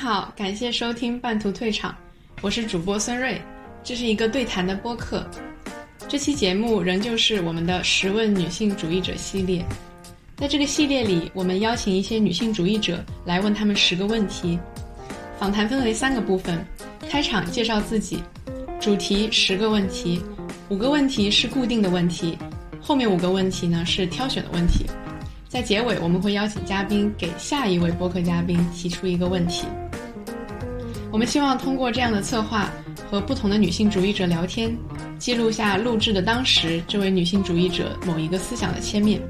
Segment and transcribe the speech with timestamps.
[0.00, 1.94] 好，感谢收听半途退场，
[2.40, 3.38] 我是主播孙瑞，
[3.84, 5.28] 这是一个对谈的播客。
[6.08, 9.62] 这期节目仍旧是我们的十问女性主义者系列，
[10.38, 14.58] 在这个系列里，我们邀请一些女性主义者来问他们十个问题。
[15.38, 16.64] 访谈分为三个部分：
[17.06, 18.22] 开场介绍自己，
[18.80, 20.18] 主题十个问题，
[20.70, 22.38] 五个问题是固定的问题，
[22.80, 24.86] 后面五个问题呢是挑选的问题。
[25.46, 29.66] 在结尾，我们会邀请嘉宾给下一位播客嘉宾提出一个问题。
[31.12, 32.70] 我们希望通过这样的策划
[33.10, 34.74] 和不同的女性主义者聊天，
[35.18, 39.20] 记录下录制的当时这位女性主义者某一个思想的切面。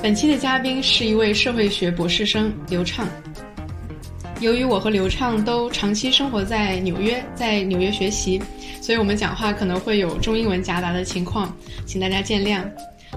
[0.00, 3.06] 本期的嘉宾是一位社会学博士生刘畅。
[4.40, 8.40] 由于我和刘畅都长期生活在纽约，在纽约学习，
[8.80, 12.62] 所以我们讲话可能会有中英文夹杂的情况，请大家见谅。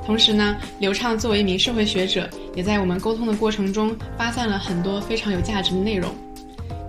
[0.05, 6.09] 同时呢，刘畅作为一名社会学者，也在我们沟通的过程中发散了很多非常有价值的内容。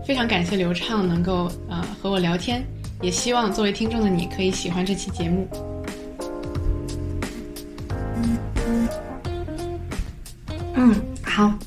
[0.04, 2.62] 非常感谢刘畅能够呃和我聊天，
[3.00, 5.48] 也希望作为听众的你可以喜欢这期节目。
[10.74, 11.58] 嗯，好，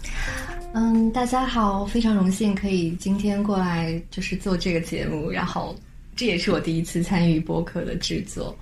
[0.76, 5.76] 嗯，大家好，非常荣幸可以今天过来就是做这个节目，然后
[6.16, 8.56] 这也是我第一次参与播客的制作。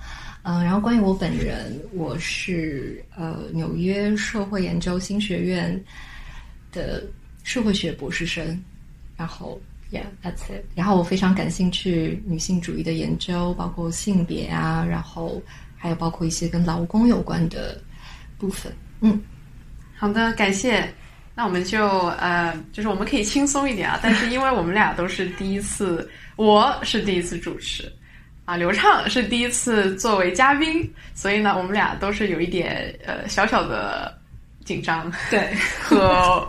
[0.43, 5.83] 嗯，然后关于我本人，我是呃纽约社会研究新学院
[6.71, 7.03] 的
[7.43, 8.57] 社会学博士生，
[9.17, 9.59] 然后
[9.91, 10.63] yeah，that's it。
[10.75, 15.41] 然后我非常感兴趣女性主义的研究，包括性别啊，然后
[15.77, 17.81] 还有包括一些跟劳工有关的
[18.37, 18.71] 部分。
[19.01, 19.21] 嗯，
[19.95, 20.87] 好的，感谢。
[21.37, 21.85] 那我们就
[22.17, 27.91] 呃，就是我们可以轻松一点啊，但是因为我们俩都是第一次，我是第一次主持。
[28.45, 34.17] 啊，刘畅是第一次作为嘉宾，所以呢，我们俩都是有一点呃小小的
[34.63, 36.47] 紧张，对和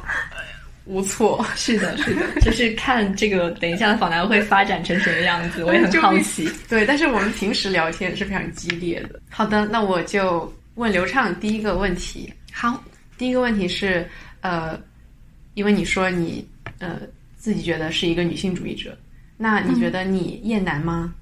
[0.86, 1.44] 无措。
[1.54, 6.50] 是的，是的，就是看这个等一下的访谈会发展成什么样子，我也很好奇。
[6.68, 9.20] 对，但是我们平时聊天是非常激烈的。
[9.28, 12.32] 好的，那我就问刘畅第一个问题。
[12.52, 12.82] 好，
[13.18, 14.08] 第一个问题是
[14.40, 14.80] 呃，
[15.54, 16.46] 因为你说你
[16.78, 17.00] 呃
[17.36, 18.96] 自己觉得是一个女性主义者，
[19.36, 21.12] 那你觉得你厌男吗？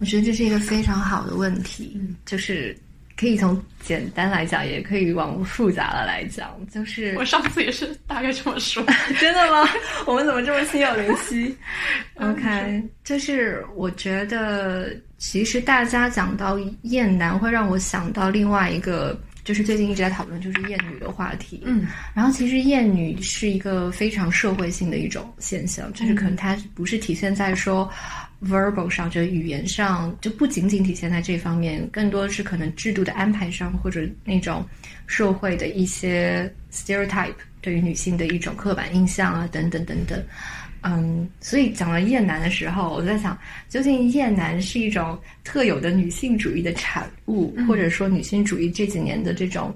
[0.00, 2.76] 我觉得这是一个非常好的问题，就是
[3.18, 6.50] 可以从简单来讲，也可以往复杂的来讲。
[6.72, 8.84] 就是我上次也是大概这么说，
[9.18, 9.68] 真的吗？
[10.06, 11.56] 我们怎么这么心有灵犀？
[12.20, 21.62] OK，就是我觉得其实大家讲到厌男，会让我想到另外一个，就是最近一直在讨论就是厌女的话题。
[21.64, 27.90] 嗯，然后其实厌女是一个非常社会性的一种现象，就是可能它不是体现在说。
[28.40, 34.64] verbal 上，就语言上，就不仅仅体现在这方面，更多是可能制度的安排上，或者那种
[35.08, 40.22] 社会的一些 stereotype 对于女性的一种刻板印象啊，等等等等。
[40.82, 49.74] 嗯，所以讲到厌男的时候，我在想，究竟厌男是一种特有的女性主义的产物，或者说女性主义这几年的这种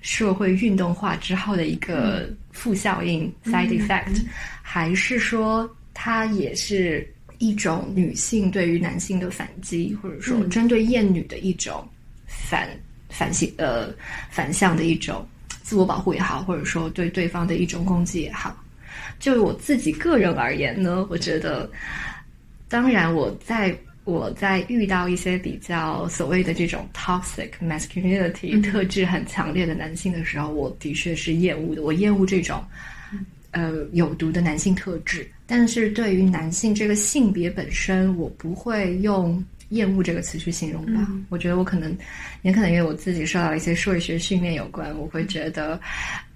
[0.00, 4.22] 社会运动化之后的一个负效应 side effect，
[4.62, 7.06] 还是说它也是？
[7.42, 11.82] 一种女性对于男性的反击，或者说针对厌女的一种
[12.26, 12.68] 反
[13.08, 13.88] 反性呃
[14.28, 15.26] 反向的一种
[15.62, 18.54] 自我保护也好，或者说对对方的一种攻击也好，
[19.20, 21.70] 就我自己个人而言呢，我觉得，
[22.68, 23.72] 当然我在
[24.04, 32.60] 我在遇到一些比较所谓的这种 toxic masculinity 特质很强烈的男性的时候，我的确是厌恶的，我厌恶这种。
[33.52, 41.04] 呃，有毒的男性特质，但是对于男性这个性别本身，我不会用厌恶这个词去形容吧。
[41.30, 41.92] 我觉得我可能，
[42.42, 45.80] 也可能因为我自己受到一些社会学训练有关，我会觉得，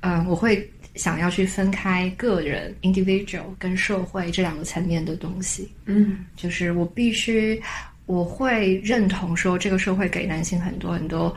[0.00, 5.70] 嗯，我会想要去分开个人 individual 跟社会这两个层面的东西。
[5.86, 7.60] 嗯，就是我必须，
[8.06, 11.34] 我会认同说，这个社会给男性很多很多，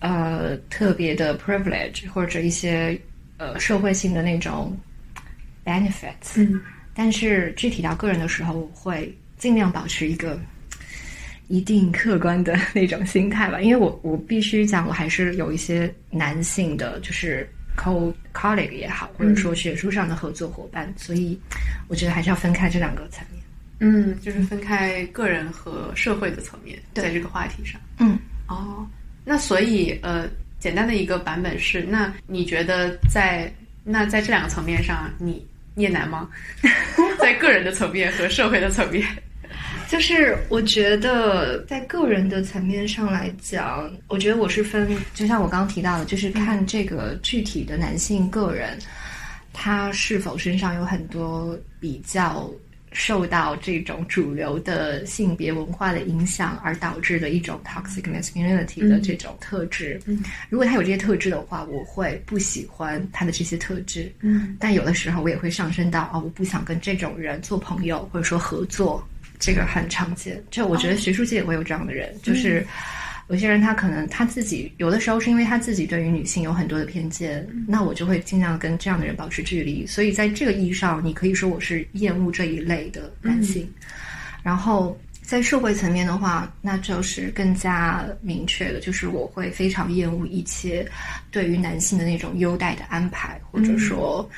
[0.00, 2.98] 呃，特别的 privilege 或者一些
[3.36, 4.76] 呃社会性的那种。
[5.66, 6.60] benefits，嗯，
[6.94, 10.40] 但是具体到个人的时候，我会尽量保持一个
[11.48, 21.38] 一定客观的 那种心态吧，因为我我必须讲，我还是有一些男性的，就是 co colleague 也好，或者说学术上的合作伙伴，所以
[21.88, 23.42] 我觉得还是要分开这两个层面。
[23.78, 27.80] 嗯，就是分开个人和社会的层面，在这个话题上。
[27.98, 28.18] 嗯，
[28.48, 28.86] 哦，
[29.24, 30.26] 那所以呃，
[30.58, 33.52] 简单的一个版本是，那你觉得在
[33.84, 35.46] 那在这两个层面上，你。
[35.76, 36.26] 也难吗？
[37.20, 39.06] 在个人的层面和社会的层面，
[39.88, 48.76] 就是我觉得在个人的层面上来讲，我觉得我是分，就像我刚刚提到的，就是看这个具体的男性个人，
[49.52, 52.50] 他是否身上有很多比较
[52.92, 60.00] 受到这种主流的性别文化的影响而导致的一种 toxic masculinity 的这种特质。
[60.06, 64.12] 嗯，如果他有这些特质的话，我会不喜欢他的这些特质。
[64.20, 69.06] 嗯，但有的时候我也会上升到哦，我不想跟这种人做朋友或者说合作，
[69.38, 70.42] 这个很常见。
[70.50, 72.66] 就我觉得学术界也会有这样的人，就是。
[73.28, 79.84] 有些人他可能他自己有的时候是因为他自己对于女性有很多的偏见，那我就会尽量跟这样的人保持距离。
[79.84, 83.68] 所以在这个意义上，你可以说我是厌恶这一类的男性。
[84.44, 90.88] 然后在社会层面的话，那就是更加明确的，就是我会非常厌恶一切
[91.32, 94.30] 对于男性的那种优待的安排，或者说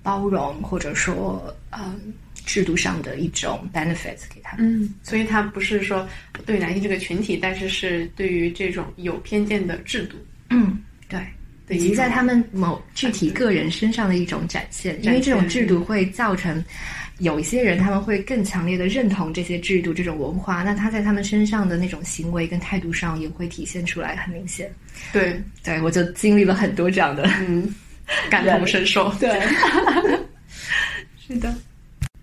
[0.00, 2.00] 包容，或者说嗯。
[2.48, 6.08] 制度上的一种 benefits 给他们，嗯，所以他不是说
[6.46, 10.16] 对男性这个群体，但是是对于这种有偏见的制度，
[10.48, 11.20] 嗯，对，
[11.68, 16.64] 以及在他们某具体个人身上的一种展现，因为这种制度会造成
[17.18, 24.72] 有一些人他们会更强烈的认同这些制度、这种文化，那他在他们身上的那种行为跟态度上也会体现出来，很明显。
[25.12, 27.68] 对，对我就经历了很多这样的，嗯，
[28.30, 29.38] 感同身受， 对，
[31.28, 31.54] 是的。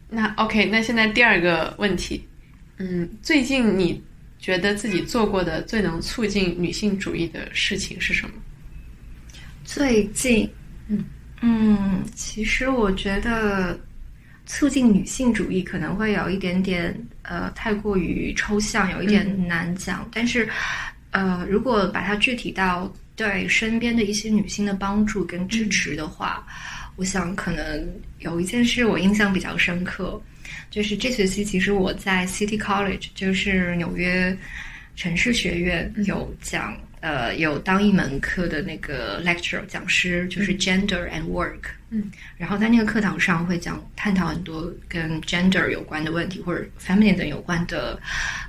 [0.08, 2.26] 那 OK，那现在第二个问题，
[2.78, 4.02] 嗯，最近你
[4.40, 8.34] 觉得自己做过的最能促进女性主义的事情是什么？
[9.64, 10.48] 最近，
[10.88, 11.04] 嗯
[11.42, 13.78] 嗯，其实我觉得
[14.46, 20.08] 促进女性主义可能会有一点点呃太过于抽象，有一点难讲。
[20.14, 20.48] 但是
[21.10, 26.46] 呃，如果把它具体到对身边的一些女性的帮助跟支持的话。
[26.98, 27.88] 我想，可能
[28.20, 30.22] 有一件事我印象比较深刻，
[30.70, 34.36] 就是这学期其实我在 City College，就是纽约
[34.96, 41.64] 城市学院有讲，呃，有当一门课的那个 lecture 讲师，就是 Gender and Work。
[41.90, 48.00] 嗯，然后在那个课堂上会讲探讨很多跟 gender 有关的问题，或者 feminine 有关的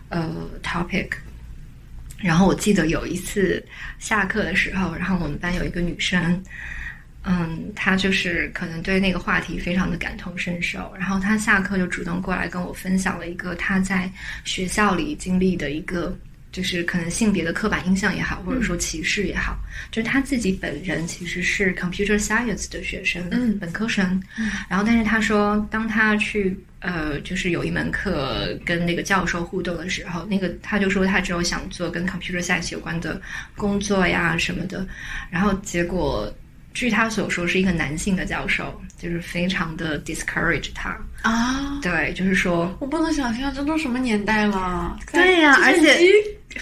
[0.08, 1.08] 呃 topic。
[2.18, 3.62] 然后我记得有一次
[3.98, 6.40] 下课的时候，然后我们班有一个女生。
[7.28, 14.08] 嗯，他就是可能对那个话题非常的感同身受，然后他下课就主动过来跟我分享了一个他在
[14.44, 16.16] 学校里经历的一个，
[16.52, 19.58] 就是可能性别的刻板印象也好，或者说歧视也好，
[19.90, 24.22] 就是他自己本人其实是 computer science 的学生，嗯，本科生，
[24.68, 33.20] 然后但是他说，当他去呃，就是有一门课跟那个教授互动的时候，那个他就说他只有想做跟 computer science 有关的
[33.56, 34.86] 工作呀什么的，
[35.28, 36.32] 然后结果。
[36.76, 41.78] 据他所说，是一个男性的教授，就是非常的 discourage 他啊。
[41.80, 44.94] 对，就是说，我不能想象这都什么年代了。
[45.10, 45.98] 对呀，而且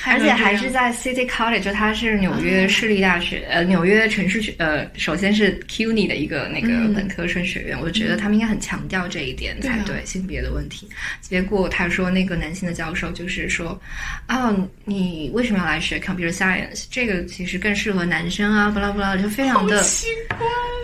[0.07, 10.89] 而且还是在 City College，就它是纽约市立大学，呃，纽约城市学，呃，首先是 CUNY 的一个那个本科生学院，我觉得他们应该很强调这一点才对性别的问题。
[11.21, 13.81] 结果他说，那个男性的教授就是说，
[14.27, 14.53] 啊，
[14.85, 16.87] 你为什么要来学 Computer Science？
[16.91, 19.85] 这个其实更适合男生啊，巴拉巴拉，就非常的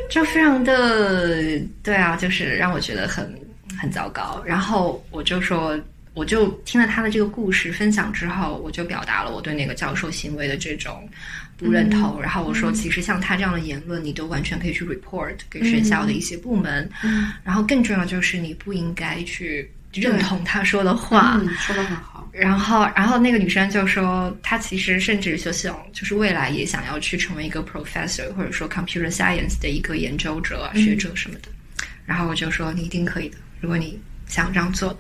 [0.09, 3.29] 就非常的对啊，就是让我觉得很
[3.77, 4.41] 很糟糕。
[4.47, 5.77] 然后我就说。
[6.21, 11.09] 我就听了他的这个故事分享之后，我就表达了我对那个教授行为的这种
[11.57, 12.21] 不认同。
[12.21, 16.87] 然后我说，其实像他这样的言论，你都完全可以去 report 给学校的一些部门。
[17.03, 21.41] 嗯然后更重要就是你不应该去认同他说的话。
[21.59, 22.29] 说的很好。
[22.33, 31.49] 然后，然后那个女生就说，她其实甚至就想，就是未来也想要去成为一个 professor，或者说 computer science 的一个研究者、学者什么的。
[32.05, 34.95] 然后我就说，你一定可以的，如果你想这样做。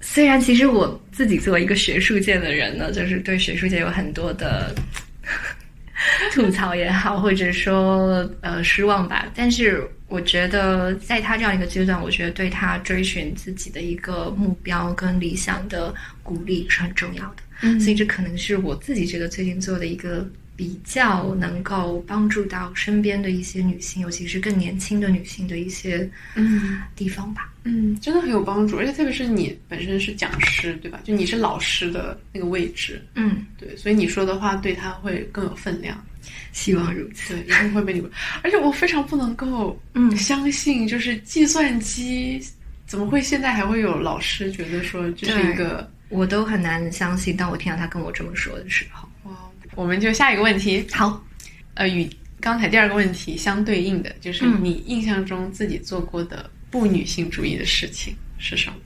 [0.00, 4.74] 虽然其实我自己作为一个学术界的人呢，就是对学术界有很多的
[6.32, 9.26] 吐槽也好，或者说呃失望吧。
[9.34, 17.36] 但是我觉得在他这样一个阶段，我觉得对他追寻自己的一个目标跟理想的鼓励是很重要的。
[17.62, 20.28] 嗯，所以这可能是我自己觉得最近做的一个。
[20.56, 27.52] 比较能够帮助到身边的一些女性，尤其是更年轻的女性的一些嗯地方吧。
[27.64, 31.00] 嗯，真的很有帮助，而且特别是你本身是讲师，对吧？
[31.04, 36.02] 就你是老师的那个位置，嗯，对，所以你说的话对他会更有分量。
[36.52, 38.10] 希望如此，对，一定会被你们。
[38.42, 42.42] 而且我非常不能够嗯相信，就是计算机
[42.86, 47.36] 怎么会现在还会有老师觉得说这是一个，我都很难相信。
[47.36, 49.06] 当我听到他跟我这么说的时候。
[49.76, 51.24] 我们就下一个问题，好，
[51.74, 52.08] 呃，与
[52.40, 58.76] 刚才第二个问题相对应的，就是你印象中自己做过的不女性主义的事情是什么？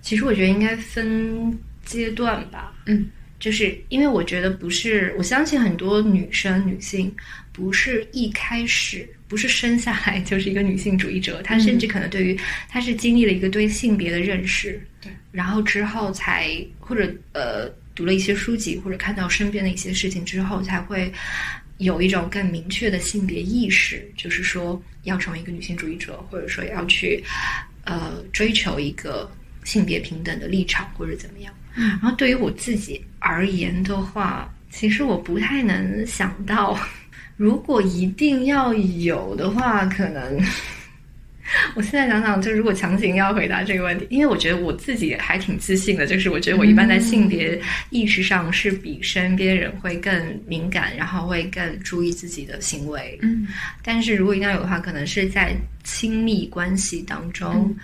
[0.00, 2.72] 其实我觉得应该分阶段吧。
[2.86, 3.08] 嗯，
[3.38, 7.14] 就是因为我觉得不是，我相信很多女生女性
[7.52, 21.12] 不是一开始不是生下来就是一个女性主义者，她甚至可能对于她是经历了一个对性别的认识，对，然后之后才或者呃读了一些书籍或者看到身边的一些事情之后才会
[21.78, 27.22] 有一种更明确的性别意识，就是说要成为一个女性主义者，或者说要去
[27.84, 29.30] 呃追求一个
[29.64, 31.52] 性别平等的立场或者怎么样。
[31.74, 36.78] 嗯然后对于我自己而言的话，其实我不太能想到，
[37.36, 40.40] 如果一定要有的话，可能
[41.74, 53.18] 我现在想想，就如果强行要回答这个问题，因为我觉得我自己还挺自信的，就是我觉得我一般在性别意识上是比身边人会更敏感，然后会更注意自己的行为。
[53.22, 53.46] 嗯
[53.82, 57.74] 但是如果一定要有的话，可能是在亲密关系当中，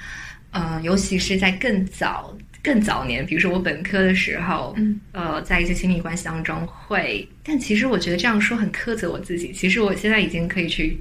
[0.53, 9.53] 呃，尤其是在更早、更早年，比如说我本科的时候，嗯呃，在一些亲密关系当中会，但其实我觉得这样说很苛责我自己。
[9.53, 10.99] 其实我现在已经可以去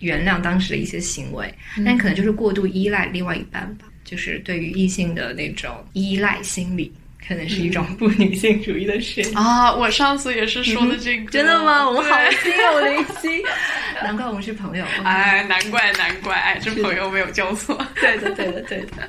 [0.00, 1.52] 原谅当时的一些行为，
[1.84, 6.92] 但可能就是过度依赖另外一半吧，就是对于异性的那种依赖心理，
[7.26, 9.22] 可能是一种不女性主义的事。
[9.34, 11.88] 啊，我上次也是说的这个，真的吗？
[11.88, 13.42] 我们好对心有灵犀，
[14.02, 14.84] 难怪我们是朋友。
[15.02, 17.76] 哎，难怪难怪，哎，这朋友没有交错。
[17.96, 19.08] 对的，对的，对的。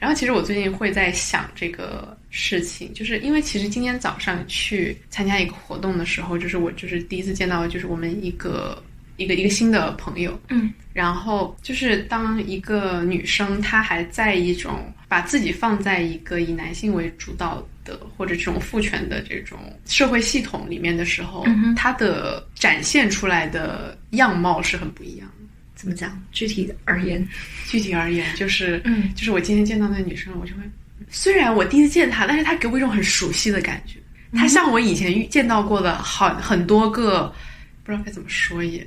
[0.00, 8.80] 然后其实我最近会在想这个事情，就是因为其实今天早上去参加一个活动的时候，就是我就是第一次见到就是我们一个
[9.18, 25.34] 一个一个新的朋友，嗯，然后就是当一个女生她还在一种把自己放在一个以男性为主导的或者这种父权的这种社会系统里面的时候，嗯她的展现出来的样貌是很不一样的。
[25.74, 26.20] 怎么讲？
[26.32, 27.24] 具体而言，
[27.68, 29.14] 具体而言，就是，嗯。
[29.14, 30.62] 就是我今天见到那个女生，我就会，
[31.08, 33.98] 虽然我第一次见她，但是她给我一种很熟悉的感觉，
[34.32, 37.32] 她像我以前遇见到过的好很多个，
[37.84, 38.84] 不知道该怎么说也，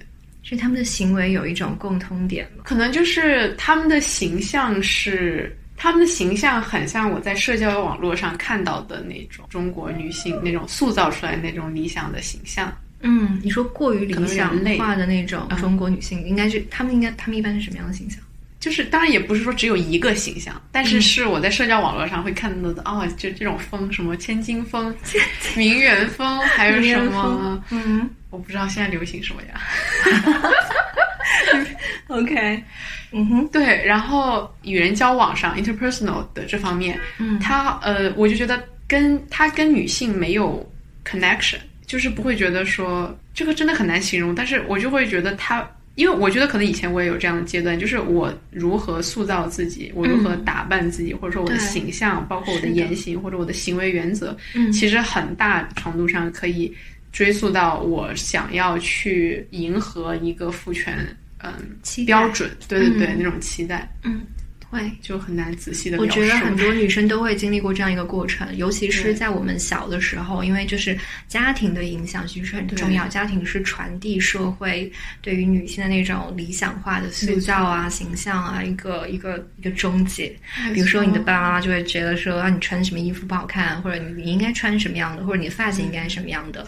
[0.51, 2.63] 是他们的行为有一种共通点吗？
[2.65, 5.57] 可能就是他们的形象是。
[5.77, 18.19] 他们的形象很像我在社交网络上看到的那种中国女性那种塑造出来那种理想的形象，嗯，你说过于理想化的那种嗯中国女性，应该是他们应该他们一般是什么样的形象？
[18.59, 24.95] 就是当然也不是说只有一个形象，但是是我在社交网络上会看到的、哦，就这种风，什么千金风、
[25.57, 29.61] 名媛风，还有什么，嗯我不知道现在流行什么呀。
[32.07, 32.63] OK，
[33.11, 37.39] 嗯哼，对，然后与人交往上 interpersonal 的这方面，嗯。
[37.39, 40.67] 他呃，我就觉得跟他跟女性没有
[41.05, 45.65] connection，就是不会觉得说这个真的很难形容，但是我就会觉得他。
[45.95, 52.69] 因为我觉得可能以前我也有这样的阶段，就是我如何塑造自己，我如何打扮自己，或者说我的形象，包括我的。
[52.69, 54.71] 言行或者我的行为原则，嗯。
[54.71, 56.73] 其实很大程度上可以
[57.11, 60.97] 追溯到我想要去迎合一个父权
[61.39, 61.53] 嗯
[62.05, 63.15] 标准，对对对，嗯。
[63.17, 63.89] 那种期待。
[64.03, 64.21] 嗯，
[64.71, 64.79] 会。
[65.01, 66.07] 就很难仔细的我。
[66.07, 70.97] 觉得很多女生都会经历过这样一个过程，尤其是在我们小的时候，因为就是
[71.27, 73.07] 家庭的影响其实很重要。
[73.07, 80.33] 家庭是传递社会对于女性的那种理想化的塑造啊、形象啊，一个一个一个终结。
[80.73, 86.65] 比如说，你的爸爸妈妈就会觉得说，啊，你穿什么衣服不好看，或者你你应该穿什么样的，或者你的发型应该是什么样的。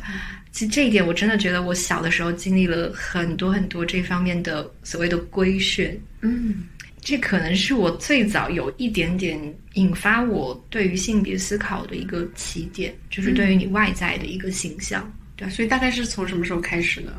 [0.52, 6.00] 其实这一点，我真的觉得我小的时候经历了很多很多这方面的所谓的规训。
[6.22, 6.64] 嗯，
[7.04, 9.38] 这可能是我最早有一点点
[9.74, 15.12] 引发我对于性别思考的一个起点，就是对于你外在的一个形象。
[15.36, 17.12] 对，所以大概是从什么时候开始呢？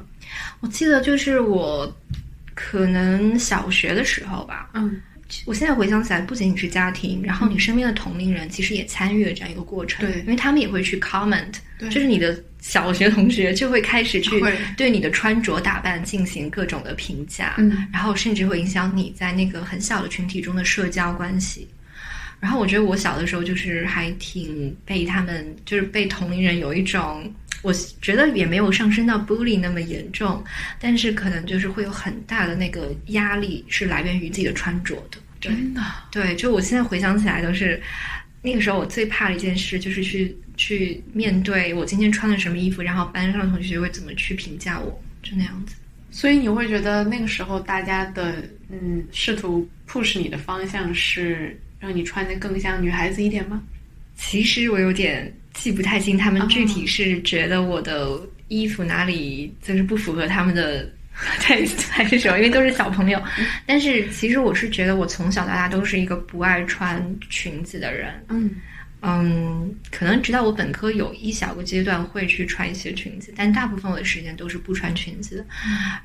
[0.61, 1.95] 我记得就是我
[2.55, 5.01] 可能小学的时候吧，嗯，
[5.47, 10.21] 我现在回想起来，不仅仅是家庭，然后你身边的同龄人其实也参与了这样一个过程，对。
[10.21, 11.89] 因为他们也会去 comment，对。
[11.89, 14.43] 就是你的小学同学就会开始去
[14.77, 21.67] 对你的穿着打扮进行各种的评价，嗯，然后甚至会影响你在那个很小的群体中的社交关系。
[22.41, 27.33] 然后我觉得我小的时候就是还挺被他们，就是被同龄人有一种，
[27.65, 30.45] 我觉得也没有上升到 bully 那么严重，
[30.79, 35.19] 但是可能就是会有很大的那个压力是来源于自己的穿着的。
[35.41, 37.83] 对真的，对，就我现在回想起来都是，
[38.43, 45.75] 那个时候我最怕的一件事就是去去面对我今天穿的什么衣服，然后班上的同学会怎么去评价我，就那样子。
[46.11, 48.37] 所以你会觉得那个时候大家的
[48.71, 53.61] 嗯试图 push 你的方向是让你穿的更像女孩子一点吗？
[54.17, 60.87] 其实我有点记不太清，他们具体是觉得我的衣服哪里就是不符合他们的
[61.41, 63.23] taste 还是什么，因为都是小朋友。
[63.65, 68.13] 但是其实我是觉得我从小到大都是一个不爱穿裙子的人。
[68.29, 68.51] 嗯
[69.07, 75.47] 嗯，可能直到我本科有一小个阶段会去穿一些裙子，但大部分我的时间都是不穿裙子的。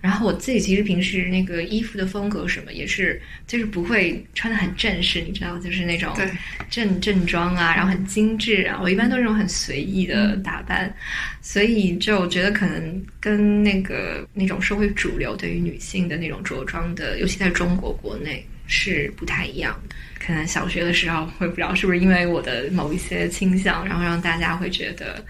[0.01, 6.29] 然后我自己其实平时那个衣服的风格什么也是，就是不会穿的很正式，你知道，就是那种对
[6.70, 8.77] 正正装啊，然后很精致啊。
[8.82, 10.94] 我一般都是那种很随意的打扮，
[11.41, 19.95] 所以就觉得可能跟那个那种社会主流对于女性的那种着装的，尤其在中国国内是不太一样的。
[20.25, 25.25] 可能小学的时候，我也不知道是不是因为我的某一些倾向，然后让大家会觉得，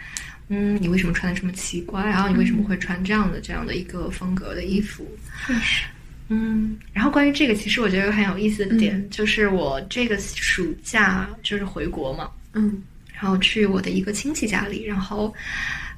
[0.49, 2.03] 嗯，你为什么穿的这么奇怪？
[2.03, 5.07] 然后你为什么会穿这样的这样的一个风格的衣服？
[5.47, 5.85] 确实，
[6.27, 15.33] 嗯，然后关于这个，其实我觉得有很有意思的点，就是我这个暑假就是回国嘛，嗯然后去我的一个亲戚家里，然后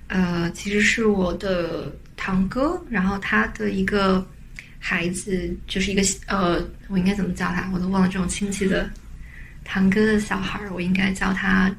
[0.07, 4.25] 呃，其实是我的堂哥，然后他的一个
[4.83, 7.69] 孩子，就是一个呃，我应该怎么叫他？
[7.71, 8.89] 我都忘了这种亲戚的
[9.63, 11.71] 堂哥的小孩儿，我应该叫他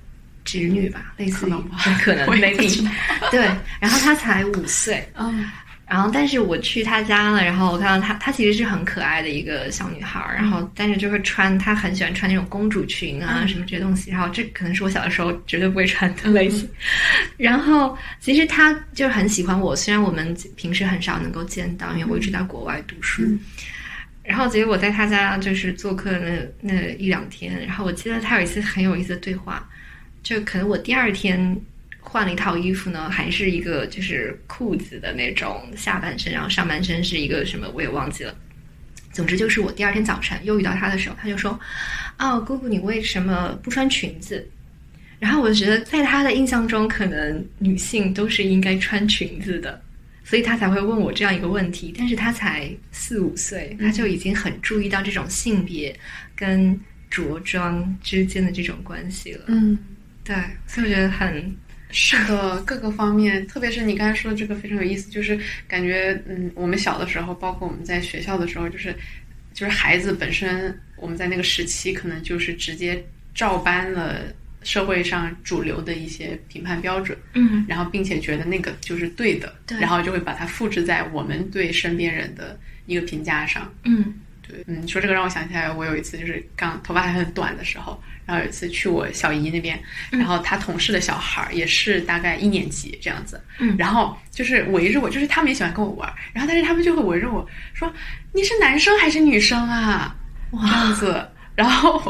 [0.45, 1.79] 侄女吧，类似于可能吧。
[2.01, 2.89] 可能我也不 maybe
[3.31, 3.41] 对，
[3.81, 5.45] 然后他才五岁，嗯
[5.93, 16.67] 然后，但是我去她家了，然后我看到她，她其实是很可爱的一个小女孩儿，然后但是就会穿，她很喜欢穿那种公主裙啊、嗯什么这些东西，然后这可能是我小的时候绝对不会穿的类型。
[17.37, 23.23] 然后其实她就是很喜欢我，虽然我们平时很少能够见到，因为我一直在国外读书。
[23.25, 23.39] 嗯
[24.25, 26.31] 然后结果我在她家就是做客那
[26.61, 29.69] 那一两天，然后我记得她有一次很有意思的对话，
[30.23, 31.61] 就可能我第二天
[32.12, 38.35] 换了一套衣服呢，还是一个就是裤子的那种下半身，然后上半身是一个什么我也忘记了。
[39.12, 41.59] 总之就是我第二天早晨又遇到他的时候，他就说
[42.19, 44.47] ：“哦，姑姑，你为什么不穿裙子？”
[45.19, 49.83] 然后我就觉得在他的印象中，可能女性都是应该穿裙子的，
[50.23, 51.95] 所以他才会问我这样一个问题。
[51.97, 55.99] 但是他才四五岁，他就已经很注意到这种性别
[56.37, 56.78] 跟
[57.09, 59.45] 着装之间的这种关系了。
[59.47, 59.78] 嗯，
[60.25, 60.35] 对，
[60.66, 61.54] 所以我觉得很
[61.93, 68.95] 是的，各个方面，特别是你刚才说的这个非常有意思，就是感觉，嗯，我们小的时候，包括我们在学校的时候，就是
[69.53, 74.23] 就是孩子本身，我们在那个时期可能就是直接照搬了
[74.62, 83.73] 社会上主流的一些评判标准，嗯然后并且觉得那个就是对的，对然后就会把它复制在我们对身边人的一个评价上。
[83.85, 84.14] 嗯
[84.53, 97.91] 对，嗯，说这个让我想起来，我有一次就是刚头发还很短的时候，然后有一次去我小姨那边，然后她同事的小孩儿也是大概一年级这样子，嗯然后就是围着我，就是他们也喜欢跟我玩儿，然后但是他们就会围着我说
[98.33, 100.15] 你是男生还是女生啊？
[100.53, 101.27] 这样子。
[101.55, 102.03] 然后，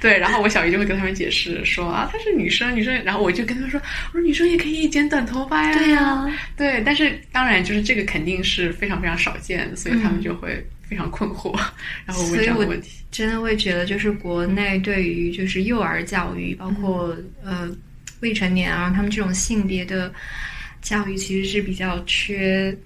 [0.00, 3.04] 对，然后我小姨就会跟他们解释说啊，她是女生，女生。
[3.04, 5.78] 然后我就跟他们说，我说女生也可以剪短头发呀。
[5.78, 11.56] 对呀对，但是当然就是这个肯定是非常非常少见的，所以他们就会非常困惑，
[12.04, 12.98] 然后问这样的问题。
[13.12, 17.70] 真的会觉得，就是国内对于就是幼儿教育，包括、呃
[18.18, 20.12] 未成年啊，他们这种性别的
[20.82, 22.76] 教育其实是比较缺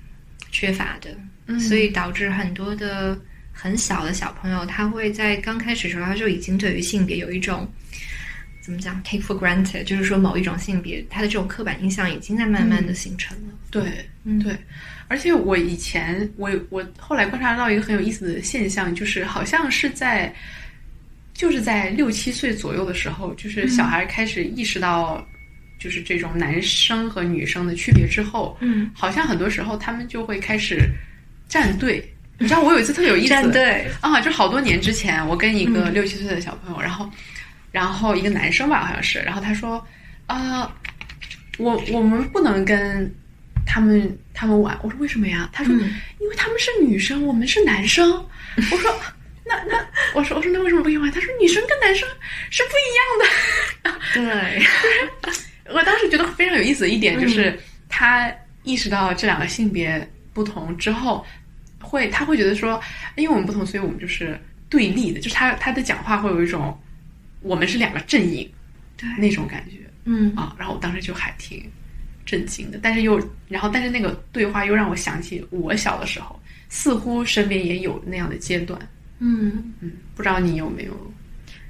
[0.53, 3.19] 缺乏的，嗯所以导致很多的
[3.53, 7.67] 很小的小朋友，他会在刚开始的时候，他就已经对于性别有一种。
[8.63, 13.53] 怎么讲？take for granted，就是说某一种性别，他的这种刻板印象已经在慢慢的形成了。
[13.71, 13.83] 对，
[14.25, 14.57] 嗯对，
[15.09, 20.35] 而且我以前我我后来观察到一个很有意思的现象，就是好像是在
[21.33, 25.27] 就是在六七岁左右的时候，就是小孩开始意识到
[25.79, 30.89] 就是这种男生和女生的区别之后，嗯，好像很多时候他们就会开始
[31.49, 32.03] 站队。
[32.37, 33.87] 你知道我有一次特有意思，站队。
[34.01, 37.09] 啊，就好多年之前，我跟一个六七岁的小朋友，然后，
[37.71, 39.87] 然后一个男生吧，好像是，然后他说，
[40.27, 40.69] 啊、
[41.59, 43.09] 我我们不能跟
[43.67, 44.79] 他们他们玩。
[44.83, 45.49] 我说为什么呀？
[45.53, 48.11] 他说，嗯因为他们是女生，我们是男生。
[48.57, 48.95] 我说，
[49.45, 49.77] 那那
[50.15, 51.11] 我说我说那为什么不一样？
[51.11, 52.09] 他说女生跟男生
[52.51, 54.01] 是不一样的。
[54.15, 54.63] 对，
[55.75, 61.25] 我当时觉得非常有意思的一点嗯就是，他意识到这两个性别不同之后，
[61.81, 62.81] 会他会觉得说，
[63.17, 64.39] 因为我们不同，所以我们就是
[64.71, 66.79] 对立的，就是他他的讲话会有一种
[67.41, 68.51] 我们是两个阵营
[68.97, 70.55] 对那种感觉嗯啊。
[70.59, 71.71] 然后我当时就还挺
[72.25, 78.81] 震惊的，但是又然后但是那个对话又让我想起我小的时候，似乎身边也有那样的阶段。
[79.19, 79.73] 嗯。
[79.81, 81.15] 嗯，不知道你有没有？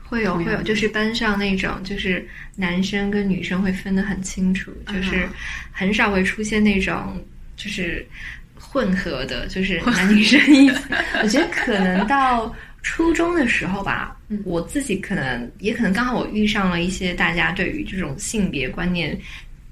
[0.06, 5.32] 会有会有，就是班上那种，就是男生跟女生会分得很清楚，就是啊
[5.72, 7.20] 很少会出现那种
[7.56, 8.06] 就是
[8.54, 10.74] 混合的，就是男女生一起。
[11.22, 19.18] 我觉得可能到初中的时候吧，嗯我自己可能也可能刚好我遇上了一些大家对于这种性别观念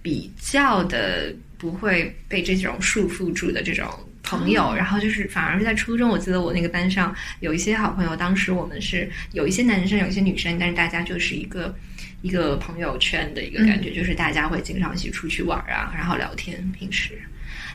[0.03, 3.89] 比较的不会被这种束缚住的这种
[4.23, 11.75] 朋友，哦然后就是反而是在初中，我记得我那个班上有一些好朋友，当时我们是有一些男生，有一些女生，但是大家就是一个
[12.23, 17.19] 一个朋友圈的一个感觉，就是大家会经常一起出去玩啊，然后聊天，平时。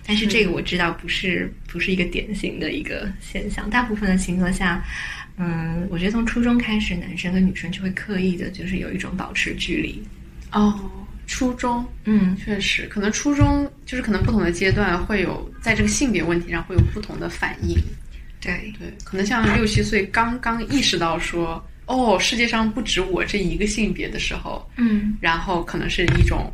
[0.06, 4.82] 但是这个我知道不是不是一个典型的一个现象，大部分的情况下，
[5.38, 10.02] 嗯，我觉得从初中开始，男生跟女生就会刻意的，就是有一种保持距离。
[10.54, 17.78] 哦，初中，嗯，确实，可能初中就是可能不同的阶段会有在这个性别问题上会有不同的反应。
[18.40, 26.52] 对对，可能像六七岁刚刚意识到说，哦，世界上不止我这一个性别的时候，嗯，然后可能是一种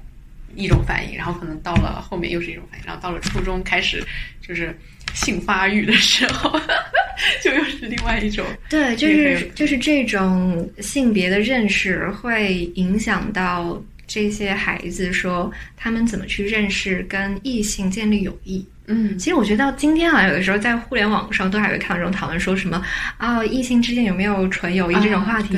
[0.56, 4.04] 一种反应，然后可能到了后面又是一种反应，然后到了初中开始
[4.42, 4.76] 就是
[5.14, 6.60] 性发育的时候，
[7.44, 8.44] 就又是另外一种。
[8.70, 13.80] 对，就是就是这种性别的认识会影响到
[14.13, 18.63] 这些孩子，说他们怎么去认识跟异性建立友谊。
[18.86, 22.80] 嗯其实我觉得到今天好像有的时候在互联网上都还会看到这种讨论，说什么
[23.17, 25.58] 啊，异性之间有没有纯友谊这种话题。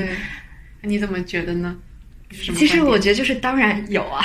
[0.81, 1.75] 你怎么觉得呢？
[2.29, 4.23] 其实我觉得就是当然有啊，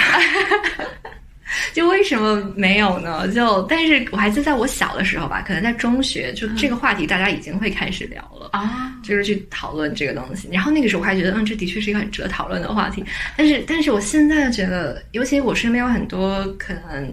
[1.72, 3.26] 就为什么没有呢？
[3.32, 8.50] 就但是我还是在我小的时候吧，可能在中学，就这个话题大家已经会开始聊了。
[8.52, 13.04] 啊，就是去讨论这个东西，然后那个时候我还觉得，嗯，这的确是一个很值得讨论的话题。
[13.36, 17.12] 但是，但是我现在觉得，尤其我身边有很多可能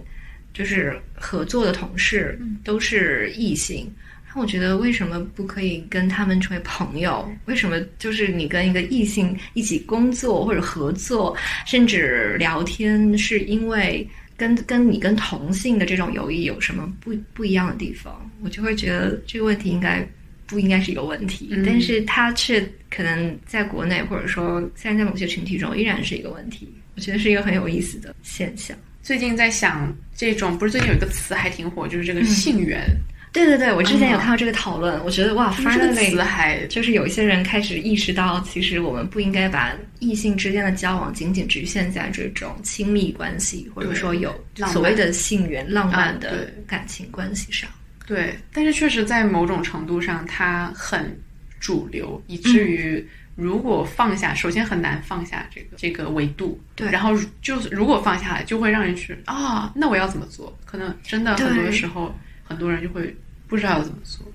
[0.52, 3.90] 就是合作的同事都是异性，
[4.26, 7.30] 然后我觉得为什么不可以跟他们成为朋友？
[7.46, 14.06] 为什么就是你跟一个异性一起工作或者合作，甚至聊天，是因为
[14.38, 18.30] 跟跟你跟同性的这种友谊有什么不不一样的地方？
[18.40, 20.08] 我就会觉得这个问题应该
[20.46, 26.72] 不应该是一个问题，嗯但是它却可能在国内或者说现在在某些群体中依然是一个问题。
[26.96, 28.76] 我觉得是一个很有意思的现象。
[29.02, 32.84] 最近在想这种，不是最近有一个词还挺火，就是这个性缘，
[33.32, 44.34] 对对对，我之前有看到这个讨论，我觉得哇，发的词还就是有一些人开始意识到，其实我们不应该把异性之间的交往仅仅局限在这种亲密关系，或者说有
[44.68, 47.68] 所谓的性缘、浪漫的感情关系上。
[48.06, 51.14] 对，但是确实在某种程度上，它很
[51.60, 56.58] 主流，以至于如果放下，首先很难放下这个这个维度。
[56.74, 57.10] 对然后
[57.42, 60.56] 就是如果放下来，就会让人去啊，那我要怎么做？
[60.64, 62.14] 可能真的很多对时候，
[62.48, 63.14] 很多人就会
[63.46, 64.26] 不知道要怎么做。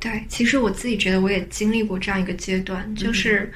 [0.00, 3.52] 对，其实我自己觉得我也经历过这样一个阶段，就是。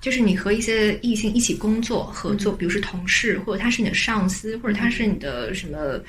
[0.00, 6.00] 就是你和一些异性一起工作合作，比如是同事，或者他是你的上司，或者他是你的什么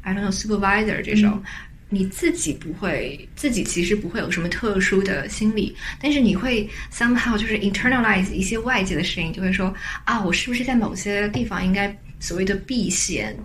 [0.00, 1.40] ，I don't know supervisor 这种，
[1.90, 9.72] 你自己不会，自己其实不会有什么特殊的心理，但是你会 somehow 就是 internalize 一些外界的声音，就会说
[10.06, 13.36] 啊，我是不是在某些地方应该所谓的避嫌？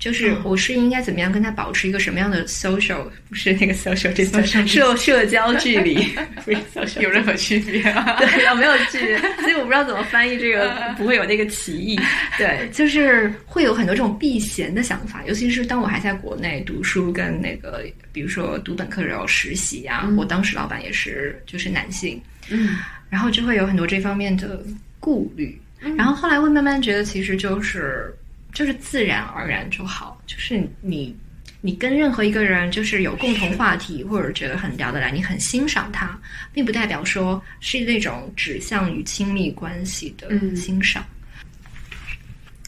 [0.00, 6.02] 就是我是应该怎么样跟他保持一个什么样的 social，不是那个 social distance，社社交距离，
[6.42, 8.16] 不是 social 有任何区别吗？
[8.18, 9.18] 对，有没有区别？
[9.40, 12.00] 所以我不知道怎么翻译这个，不会有那个歧义。
[12.38, 22.78] 对，就是会有很多这种避嫌的想法，尤其是当我还在国内读书，跟那个比如说读本科的时候实习啊，我当时老板也是就是男性，嗯，
[23.10, 24.64] 然后就会有很多这方面的
[24.98, 25.60] 顾虑。
[25.96, 28.14] 然后后来会慢慢觉得，其实就是
[28.52, 31.16] 就是自然而然就好，就是你
[31.60, 36.18] 你跟任何一个人就是有共同话题，或者觉得很聊得来，你很欣赏他，
[36.52, 41.04] 并不代表说是那种指向于亲密关系的嗯欣赏。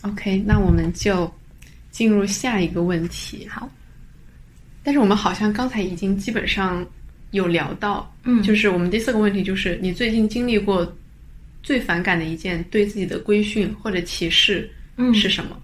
[0.02, 1.32] OK，那我们就
[1.90, 3.46] 进入下一个问题。
[3.48, 3.70] 好，
[4.82, 6.84] 但是我们好像刚才已经基本上
[7.30, 10.92] 有聊到，嗯就是我们第四个问题就是你最近经历过
[11.62, 15.61] 最反感的一件对自己的规训或者歧视嗯是什么？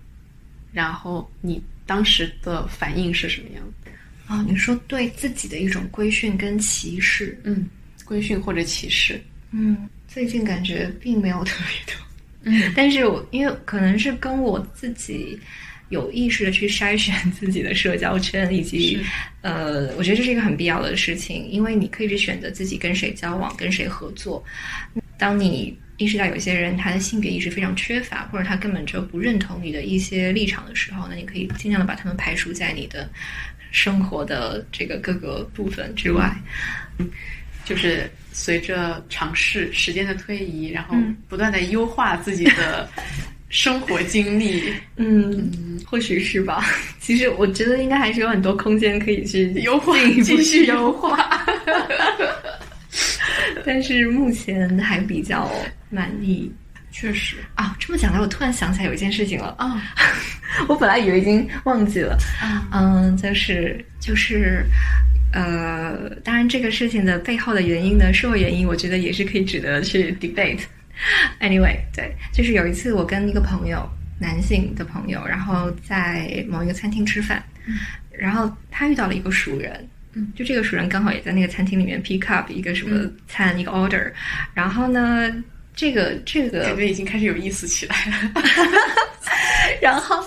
[0.73, 3.91] 然后你当时的反应是什么样的？
[4.27, 7.67] 啊、你说对自己的一种规训跟歧视，嗯，
[8.05, 9.19] 规训或者歧视，
[9.53, 12.05] 嗯，最近感觉并没有特别多。
[12.43, 15.39] 嗯但是我因为可能是跟我自己
[15.89, 19.03] 有意识的去筛选自己的社交圈，以及
[19.41, 24.45] 呃，我觉得这是一个很必要的事情，因为你可以去选择自己跟谁交往、跟谁合作。
[25.19, 33.07] 当你意识到有些人他的性别意识非常缺乏，或者他根本就不认同你的一些立场的时候，那你可以尽量的把他们排除在你的
[33.71, 36.35] 生活的这个各个部分之外。
[37.65, 42.89] 就是随着尝试时间的推移，然后嗯不断的优化自己的
[43.51, 46.65] 生活经历， 嗯，或许是吧。
[46.99, 51.47] 其实我觉得应该还是有很多空间可以去优化继续优优化。
[53.67, 55.51] 但是目前还比较
[55.91, 56.53] 满意
[56.91, 57.77] 确实啊。
[57.79, 59.83] 这么讲来，我突然想起来有一件事情了，啊，
[60.69, 62.17] 我本来以为已经忘记了。
[62.41, 64.65] 啊嗯，就是就是。
[65.31, 70.63] 呃，当然，这个事情的背后的原因呢，社会原因，我觉得也是可以值得去 debate。
[71.39, 73.87] Anyway，对，就是有一次我跟一个朋友，
[74.19, 77.45] 男性的朋友，然后在某一个餐厅吃饭，
[78.11, 84.11] 然后他遇到了一个熟人，嗯，就这个熟人刚好也在那个餐厅里面 pick up 一个什么餐、一个 order，
[84.55, 85.31] 然后呢，
[85.79, 88.43] 这个这个感觉已经开始有意思起来了。
[89.81, 90.27] 然后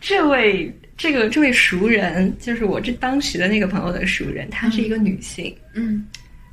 [0.00, 6.06] 这位这个这位熟人，就是我这当时的那个朋友的熟人，她是一个女性，嗯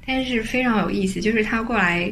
[0.03, 2.11] 但是非常有意思，就是她过来。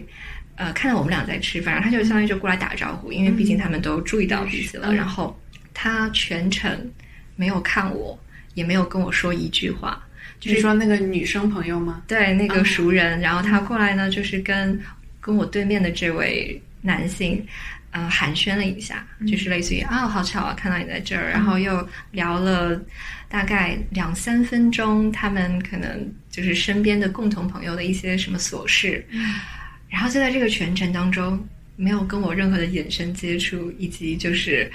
[0.58, 4.90] 呃，看到我们俩在吃饭，然后他就相当于就过来打招呼，因为毕竟他们都注意到彼此了。
[4.90, 5.36] 嗯然后
[5.74, 6.92] 他全程
[7.36, 8.20] 没有看我，
[8.54, 10.00] 也没有跟我说一句话，
[10.40, 12.04] 就是说那个女生朋友吗？
[12.06, 14.80] 对那个哦熟人，然后他过来呢，就是跟
[15.22, 17.46] 跟我对面的这位男性，
[17.92, 22.78] 呃，寒暄了一下，就是类似于啊、好巧啊，看到你在这儿，然后又聊了
[23.30, 29.06] 大概两三分钟，他们可能就是身边的共同朋友的一些什么琐事，
[29.88, 31.42] 然后就在这个全程当中，
[31.76, 34.70] 没有跟我任何的眼神接触，以及就是。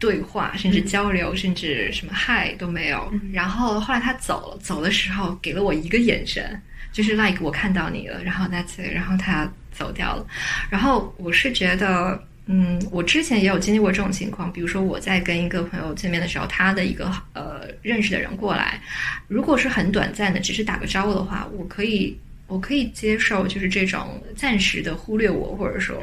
[0.00, 3.12] 对话，甚至交流，甚至什么嗨都没有。
[3.32, 10.26] 然后后来他走了，走的时候给了我一个眼神，就是 like 我看到你了，然后 that's it，然后他走掉了。
[10.68, 18.80] 然后我是觉得，嗯，我之前也有经历过这种情况，比如说我在跟一个朋友见面的时候，他的一个呃认识的人过来，
[19.28, 26.02] 如果是很短暂的，只是打个招呼的话，我可以我可以接受，就是这种暂时的忽略我，或者说，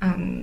[0.00, 0.42] 嗯。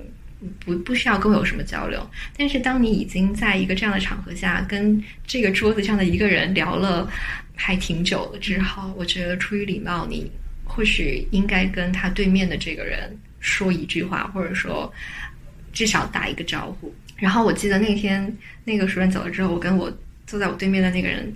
[0.58, 2.04] 不不需要跟我有什么交流，
[2.36, 7.08] 但是当你已经在一个这样的场合下，跟这个桌子上的一个人聊了
[7.54, 10.30] 还挺久了之后，我觉得出于礼貌，你
[10.64, 14.92] 或许应该跟他对面的这个人说一句话，或者说
[15.72, 16.94] 至少打一个招呼。
[17.16, 19.92] 然后我记得那天那个熟人走了之后，我跟我
[20.26, 21.32] 坐在我对面的那个人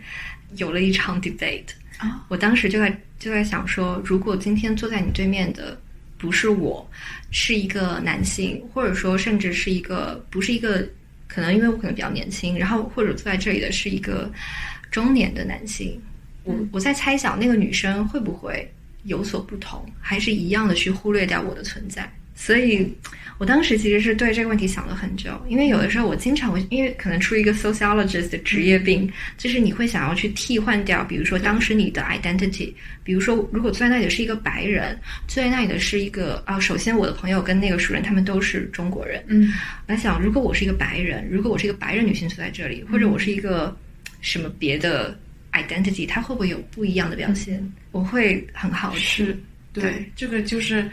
[0.56, 1.68] 有了一场 debate。
[1.98, 5.80] 啊，我当时就在就在想说，如果今天坐在你对面的
[6.18, 6.86] 不是我，
[7.30, 10.86] 是一个男性，或者说甚至是一个不是一个，
[11.26, 14.30] 可能因为我可能比较年轻，然后或者坐在这里的是一个
[14.90, 16.00] 中年的男性，
[16.44, 18.70] 我我在猜想那个女生会不会
[19.04, 22.10] 有所不同，还是一样的去忽略掉我的存在。
[22.38, 22.86] 所以，
[23.38, 39.50] 我当时其实是对这个问题想了很久，因为有的时候我经常会，因为可能出于一个 sociologist 的职业病，就是你会想要去替换掉，比如说当时你的 identity，比如说如果坐在那里的是一个白人，坐在那里的是一个啊，首先我的朋友跟那个熟人他们都是中国人，嗯，
[39.86, 43.74] 我在想，如果我是一个白人，如果我是一个白人女性坐在这里，或者我是一个
[44.26, 45.16] 什么别的
[45.52, 47.72] identity，它会不会有不一样的表现？
[47.92, 49.24] 我会很好奇。
[49.72, 50.90] 对，对这个就是，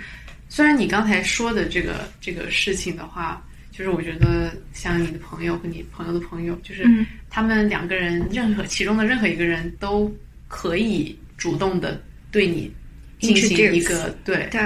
[0.49, 10.15] 虽然你刚才说的这个这个事情的话，就是我觉得像你的朋友和你朋友的朋友，就是嗯他们两个人任何其中的任何一个人都
[10.47, 12.71] 可以主动的对你
[13.19, 14.61] 进行一个对，对，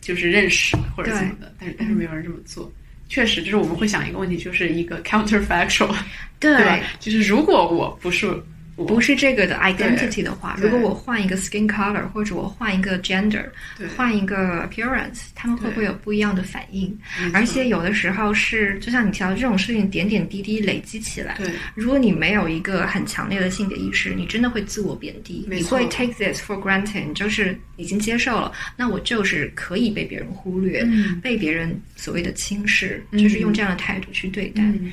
[0.00, 2.72] 就是认识或者怎么的，但是但是没有人这么做。
[3.08, 5.94] 确实，就是我们会想一个问题，就是一个 counterfactual，
[6.40, 6.80] 对 对吧？
[6.98, 8.42] 就是如果我不是我
[8.76, 13.44] 不是这个的 identity 的话，如果我换一个 skin color，或者我换一个 gender，
[13.78, 13.88] 对。
[13.96, 16.94] 换一个 appearance，他们会不会有不一样的反应？
[17.32, 21.36] 而且有的时候是，就像你提到这种事情，点点滴滴累积起来。
[21.38, 21.50] 对。
[21.74, 31.18] 如果你没有一个很强烈的性别意识，你真的会自我贬低，你会 take this for granted，你就是已经接受了，那我就是可以被别人忽略，嗯。
[31.22, 33.18] 被别人所谓的轻视，嗯。
[33.18, 34.62] 就是用这样的态度去对待。
[34.62, 34.92] 嗯。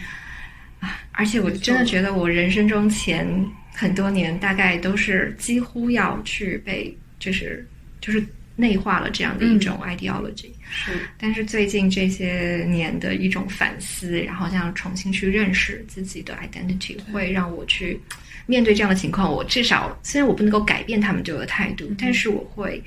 [1.12, 3.26] 而且我真的觉得，我人生中前
[3.74, 7.68] 很多年，大概都是几乎要去被，就是
[8.00, 8.24] 就是
[8.56, 10.52] 内化了这样的一种 ideology。
[10.70, 18.00] 是但是最近这些年的一种反思，然后这样重新去认识自己的 identity，会让我去
[18.46, 19.32] 面对这样的情况。
[19.32, 22.82] 我至少虽然我不能够改变他们对我的态度，但是我会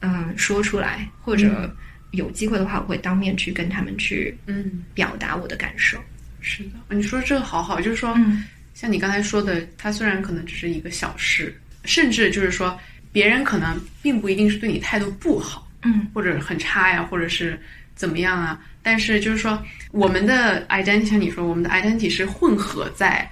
[0.00, 1.74] 嗯说出来，或者
[2.12, 4.84] 有机会的话，我会当面去跟他们去嗯。
[4.94, 5.98] 表达我的感受。
[6.40, 8.44] 是的，你说这个好好，就是说，嗯
[8.76, 12.78] 像你刚才说的，它虽然可能只是一个小事，甚至就是说，
[13.10, 16.06] 别人可能并不一定是对你态度不好，嗯。
[16.12, 17.58] 或者很差呀，或者是
[17.94, 19.58] 怎么样啊，但是就是说，
[19.92, 23.26] 我们的 identity，像你说，我们的 identity 是混合在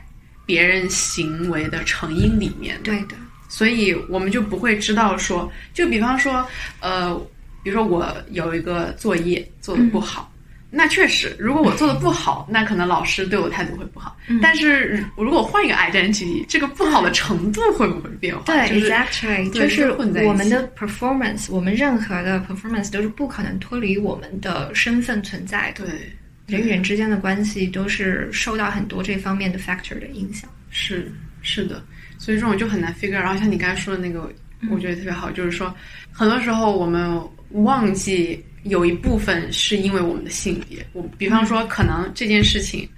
[0.47, 3.15] 别人行为的成因里面的，对的。
[3.47, 6.43] 所以我们就不会知道说，就比方说，
[6.81, 7.15] 呃，
[7.63, 10.33] 比如说我有一个作业做的不好，
[10.77, 14.17] 那确实，如果我做的不好，那可能老师对我态度会不好。
[14.43, 18.43] 但是如果我换一个 identity，这个不好的程度会不会变化？
[18.45, 19.93] 对、就是 e x a c t l y 对就是
[20.27, 25.85] 我们的 performance，我们任何的 performance 都是不可能脱离我们的身份存在的。
[25.87, 30.51] 对，人与人之间的关系都是受到很多这方面的 factor 的影响。
[30.71, 31.11] 是
[31.41, 31.83] 是的，
[32.19, 33.13] 所以这种就很难 figure。
[33.13, 34.29] 然后像你刚才说的那个，
[34.61, 35.73] 嗯我觉得特别好，就是说，
[36.11, 40.85] 很多时候我们忘记有一部分是因为我们的性别。
[40.93, 42.89] 我比方说，可能这件事情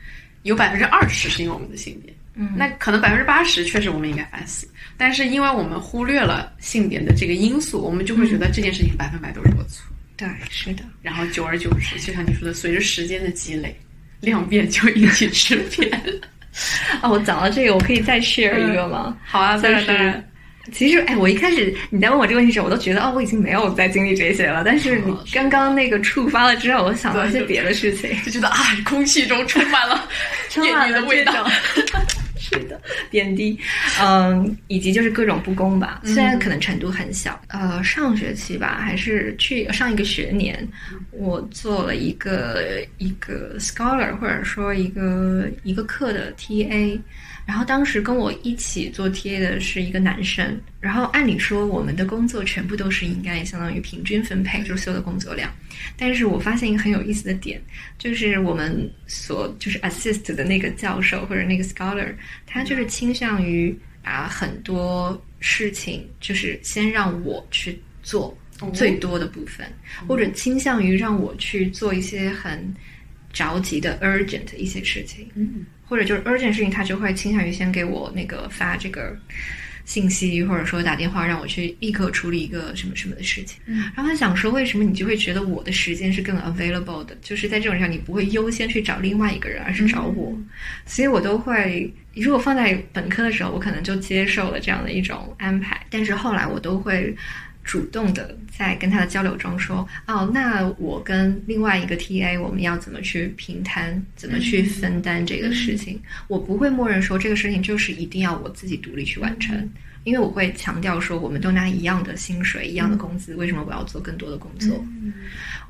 [0.43, 4.69] 有百分之二十是因为我们的性别，嗯那可能百分之八十确实我们应该反思。
[4.97, 9.85] 但是因为我们忽略了性别的这个因素，我们就会觉得这件事情百分百都是我错。
[10.17, 10.83] 对，是的。
[11.03, 13.79] 然后久而久之，就像你说的，随着时间的积累，
[14.21, 15.91] 量变就引起质变。
[17.03, 19.19] 啊，我讲到这个，我可以再 share 一个吗？
[19.25, 20.25] 好啊，当然就是。
[20.73, 24.63] 其实，哎，我一开始你在问我这个问题时候，我都觉得哦，我已经没有在经历这些了。
[24.65, 30.09] 但是你刚刚那个触发了之后，我想到一些别的事情，就觉得啊，空气中充满了
[30.51, 31.47] 充满了的味道。
[32.39, 33.59] 是的，贬低，
[34.01, 36.01] 嗯，以及就是各种不公吧。
[36.05, 40.57] 虽然可能程度很小，呃，上学期吧，还是去上一个学年，
[41.11, 42.63] 我做了一个
[42.99, 47.01] 一个 scholar 或者说一个一个课的 TA。
[47.47, 55.49] 然后当时跟我一起做 TA 的是一个男生，然后按理说我们的工作全部都是应该相当于平均分配，就是所有的工作量。
[55.97, 57.63] 但是我发现一个很有意思的点，
[57.99, 62.13] 就是我们所就是 assist 的那个教授或者那个 scholar，
[62.47, 68.37] 他就是倾向于把很多事情就是先让我去做
[68.75, 69.65] 最多的部分，
[70.09, 72.75] 或者倾向于让我去做一些很
[73.33, 75.29] 着急的 urgent 一些事情。
[75.37, 75.65] 嗯。
[75.87, 79.17] 或者就是 urgent 事情，他就会倾向于先给我那个发这个
[79.85, 83.61] 信息，或者说打电话让我去立刻处理一个什么什么的事情。
[83.67, 87.17] 嗯，然后他想说，为什么你就会觉得我的时间是更 available 的？
[87.23, 90.33] 就是在这种上，你不会优先去找另外一个人，而是找我。
[90.33, 90.49] 嗯、
[90.87, 95.81] 所以我都会，如果放在本科的时候，我可能就接受了这样的一种安排。
[95.89, 97.15] 但是后来我都会。
[97.67, 105.95] 主动的在跟他的交流中说，哦，那我跟另外一个 TA 我们要怎么去平摊，怎么去分担这个事情？
[105.97, 109.71] 嗯、我不会默认说这个事情就是一定要我自己独立去完成，嗯、
[110.05, 114.73] 因为我会强调说，我们都拿一样的薪水、一样的工资，为什么我要做更多的工作？
[115.03, 115.13] 嗯、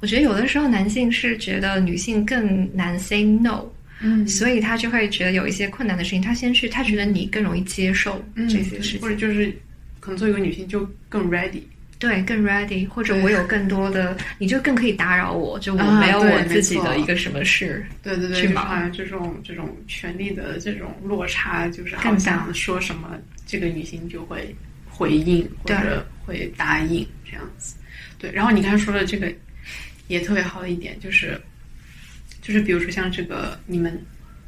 [0.00, 3.64] 我觉得有的时候男性是觉得女性更难 say no，
[4.00, 9.50] 嗯，所以他就会觉得有一些困难的事情，他先去，他觉得你更容易接受这些事情，或者就是
[9.98, 11.62] 可能作为一个女性就更 ready。
[11.98, 24.54] 对，更 ready，或者我有更多的，你就更可以打扰我，就我没有啊我自己的一个什么事，对对对，去好像这种这种权利的这种落差，就是好更像说什么这个女性就会
[24.90, 27.76] 回应或者会答应这样子。
[28.18, 29.32] 对，然后你刚才说的这个
[30.08, 31.40] 也特别好的一点就是，
[32.42, 33.98] 就是比如说像这个你们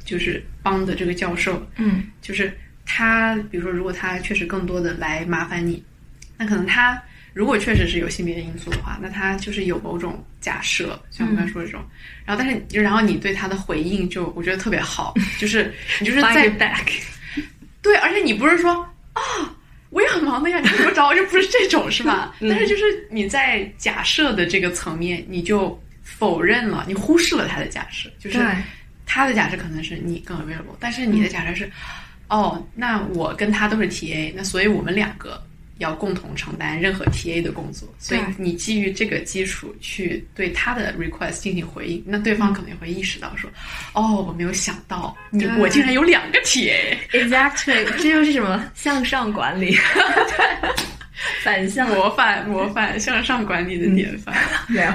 [0.05, 5.83] 就是帮的这个教授，嗯，就是他，比如说如果他确实更多的来麻烦你，
[6.37, 7.01] 那可能他。
[7.33, 11.89] 如果确实是有性别的因素的话，那他就是有某种假设，像我刚才说这种，嗯、
[12.25, 16.91] 然后但是然后你对他的回应就我觉得特别好，就是你就是在 back，
[17.81, 18.73] 对，而且你不是说
[19.13, 19.49] 啊、哦、
[19.91, 21.15] 我也很忙的呀，你怎么找我？
[21.15, 22.35] 就不是这种是吧？
[22.39, 28.43] 嗯、但是就是你在假设的这个层面，你就否认了，你忽视了他的假设，就是
[29.05, 31.71] 他的假设可能是你更 available，但是你的假设是、嗯、
[32.29, 35.41] 哦，那我跟他都是 TA，那所以我们两个。
[35.79, 43.49] 要共同承担任何 TA 的工作，所以你基于这个基础去对他的 request 进行回应，那对方可能也会意识到说，
[43.93, 46.97] 哦，我没有想到你我竟然有两个 TA。
[47.11, 49.75] Exactly，这就是什么向上管理，
[51.43, 54.35] 反向模范模范向上管理的典范。
[54.67, 54.93] 没有，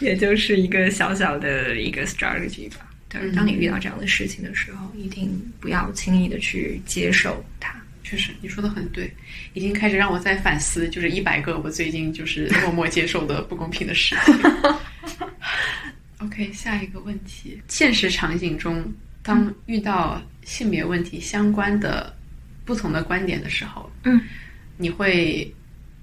[0.00, 2.86] 也就是一个小小的一个 strategy 吧。
[3.08, 7.74] 对，当你遇到这样的事情的时候，一定不要轻易的去接受它。
[8.14, 9.12] 确实，你说的很对，
[9.54, 14.34] 已经开始让我在反思，就是一百个我最近就是默默接受的不公平的事情。
[16.18, 18.84] OK， 下一个问题：现实场景中，
[19.20, 22.14] 当遇到性别问题相关的
[22.64, 24.20] 不同的观点的时候，嗯，
[24.76, 25.52] 你会，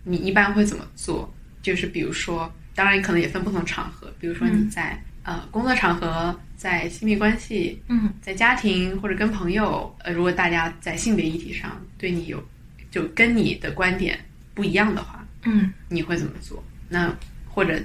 [0.03, 1.33] 你一般会怎么做？
[1.61, 6.37] 就是比如说，当然可能也分不同场合，比如说你在、嗯、呃工作场合。
[6.61, 12.39] 在亲密关系，嗯，在家庭或者跟朋友，呃，如果大家在性别议题上对你有
[12.91, 14.19] 就跟你的观点
[14.53, 16.63] 不一样的话，嗯，你会怎么做？
[16.87, 17.11] 那
[17.49, 17.81] 或者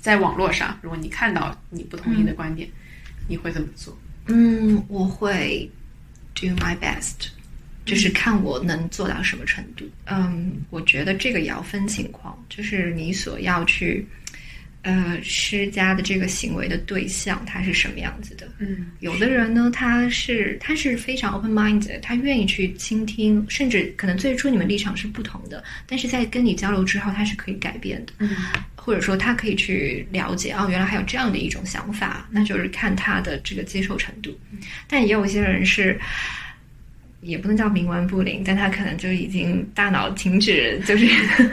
[0.00, 2.74] 在网络上，如果你看到你不同意的观点，嗯、
[3.28, 3.96] 你会怎么做？
[4.26, 5.70] 嗯，我会
[6.34, 7.28] do my best，
[7.84, 9.88] 就是看我能做到什么程度。
[10.06, 14.04] 嗯，我觉得这个也要分情况，就是你所要去。
[14.86, 18.48] 呃，施加的这个行为的对象他是什么样子的？
[18.60, 28.12] 嗯，有的人呢，他是他是非常 open minded，他愿意去倾听，甚至可能最初你们立场是不同的，但是在跟你交流之后，他是可以改变的。
[28.18, 28.30] 嗯，
[28.76, 34.38] 或者说他可以去了解，哦，原来还有这样的一种想法，那就是看他的这个接受程度。
[34.86, 35.98] 但也有一些人是。
[37.26, 41.06] 也不能叫冥顽不灵，但他可能就已经大脑停止，就是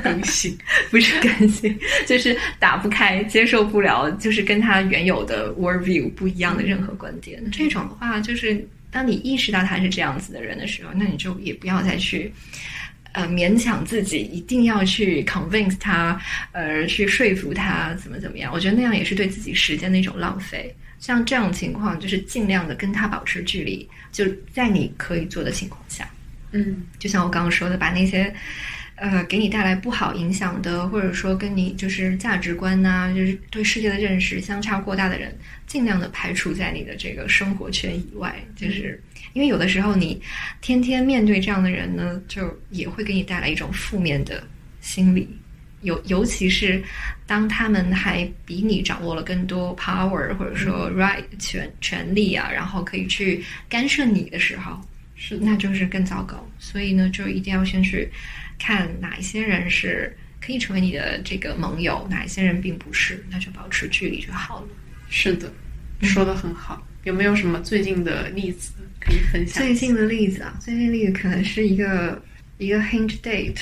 [0.04, 0.56] 更新，
[0.92, 7.44] 不是更新，就是打不开，接受不了，就是跟他原有的 worldview 不一样的任何观点。
[7.52, 12.32] 这种的话，就是当你意识到他是这样子的人的时候，那你就也不要再去。
[13.16, 16.20] 呃，勉强自己一定要去 convince 他，
[16.52, 18.52] 呃，去说服他，怎么怎么样？
[18.52, 20.76] 我觉得那样也是对自己时间的一种浪费。
[21.04, 24.24] 像这种情况，就是尽量的跟他保持距离，就
[24.54, 26.10] 在你可以做的情况下。
[26.54, 28.34] 嗯，就像我刚刚说的，把那些
[28.96, 35.38] 呃给你带来不好影响的，或者说跟你就是价值观呐，就是对世界的认识相差过大的人，
[35.68, 38.98] 尽量的排除在你的这个生活圈以外，就是。
[39.34, 40.22] 因为有的时候你
[40.62, 44.42] 天天面对这样的人呢，就也会给你带来一种负面的
[44.80, 45.28] 心理，
[45.84, 46.82] 尤尤其是
[47.28, 54.82] 当他们还比你掌握了更多 power 或者说 right 权权利啊，然后可以去干涉你的时候，
[55.16, 56.46] 是那就是更糟糕。
[56.58, 58.10] 所以呢，就一定要先去
[58.58, 64.68] 看哪一些人是可以成为你的这个盟友，哪一些人并不是，那就保持距离就好了。
[65.10, 65.52] 是的，
[66.02, 66.86] 说的很好。
[67.04, 68.72] 有没有什么最近的例子？
[69.00, 72.24] 可以分享最近的例子啊，最近例子可能是一个
[72.58, 73.58] 一个 hinge date。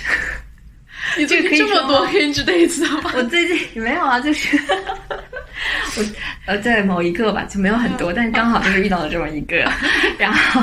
[1.18, 3.12] 你这个这么多 hinge dates 吗？
[3.16, 4.58] 我最近没有啊，就是
[5.97, 6.04] 我
[6.45, 9.58] 呃在某一个吧，就没有很多，但是刚好就是遇到了这么一个，
[10.18, 10.62] 然后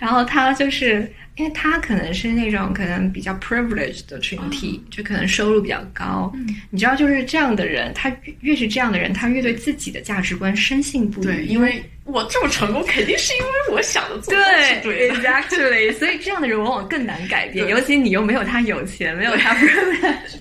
[0.00, 1.10] 然后他就是。
[1.36, 6.32] 因为他可能是那种可能比较 privileged 的群体，就可能收入比较高。
[6.70, 8.10] 你知道，就是这样的人，他
[8.40, 11.24] 越是这样的人，他越对自己的价值观深信不疑。
[11.24, 15.92] 对，因为我这么成功，肯定是因为我想的做对对，exactly。
[15.98, 20.38] 所以这样的人往往更难改变，尤其你又没有他有钱，没有他 privilege。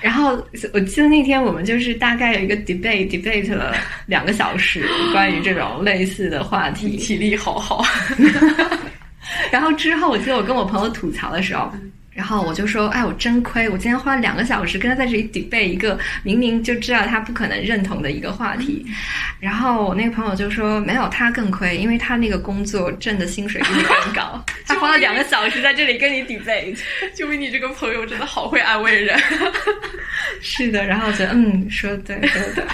[0.00, 3.76] 然后我记得那天我们就是大概有一个 debate debate 了
[4.06, 7.84] 两个小时， 关于这种类似的话题，体力好好。
[9.50, 11.72] 然后之后，我记得我跟我朋友吐槽的时候，
[12.12, 18.84] 然后我就说：“哎，我真亏，我今天花了两个小时跟他在这里 debate 一个明明就知道他不可能认同的一个话题。”
[19.40, 26.78] 然后我那个朋友就说：“没有，他更亏，因为他那个工作挣的薪水比你更高， 他花了两个小时在这里跟你 debate。
[27.16, 29.18] ”就为你这个朋友真的好会安慰人。
[30.42, 32.64] 是的，然后我觉得嗯，说的对，说的对。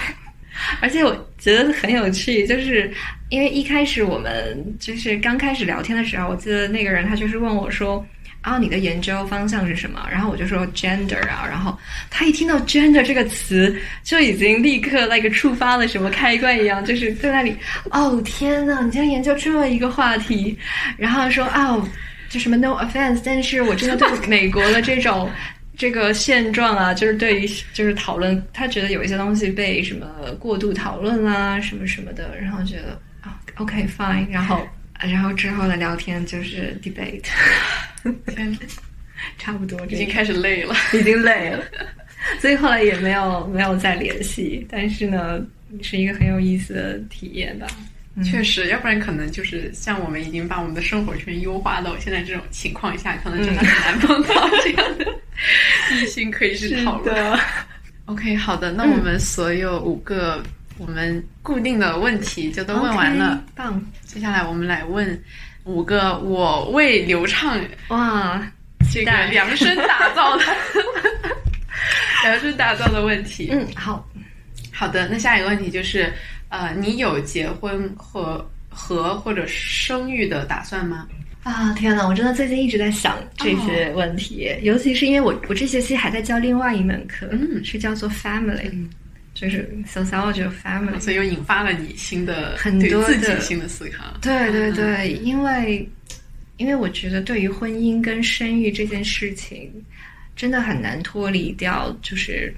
[0.81, 2.91] 而且我觉得很有趣，就是
[3.29, 8.05] 因为一开始我们就是刚开始聊天的时候，我记得那个人他就是问我说
[8.41, 11.77] ：“啊，你的研究方向是什么？”然后我就说 “gender” 啊，然后
[12.09, 17.55] 他一听到 “gender” 这个词，就已经立刻那个触发了什么开关一样，就是在那里
[17.91, 20.57] 哦天呐，你竟然研究这么一个话题，
[20.97, 21.85] 然后说哦，
[22.29, 25.29] 就什么 “no offense”，但是我真的对美国的这种。
[25.79, 30.07] 这个现状啊，就是对于就是讨论，他觉得有一些东西被什么
[30.39, 32.99] 过度讨论啦，什么什么的，然后觉得
[33.55, 34.67] ，OK fine，然后
[34.99, 37.23] 然后之后的聊天就是 debate，
[39.37, 41.63] 差不多，已经开始累了，已经累了，
[42.39, 45.39] 所以后来也没有没有再联系，但是呢，
[45.81, 47.67] 是一个很有意思的体验吧。
[48.25, 55.05] 确实，要不然可能就是像我们已经把我们的生活圈优化到现在这种情况下，可能真的很难碰到这样的
[55.93, 57.39] 异性可以去讨论。
[58.05, 60.41] OK，好的，那我们所有五个
[60.77, 63.43] 我们固定的问题就都问完了。
[63.55, 65.21] 棒，接下来我们来问
[65.63, 67.59] 五个我为流畅
[67.89, 68.41] 哇
[68.91, 70.43] 这个量身打造的
[72.23, 73.49] 量身打造的问题。
[73.51, 74.07] 嗯，好
[74.71, 76.11] 好的，那下一个问题就是。
[76.49, 81.05] 呃，你有结婚和和或者生育的打算吗？
[81.43, 88.71] 啊，天呐，我真的最近一直在想这些问题，尤其是因为我我这学期还在教另外一门课，嗯，是叫做 family，
[89.39, 94.17] 就是 sociology of family，所以又引发了你新的很多自己新的思考。
[94.19, 95.87] 对对对，因为
[96.57, 99.71] 因为我觉得对于婚姻跟生育这件事情，
[100.35, 102.51] 真的很难脱离掉，就是。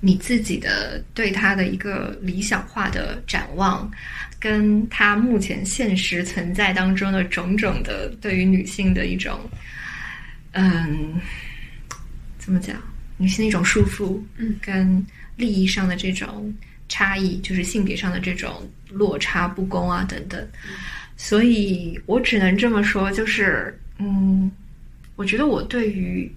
[0.00, 3.90] 你自己的对他的一个理想化的展望，
[4.38, 9.40] 跟他目前现实存在当中的种种的对于女性的一种，
[10.52, 11.20] 嗯，
[12.38, 12.76] 怎么讲？
[13.16, 15.04] 女性的一种束缚，嗯，跟
[15.38, 16.54] 利益上的这种
[16.86, 20.46] 差异，就是性别上的这种落差、不公啊等等。
[21.16, 24.52] 所以我只能这么说，就是，嗯，
[25.16, 26.30] 我觉得我对于。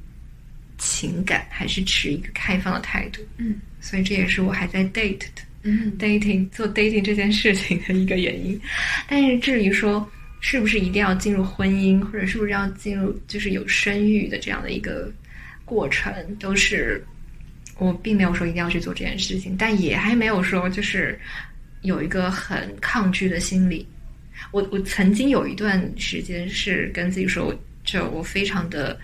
[0.83, 8.59] 情感还是持一个开放的态度，嗯，所以这也是我还在 date 的，嗯，dating 做 dating 这件事情的一个原因。
[9.07, 15.13] 但是至于说是不是一定要进入婚姻，或者是不是要进入就是有生育的这样的一个
[15.65, 17.05] 过程，都是
[17.81, 21.19] 我并没有说一定要去做这件事情，但也还没有说就是
[21.81, 23.83] 有一个很抗拒的心理。
[24.51, 27.51] 我我曾经有一段时间是跟自己说，
[27.83, 28.95] 就我非常的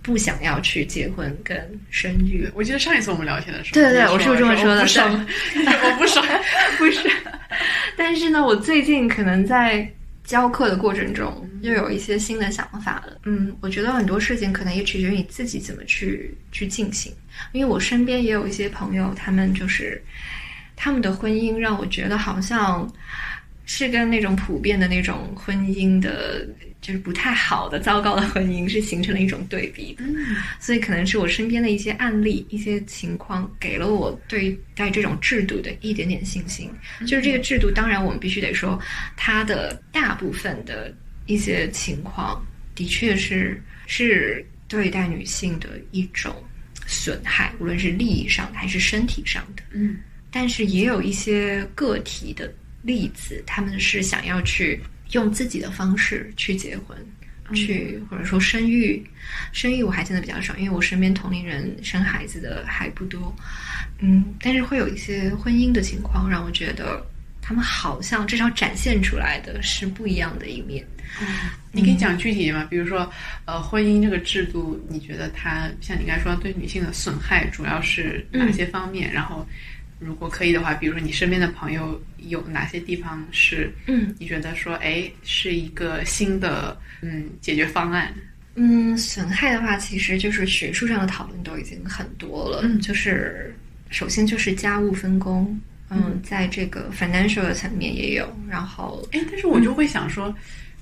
[0.00, 1.58] 不想要去结婚跟
[1.90, 2.48] 生育。
[2.54, 4.82] 我记得上一次我们聊天的时候，对对对，我是不是这么说的？
[4.84, 6.24] 我不爽，
[6.78, 7.10] 不是。
[7.98, 9.90] 但是呢，我最近可能在
[10.24, 13.18] 教课的过程中，又有一些新的想法了。
[13.24, 17.12] 嗯，我觉得很多事情可能也取决于你自己怎么去去进行。
[17.52, 20.02] 因为我身边也有一些朋友，他们就是
[20.74, 22.90] 他们的婚姻让我觉得好像。
[23.66, 26.46] 是跟那种普遍的那种婚姻的，
[26.82, 30.04] 就是不太好的、糟糕的婚姻是形成了一种对比的，
[30.60, 36.70] 所以可能是我身边的一些案例、一些情况，给了我对待这种制度的一点点信心。
[37.06, 38.78] 就是这个制度，当然我们必须得说，
[39.16, 40.94] 它的大部分的
[41.24, 42.44] 一些情况，
[42.74, 46.36] 的确是是对待女性的一种
[46.86, 49.62] 损害，无论是利益上的还是身体上的。
[49.72, 49.96] 嗯，
[50.30, 52.52] 但是也有一些个体的。
[52.84, 54.78] 例子，他们是想要去
[55.12, 56.96] 用自己的方式去结婚，
[57.54, 59.02] 去或者说生育，
[59.52, 63.34] 生育我还见的比较少，因为我身边同龄人生孩子的还不多，
[64.00, 67.02] 嗯，但是会有一些婚姻的情况让我觉得
[67.40, 70.86] 他们好像至少展现出来的是不一样的一面。
[71.20, 71.26] 嗯，
[71.72, 72.66] 你可以讲具体吗？
[72.68, 73.10] 比如说，
[73.46, 79.10] 呃，婚姻这个制度，你觉得它像你刚才说对女性的损害主要是哪些方面？
[79.10, 79.46] 然后。
[79.98, 88.12] 如果可以的话，比如说你身边的朋友有哪些地方是，嗯，你觉得说，哎，是一个新的，嗯，解决方案。
[88.56, 92.60] 嗯，损害的话，其实就是学术上的讨论都已经很多了。
[92.64, 93.54] 嗯，就是
[93.90, 95.58] 首先就是家务分工，
[95.90, 98.28] 嗯，在这个 financial 的层面也有。
[98.48, 100.34] 然后，哎，但是我就会想说，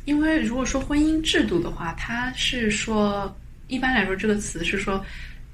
[0.05, 3.35] 因为如果说婚姻制度的话，它是说，
[3.69, 5.05] 一般来说这个词是说。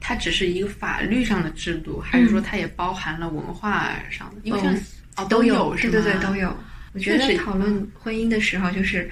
[0.00, 4.40] 它只是一个法律上的制度，还是说它也包含了文化上的？
[4.44, 4.74] 因为像
[5.16, 6.56] 哦都有，对对对都有。
[6.94, 9.10] 我觉得讨论婚姻的时候，就是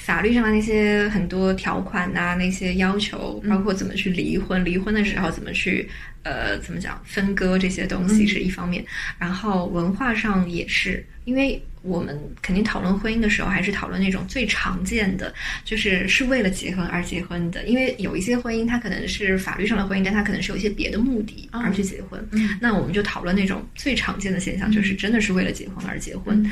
[0.00, 5.88] 法律上的那些很多条款啊，那些要求，包括怎么去离婚，离婚的时候怎么去
[6.22, 8.84] 呃怎么讲分割这些东西是一方面，
[9.18, 11.62] 然后文化上也是，因为。
[11.82, 15.32] 我们肯定讨论婚姻的时候，还是讨论那种最常见的，
[15.64, 17.64] 就是是为了结婚而结婚的。
[17.64, 22.22] 因为有一些婚姻，它可能是法律上的婚姻，但它可能是有一些别的目的而去结婚。
[22.60, 26.44] 那我们就讨论那种最常见的现象，就是真的是为了结婚而结婚。
[26.44, 26.50] 嗯，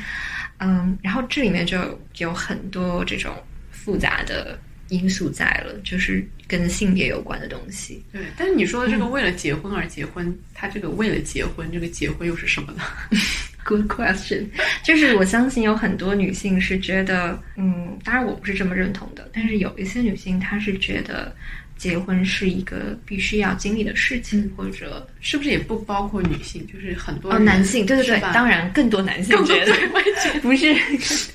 [1.02, 1.78] 然后这里面就
[2.18, 3.34] 有很多这种
[3.70, 8.02] 复杂的因素在了，就是跟性别有关的东西。
[8.12, 12.82] 对，但是你说的这个为了结婚而结婚，他这个为了结婚，这个结婚又是什么呢？
[13.64, 14.46] Good question，
[14.82, 21.34] 就是我相信有很多女性是觉得，嗯，当然我不是这么认同的，但是有一些女性她是觉得
[21.78, 29.72] 结婚是一个必须要经历的事情，或者是不是也不包括女性，就是很多哦，男性，对对对，当然更多男性觉得
[30.42, 30.76] 不是，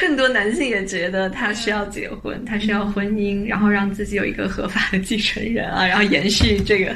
[0.00, 6.94] 更多男性也觉得他需要结婚，他需要婚姻，然后让自己有一个合法的继承人啊， 然后延续这个。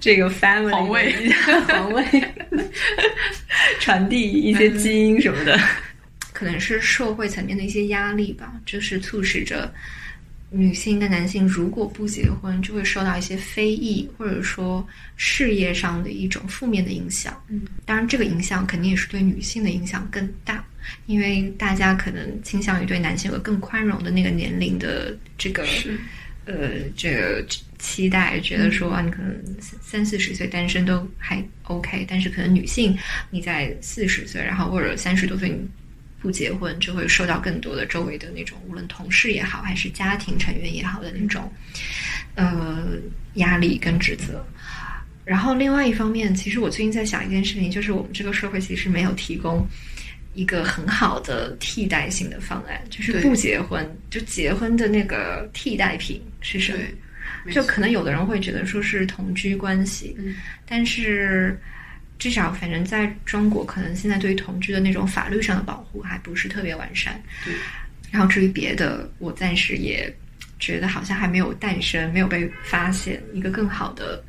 [0.00, 1.14] 这个 family 皇位，
[1.68, 2.02] 皇位，
[3.80, 5.60] 传递一些基因什么的，
[6.32, 9.70] 可能是社会层面的一些压力吧，就是促使着
[10.50, 14.86] 女性跟男性如果不结婚，就会受到一些非议，或者说
[15.16, 17.40] 事业上的一种负面的影响。
[17.48, 20.64] 嗯，当然这个影响肯定也是对女性的影响更大，
[21.06, 25.64] 因为大家可能倾向于对男性有更宽容的那个年龄的这个，
[26.44, 27.44] 呃，这个。
[27.78, 32.96] 期待觉得说啊，你可能三四十岁单身都还 OK，但是可能女性
[33.30, 35.58] 你在四十岁，然后或者三十多岁你
[36.26, 41.48] 不结婚，就会受到更多的周围的那种，无论同事也好，还是家庭成员也好的那种
[42.34, 42.84] 呃
[43.34, 44.44] 压力跟指责。
[45.24, 49.64] 然后另外一方面，其实我最近在想一件事情，就是我们这个社会其实没有提供
[50.34, 57.52] 一个很好的替代性的方案，就是不结婚就结婚的那个替代品是什么？
[57.52, 60.16] 就可能有的人会觉得说是同居关系，
[60.66, 61.56] 但是
[62.18, 67.20] 至少反正在中国，可能现在对于同居的那种法律上的保护还不是特别完善。
[68.10, 70.12] 然后至于别的，我暂时也
[70.58, 74.22] 觉得好像还没有诞生，没有被发现一个更好的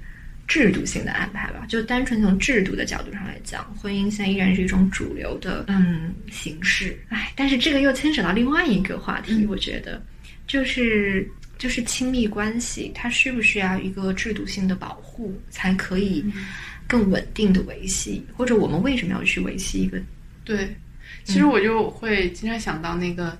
[0.47, 1.65] 制度性的安排吧。
[1.69, 6.97] 就单纯从制度的角度上来讲，婚姻现在依然是一种主流的嗯形式。
[7.09, 10.03] 哎，但是这个又牵扯到另外一个话题，我觉得
[10.45, 11.29] 就是。
[11.57, 16.23] 就是亲密关系，它需不需要一个制度性的保护，才可以
[16.87, 18.25] 更稳定的维系？
[18.35, 20.01] 或者我们为什么要去维系一个？
[20.45, 20.73] 对，
[21.25, 23.37] 其实我就会经常想到那个，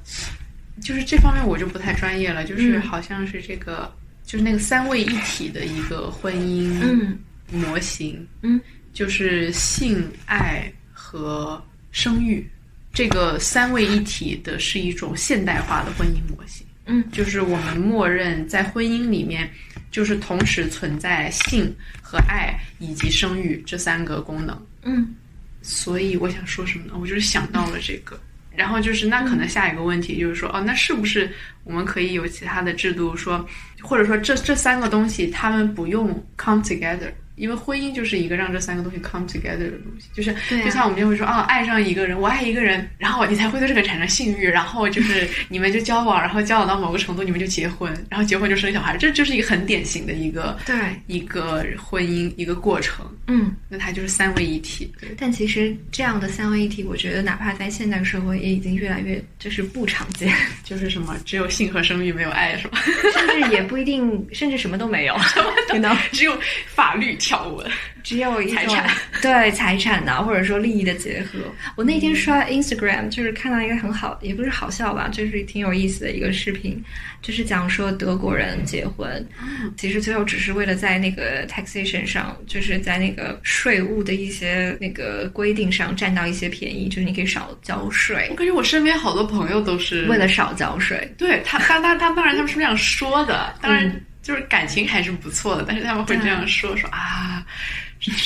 [0.82, 2.44] 就是这方面我就不太专业了。
[2.44, 3.90] 就是好像是这个，
[4.26, 7.16] 就是那个三位一体的一个婚姻
[7.50, 8.60] 模型，嗯，
[8.92, 12.46] 就是性爱和生育。
[12.94, 16.67] 这个三位一体的是一种现代化的婚姻模型。
[16.88, 19.50] 嗯，就是我们默认在婚姻里面，
[19.92, 21.72] 就是同时存在性
[22.02, 24.60] 和爱以及生育这三个功能。
[24.84, 25.14] 嗯，
[25.62, 26.94] 所以我想说什么呢？
[27.00, 28.20] 我就是想到了这个。
[28.56, 31.30] 然后就是，那可能下一个问题就是说，哦，那是不是
[31.64, 33.48] 我们可以有其他的制度说，
[33.84, 36.08] 或者说这这三个东西他们不用
[36.38, 37.12] come together？
[37.38, 50.76] 因为婚姻就是一个让这三个东西 come together 的东西，就是就像我们就会说啊，爱上一个人，我爱一个人，然后你才会对这个产生性欲，然后就是 你们就交往，然后交往到某个程度，你们就结婚，然后结婚就生小孩，这就是一个很典型的一个对。
[51.06, 53.06] 一个婚姻一个过程。
[53.28, 54.92] 嗯，那它就是三位一体。
[55.18, 60.34] 但其实这样的三位一体，我觉得哪怕在现代社会也已经越来越就是不常见，
[60.64, 62.80] 就是什么只有性和生育没有爱，是吧？
[63.14, 65.16] 甚至也不一定，甚至什么都没有，
[65.70, 67.70] 听到只有法律条文。
[68.04, 68.90] 只有一财产，
[69.22, 71.40] 对财产呐，或者说利益的结合。
[71.76, 76.82] 我那天刷 Instagram，就是看到一个很好，也不是好笑吧，就是挺有意思的一个视频，
[77.22, 79.28] 就是讲说德国人结婚，
[79.76, 88.28] 其实最后只是为了在那个 taxation 上，就是在那个税务的一些那个规定上占到一些便宜，就是你可以少交税。
[88.30, 91.14] 我感觉我身边好多朋友都是为了少交税。
[91.18, 97.46] 对他，他他他当然他们是这样说的，当然就是感情还是不错的，但是他们会这样说说啊。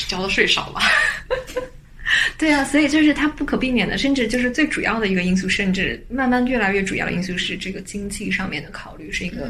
[0.07, 0.81] 交的税少吧？
[2.37, 9.49] 对啊，所以就是它不可避免的，甚至就是最主要的一个因素，甚至慢慢越来越主要的因素是这个经济上面的考虑，是一个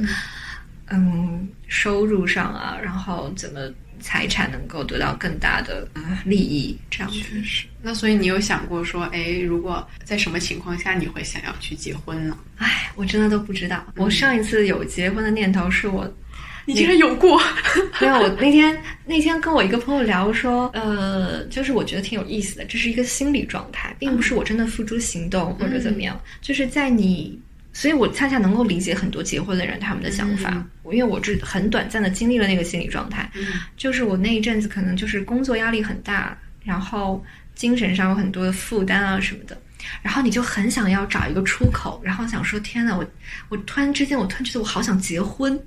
[0.91, 3.61] 嗯收入上啊，然后怎么
[3.99, 5.87] 财产能够得到更大的
[6.23, 7.65] 利益，这样确实。
[7.81, 12.37] 那所以你有想过说，哎，如果在什么情况下你会想要去结婚呢？
[12.57, 13.83] 哎，我真的都不知道。
[13.95, 16.07] 我上一次有结婚的念头是我。
[16.65, 17.41] 你竟然有过？
[17.99, 27.39] 没有，我那天那天跟我一个朋友聊说，呃，就是我觉得挺有意思的，这是一个心理状态，并不是我真的付诸行动或者怎么样，就是在你，
[27.73, 33.29] 所以我恰恰能够理解很多结婚的人他们的想法，因为我只很短暂的经历了那个心理状态，
[33.77, 37.23] 就是我那一阵子可能就是工作压力很大，然后
[37.55, 39.57] 精神上有很多的负担啊什么的，
[40.01, 43.05] 然后你就很想要找一个出口，然后想说天呐，我
[43.49, 45.59] 我突然之间我突然觉得我好想结婚。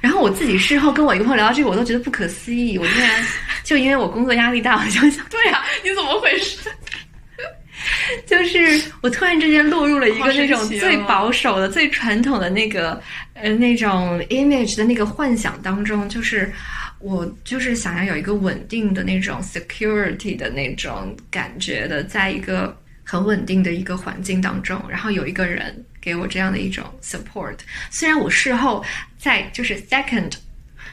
[0.00, 2.78] 然后我自己事后跟我一个朋友聊到这个，我都觉得不可思议。
[2.78, 3.24] 我竟然
[3.64, 6.58] 就因为我工作压力大，我就想，对呀，你怎么回事？
[8.26, 13.00] 就是我突然之间落入了一个那种最保守的、最传统的那个
[13.34, 16.52] 呃那种 image 的那个幻想当中，就是
[16.98, 25.84] 我就是想要有一个稳定的那种 security 的那种感觉的，在一个很稳定的一个环境当中，然后有一个人。
[26.08, 27.54] 给我这样的一种 support，
[27.90, 28.82] 虽然我事后
[29.18, 30.32] 在就是 second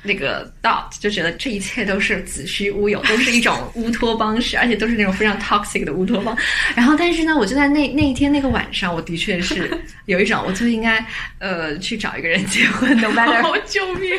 [0.03, 6.38] 那个 thought 就觉得这一切都是子虚乌有，都是一种 乌托邦式，而且都是那种非常 toxic 的乌托邦。
[6.76, 9.72] 然后，但是呢，我就在那那一天那个晚上，我的确是
[10.07, 11.03] 有一种，我就应该
[11.39, 13.41] 呃去找一个人结婚，no matter。
[13.66, 14.11] 救命！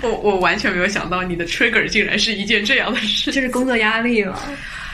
[0.00, 4.40] 我我完全没有想到你的 trigger 竟然是一件这样的事，就是工作压力嘛。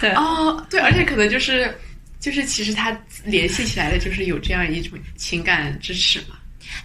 [0.00, 1.72] 对哦，对，而且可能就是。
[2.20, 2.92] 就是其实它
[3.24, 6.36] 联系起来的，就是有这样一种情感支持嘛。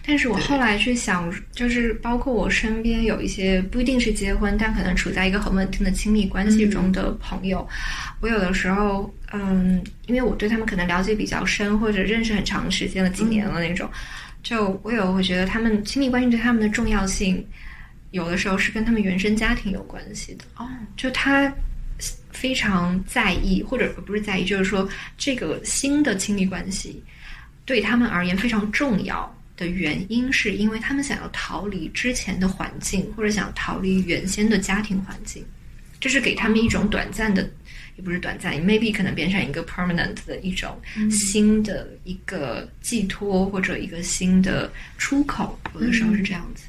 [0.03, 7.67] 但是我后来去想，就是包括我身边有一些不一定是结婚，但可能处在一个很稳定的亲密关系中的朋友，
[8.19, 13.87] 我有的时候，嗯，因为我对他们可能了解比较深，或者认识很长时间了，几年了那种，
[14.41, 17.45] 就我有会觉得他们亲密关系对他们的重要性，
[18.11, 20.45] 有的时候是跟他们原生家庭有关系的。
[20.57, 20.67] 哦，
[20.97, 21.53] 就他。
[22.31, 24.87] 非常在意，或者不是在意，就是说
[25.17, 27.01] 这个新的亲密关系
[27.65, 35.43] 对他们而言非常重要的原因，是因为他们想要逃离之前的环境，或者想逃离原先的家庭环境，
[35.99, 37.49] 这是给他们一种短暂的，
[37.95, 40.77] 也不是短暂，maybe 可能变成一个 permanent 的一种
[41.09, 46.65] 新的一个寄托或者一个新的出口，有的时候是这样子。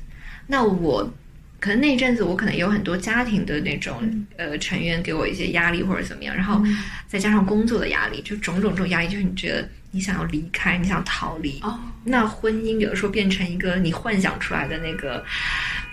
[0.47, 1.13] 那我。
[1.59, 6.63] 可能那一阵子，我可能有很多家庭的那种呃成员给我一些压力或者怎么样，然后
[7.07, 11.59] 再加上工作的压力，就种种这种压力，就是你觉得你想要离开，你想逃离。
[11.63, 15.25] 哦，那婚姻有的时候变成一个你幻想出来的那个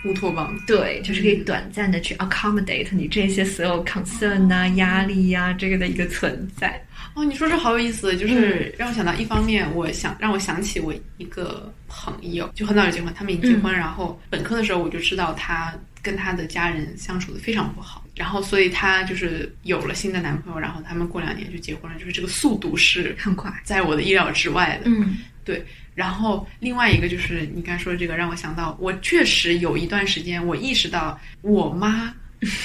[0.04, 6.82] 乌托邦，对，就是可以短暂的去 accommodate 你这些所有 concern 啊、压力呀这个的一个存在。
[7.14, 24.90] 哦，你说这好有意思，就是让我想到一方面，我想让我想起我一个朋友，就很早就结婚，他们已经结婚，然后本科的时候我就知道他跟他的家人相处的非常不好，然后所以他就是有了新的男朋友，然后他们过两年就结婚了，就是这个速度是很快，在我的意料之外的。
[24.90, 25.64] 嗯，对。
[25.94, 32.12] 然后另外一个就是你刚说的这个，让我想到，我确实有一段时间我意识到，我妈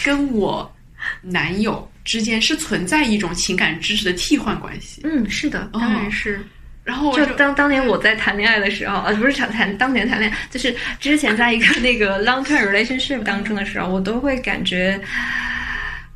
[0.04, 0.72] 跟我
[1.22, 5.02] 男友之间是存在一种情感支持的替换关系。
[5.04, 6.44] 嗯，是的，当然是。
[6.84, 15.00] 然后就当当年我在谈恋爱的时候，呃，不是谈谈当年谈恋爱，就是之前在一个 那个 long term relationship 当中的时候，我都会感觉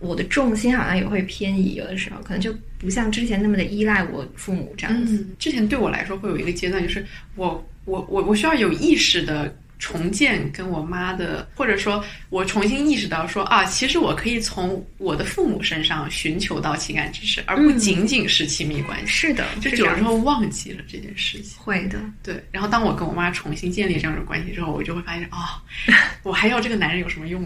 [0.03, 5.25] 我的重心好像也会偏移，有的时候可能就不像之前那么的依赖我父母这样子。
[5.39, 9.55] 之前对我来说会有一个阶段，就是我我我我需要有意识的。
[9.79, 19.07] 重建跟我妈的，或者说，我重新意识到说啊，其实我可以从我的父母身上寻求到情感支持，而不仅仅是亲密关系。
[19.07, 21.59] 是的，就有时候忘记了这件事情。
[21.59, 22.41] 会的，对。
[22.49, 25.59] 然后当我跟我妈重新建立这样的关系之后，我就会发现，哦，
[26.23, 27.43] 我还要这个男人有什么用？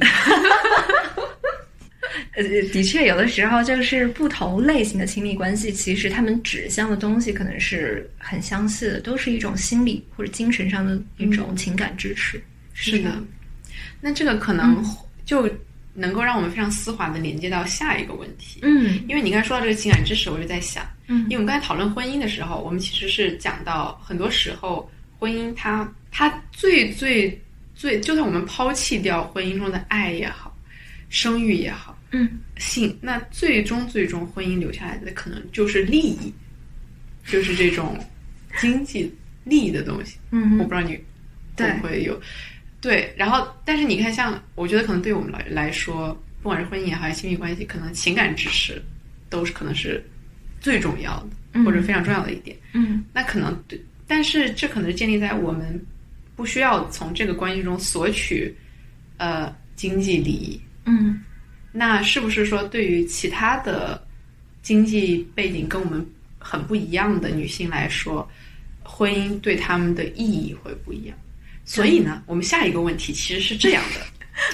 [2.34, 12.42] 呃，的确，有的时候就是不同类型的亲密关系，其实他们指向的东西可能是很相似的，都是一种心理或者精神上的一种情感支持。
[12.74, 13.22] 是的，
[14.00, 14.86] 那这个可能
[15.26, 15.50] 就
[15.94, 18.60] 能够让我们非常丝滑的连接到下一个问题。
[18.62, 24.88] 嗯，因为你刚才说到这个情感支持，我就在想，嗯，因为我们刚才讨论婚姻的时候，我们其实是讲到很多时候
[25.18, 27.42] 婚姻它它最最
[27.74, 30.56] 最，就算我们抛弃掉婚姻中的爱也好，
[31.10, 31.97] 生育也好。
[32.12, 36.34] 嗯，性那最终最终婚姻留下来的可能就是利益，
[37.26, 37.98] 就是这种
[38.60, 40.18] 经济利益的东西。
[40.32, 40.98] 嗯，我不知道你
[41.58, 42.20] 会不会有
[42.80, 48.82] 对，然后但是你看，像我觉得可能对我们来来说，不管是婚姻也好，还是亲密关系，可能情感支持
[49.30, 50.02] 都是可能是
[50.62, 51.20] 最重要
[51.52, 52.56] 的，或者非常重要的一点。
[52.74, 53.78] 嗯，那可能对，
[54.08, 55.78] 但是这可能是建立在我们
[56.38, 58.56] 不需要从这个关系中索取
[59.18, 60.62] 呃经济利益。
[60.86, 61.22] 嗯。
[61.78, 64.04] 那是不是说，对于其他的
[64.64, 66.04] 经济背景跟我们
[66.40, 68.28] 很不一样的女性来说，
[68.82, 71.16] 婚姻对他们的意义会不一样？
[71.66, 74.02] 所以呢，我们下一个问题其实是这样的。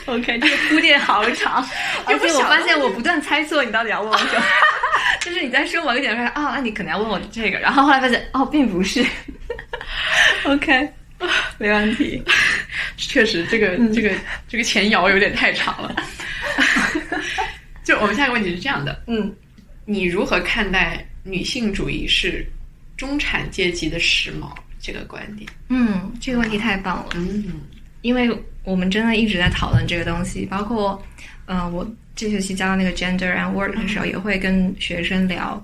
[0.14, 1.66] OK，这个铺垫好长，
[2.06, 4.44] 而且我发现我不断猜测你到底要问我什么，
[5.22, 9.06] 就是你在说某个点说啊，那你可能要问我这个，然后后来发现哦，并不是。
[10.44, 10.90] OK，
[11.58, 12.22] 没问题。
[12.98, 14.12] 确实，这个这个
[14.48, 15.96] 这个前摇有点太长了。
[17.84, 19.34] 就我们下一个问题是这样的，嗯，
[19.86, 22.46] 你如何看待女性主义是
[22.98, 24.52] 中产阶级的时髦？
[24.86, 25.50] 这个观点？
[25.70, 27.62] 嗯，这个问题太棒了，嗯，
[28.02, 28.30] 因为
[28.66, 31.02] 我们真的一直在讨论这个东西，包括，
[31.46, 35.64] 嗯，我这学期教那个 gender and work 的时候，也会跟学生聊，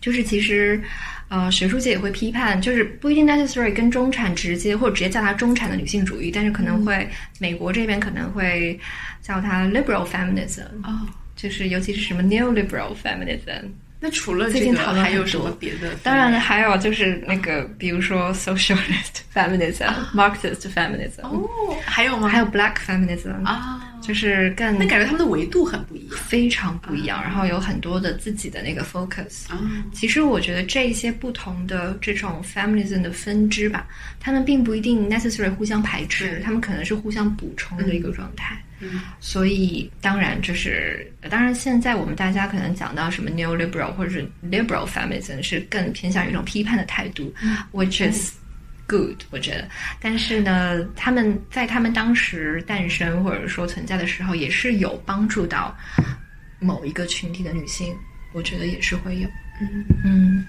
[0.00, 0.80] 就是其实，
[1.28, 7.08] 呃，学术界也会批判，就是不一定 necessary 跟中产直接或者直接叫它中产的女性主义，但是可能会
[7.40, 8.78] 美国这边可能会
[9.20, 11.04] 叫它 liberal feminism 哦。
[11.38, 13.62] 就是尤其是什么 neoliberal feminism，
[14.00, 15.94] 那除了这个还有什么别的？
[16.02, 21.22] 当然了，还有就是那个，比如说 socialist feminism，Marxist feminism。
[21.22, 21.48] 哦，
[21.84, 22.26] 还有吗？
[22.26, 27.22] 还有 black feminism 啊，就是更那感觉他们的维度很不一样，非常不一样。
[27.22, 29.48] 然后有很多的自己的那个 focus。
[29.48, 29.58] 啊，
[29.92, 33.86] 其实我觉得这些不同的这种 feminism 的分支吧，
[34.18, 38.60] 他们并不一定 necessary 互相排斥，他们可能是互相补充的一个状态。
[38.80, 47.34] 嗯，所以当然就是，当然现在我们大家可能讲到什么 neoliberal 或者是 liberal feminism 是更偏向于一种批判的态度
[47.72, 48.32] ，which is
[48.86, 49.68] good，我觉得。
[50.00, 55.76] 但是呢，他们在他们当时诞生或者说存在的时候，也是有帮助到
[56.60, 57.92] 某一个群体的女性，
[58.32, 59.28] 我觉得也是会有。
[59.60, 60.46] 嗯嗯。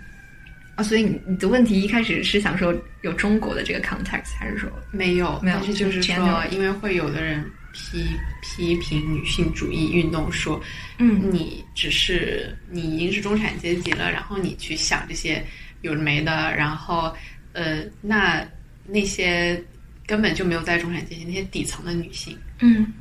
[0.76, 5.40] 啊，所以你你的问题一开始是想说有中国的这个 context，还是说没有？
[5.42, 7.44] 没有，但是就是说，因为会有的人。
[7.74, 8.06] 批
[8.42, 10.62] 批评女性主义运动，说，
[10.98, 15.44] 嗯，你只是你已经是中产阶级了，然后你去想这些
[15.82, 17.16] 有的没的，然后，
[17.54, 18.46] 呃，那
[18.86, 19.64] 那些
[20.06, 22.92] 根本就没有在中产阶级那些底层的女性，嗯，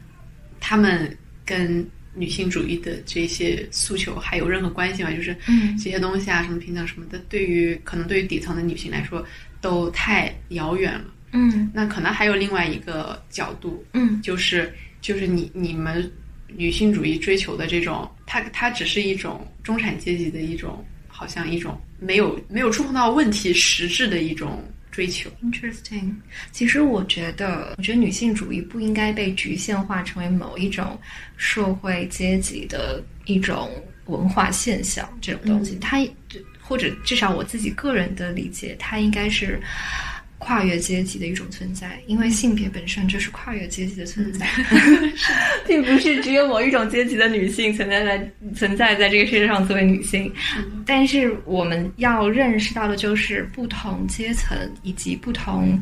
[0.60, 5.10] 她们跟女性主义的这些诉求还有任何关系吗？
[5.12, 9.24] 就是，嗯，这些东西啊，什么平等什么的，对于可能对于底层的女性来说
[9.60, 11.04] 都太遥远了。
[11.32, 16.10] 嗯，那可能还有另外一个角度，嗯，就是就是你你们
[16.46, 25.30] 女性主义追求的这种，它它只是一种中产阶级的一种，好像一种没有没有触碰到问题实质的一种追求。
[25.42, 26.14] Interesting，
[26.50, 30.98] 其实我觉得，我觉得女性主义不应该被局限化成为某一种
[31.36, 33.70] 社会阶级的一种
[34.06, 35.98] 文化现象这种东西，它
[36.58, 39.60] 或者至少我自己个人的理解，它应该是。
[40.38, 44.46] 跨越阶级的一种存在，因为性别本身就是跨越阶级的存在，
[45.66, 50.32] 并不是只有某一种阶级的女性存在在存在在这个世界上作为女性。
[50.86, 55.78] 但是我们要认识到的就是不同阶层以及不同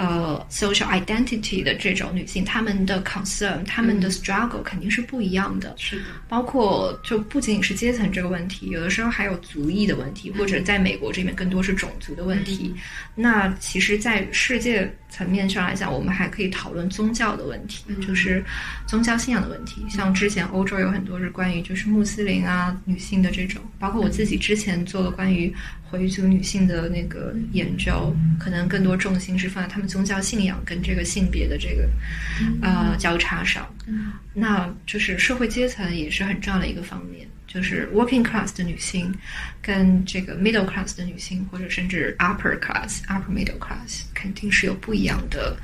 [0.00, 5.74] 呃，social identity 的这种女性，她们的 concern，她们的 struggle 肯定是不一样的。
[5.76, 12.74] 是的，包括就不仅仅是阶层这个问题，有的时候还有族裔的问题，或者在美国这边更多是种族的问题。
[13.14, 18.42] 那其实，在世界层面上来讲，我们还可以讨论宗教的问题，就是
[18.86, 19.84] 宗教信仰的问题。
[19.90, 25.52] 像之前欧洲有很多是关于就是穆斯林啊女性的这种，包括我自己之前做了关于。
[25.90, 31.88] 回族女性的那个研究，可能更多重心是放在她们宗教信仰跟这个性别的这个
[32.62, 33.68] 呃交叉上。
[34.32, 39.12] 那就是社会阶层也是很重要的一个方面，就是 working class 的女性
[39.60, 45.56] 跟这个 middle class 的女性，或者甚至 upper class、upper middle class，肯定是有不一样的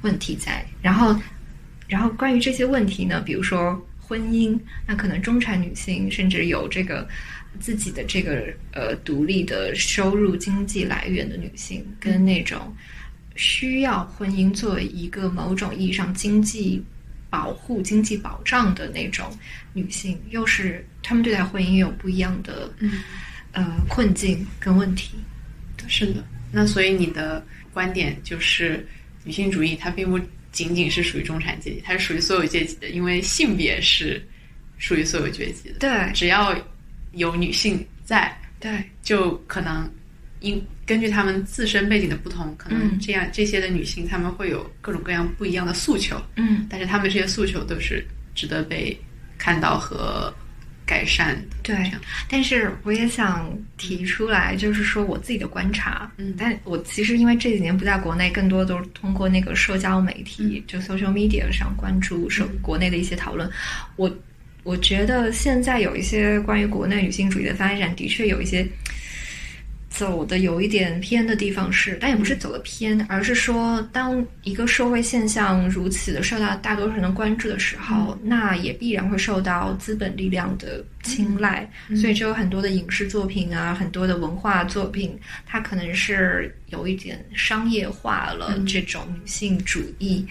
[0.00, 0.64] 问题在。
[0.80, 1.14] 然后，
[1.86, 7.06] 然后关于这些问题呢，比如说婚姻，那可能中产女性甚至有这个。
[7.60, 12.74] 自己的这个呃独立的收入经济来源的女性，跟那种
[13.34, 16.82] 需要婚姻作为一个某种意义上经济
[17.28, 19.26] 保护、经济保障的那种
[19.72, 23.02] 女性，又是她们对待婚姻有不一样的嗯
[23.52, 25.16] 呃困境跟问题。
[25.86, 28.86] 是的，那所以你的观点就是
[29.24, 30.18] 女性主义，它并不
[30.50, 34.26] 仅仅是属于中产阶级，它是属于所有阶级的，因为性别是
[34.78, 35.74] 属于所有阶级的。
[35.78, 36.56] 对，只要。
[37.16, 39.90] 有女性在，对，就可能
[40.40, 48.96] 因根据他们自身背景的不同，可能这样这些的女性，她们会有各种各样不一样的诉求，嗯，但是她们这些诉求都是值得被
[49.36, 50.32] 看到和
[50.84, 51.56] 改善的。
[51.62, 51.90] 对，
[52.28, 63.50] 但是我也想提出来，就是说我自己的观察，嗯，但我其实因为这几年不在国内，更多都是通过那个社交媒体，就 social media 上关注社国内的一些讨论，
[63.96, 64.14] 我。
[64.66, 68.66] 我觉得现在有一些关于国内女性主义的发展，的确有一些
[69.88, 90.26] 走的有一点偏的地方是，但也不是走的偏，而是说，当一个社会现象如此的受到大多数人的关注的时候，那也必然会受到资本力量的青睐，所以就有很多的影视作品啊，很多的文化作品，它可能是有一点商业化了这种女性主义。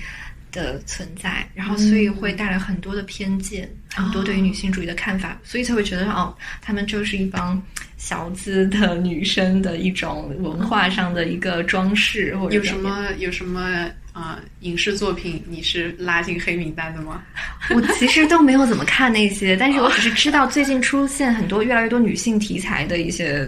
[0.55, 7.61] 的存在，然后所以会带来很多的偏见，很多对于女性主义的看法，所以才会觉得哦，他们就是一帮
[7.97, 17.21] 小资的女生的一种文化上的一个装饰，或者有什么有什么啊影视作品你是拉进黑名单的吗？
[17.75, 23.47] 我其实都没有怎么看那些，但是我只是知道最近出现很多越来越多女性题材的一些。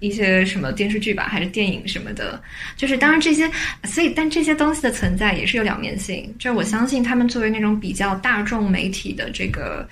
[0.00, 2.40] 一些什么电视剧吧，还是电影什么的，
[2.76, 3.50] 就是当然这些，
[3.84, 6.34] 所以但这些东西的存在也是有两面性。
[6.38, 9.88] 就是我相信他们作为那种比较大众媒体的这个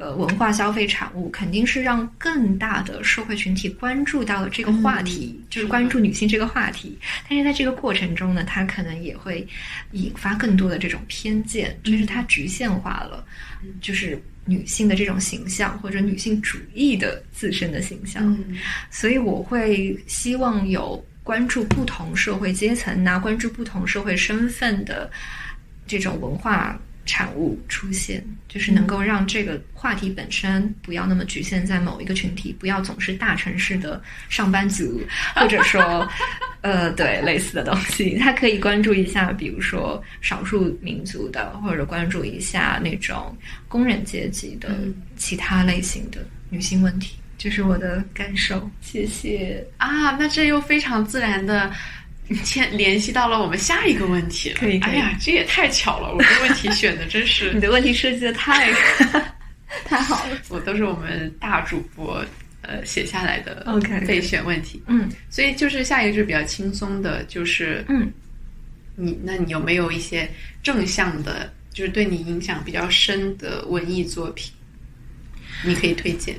[0.00, 6.98] 呃文化消费产物，肯定是让更大的社会群体关注到了这个话题，就是关注女性这个话题。
[7.28, 9.46] 但是在这个过程中呢，它可能也会
[9.92, 13.24] 引发更多的这种偏见，就是它局限化了，
[13.80, 14.20] 就是。
[14.46, 18.36] 女性的这种形象，或者女性主义的自身的形象，
[18.90, 25.08] 所以我会希望有关注不同社会阶层、呐，关注不同社会身份的
[25.86, 26.76] 这种文化。
[27.10, 35.02] 产物出现，就是能够让这个话题本身不要那么局限在某一个群体，不要总是大城市的上班族，
[35.34, 36.08] 或者说，
[36.62, 43.36] 呃，对类似的东西，他可以关注一下，比如说少数民族的，或者关注一下那种
[43.66, 44.78] 工人阶级的
[45.16, 48.70] 其他类型的女性问题，这是我的感受。
[48.80, 51.72] 谢谢啊，那这又非常自然的。
[52.44, 54.56] 牵联系到了我们下一个问题了。
[54.58, 56.12] 可以，哎呀，这也太巧了！
[56.12, 58.72] 我的问题选的真是 你的问题设计的太
[59.84, 60.38] 太好了。
[60.48, 62.24] 我都是我们大主播
[62.62, 64.82] 呃写下来的 OK 备选问题。
[64.86, 68.12] 嗯，所以就是下一个就是比较轻松的，就是嗯，
[68.96, 70.28] 你那你有没有一些
[70.62, 74.52] 正向的，就是对你影响比较深的文艺作品，
[75.64, 76.34] 你可以推荐？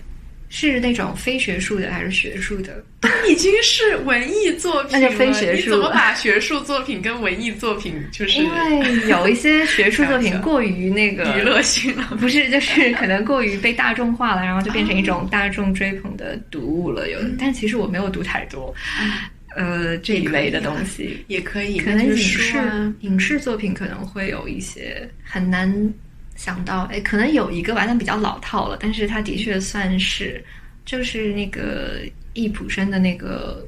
[0.53, 2.83] 是那种非学术的还是学术的？
[3.27, 4.99] 已经是文艺作品了。
[4.99, 5.63] 那就非学术。
[5.63, 8.41] 你怎么把学术作品跟文艺作品就是？
[8.41, 17.09] 因为有一些学术作品过于那个娱乐性了， 不是，就是可能过于被大众化了，然后就变成一种大众追捧的读物了。
[17.09, 18.75] 有，但其实我没有读太多，
[19.55, 21.79] 呃，这一类的东西也可以。
[21.79, 25.73] 可能影视影视作品可能会有一些很难。
[26.41, 28.75] 想到哎，可能有一个吧，但比较老套了。
[28.79, 30.43] 但是它的确算是，
[30.85, 32.01] 就是那个
[32.33, 33.63] 易卜生的那个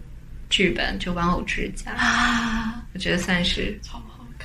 [0.49, 3.79] 剧本，就《玩偶之家》啊，我觉得算是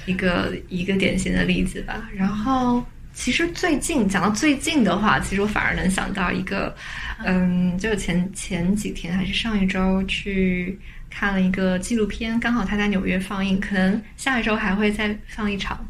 [0.04, 2.06] 一个一个典型的例子吧。
[2.14, 6.76] 然后其实最近讲到最近的话，其实我反而能想到一个，
[7.24, 15.82] 嗯，就前前几天还是上一周去看了一个纪录片，刚好他在纽约放映，可能下一周还会再放一场。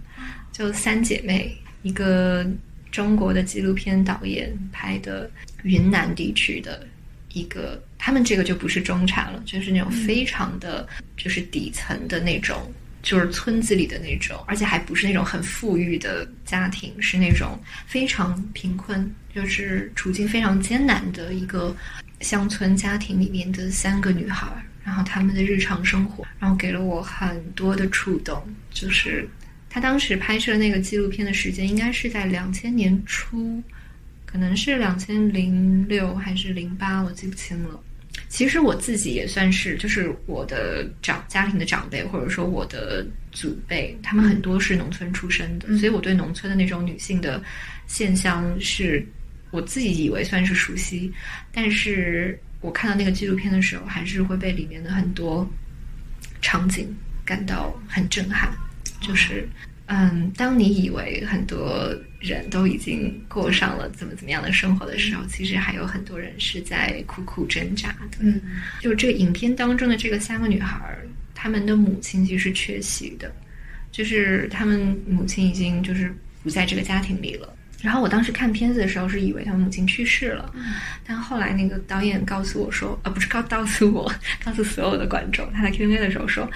[0.50, 2.46] 就三姐妹，一个
[2.90, 5.30] 中国的纪录片导演拍的
[5.62, 6.86] 云南地区的
[7.32, 12.72] 一个，他们这个就不是中产了，就是那种非常的，就是底层的那种。
[13.00, 17.56] 就是村子里的那种，而且还不是那种很富裕的家庭，是那种
[17.86, 21.74] 非常贫困，就是处境非常艰难的一个
[22.20, 24.48] 乡村家庭里面的三个女孩，
[24.84, 28.42] 然后他们的日常生活，然后给了我很多的触动。
[28.68, 29.26] 就是
[29.70, 33.62] 他当时拍摄那个纪录片的时间，应该是在两千年初，
[34.24, 37.80] 可能是两千零六还是零八，我记不清了。
[38.28, 47.42] 其实我自己也算是，就是我的长家庭的长辈，或者说我的祖辈，他们很多是农村出身的，所以我对农村的那种女性的
[47.86, 49.06] 现象，是
[49.50, 51.12] 我自己以为算是熟悉。
[51.52, 55.48] 但是我看到那个纪录片的时候，还是会被里面的很多
[56.42, 56.94] 场景
[57.24, 58.52] 感到很震撼，
[59.00, 59.48] 就是。
[59.90, 61.90] 嗯，当你以为很多
[62.20, 68.18] 人都已经过上了怎么怎么样的生活的时候，其实还有很多人是在苦苦挣扎的。
[68.20, 68.38] 嗯，
[68.82, 70.94] 就这个影片当中的这个三个女孩，
[71.34, 73.34] 她们的母亲其实是缺席的，
[73.90, 77.56] 就是她们母亲已经就是不在这个家庭里了。
[77.80, 80.52] 然后我当时看片子的时候是以为他们母亲去世了，
[81.06, 84.12] 但后来那个导演告诉我说，呃，不是告告诉我，
[84.44, 86.50] 告诉所有的观众，他在 Q&A 的时候说，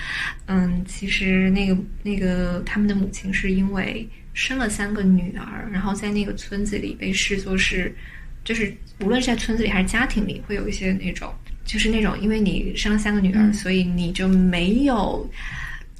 [0.47, 7.95] 嗯，其实那个那个他们的母亲是因为生了三个女儿，然后在那个村子里被视作是，
[8.43, 11.33] 就是无论是在村子里还是家庭里，会有一些那种，
[11.64, 15.31] 就是那种因为你生了三个女儿，所以你就没有。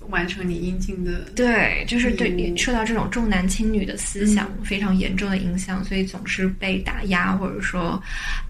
[0.09, 8.03] 完成你应尽的，对，就是对你受到这种重男轻女的思想非常严重的影响，所以总是被打压，或者说，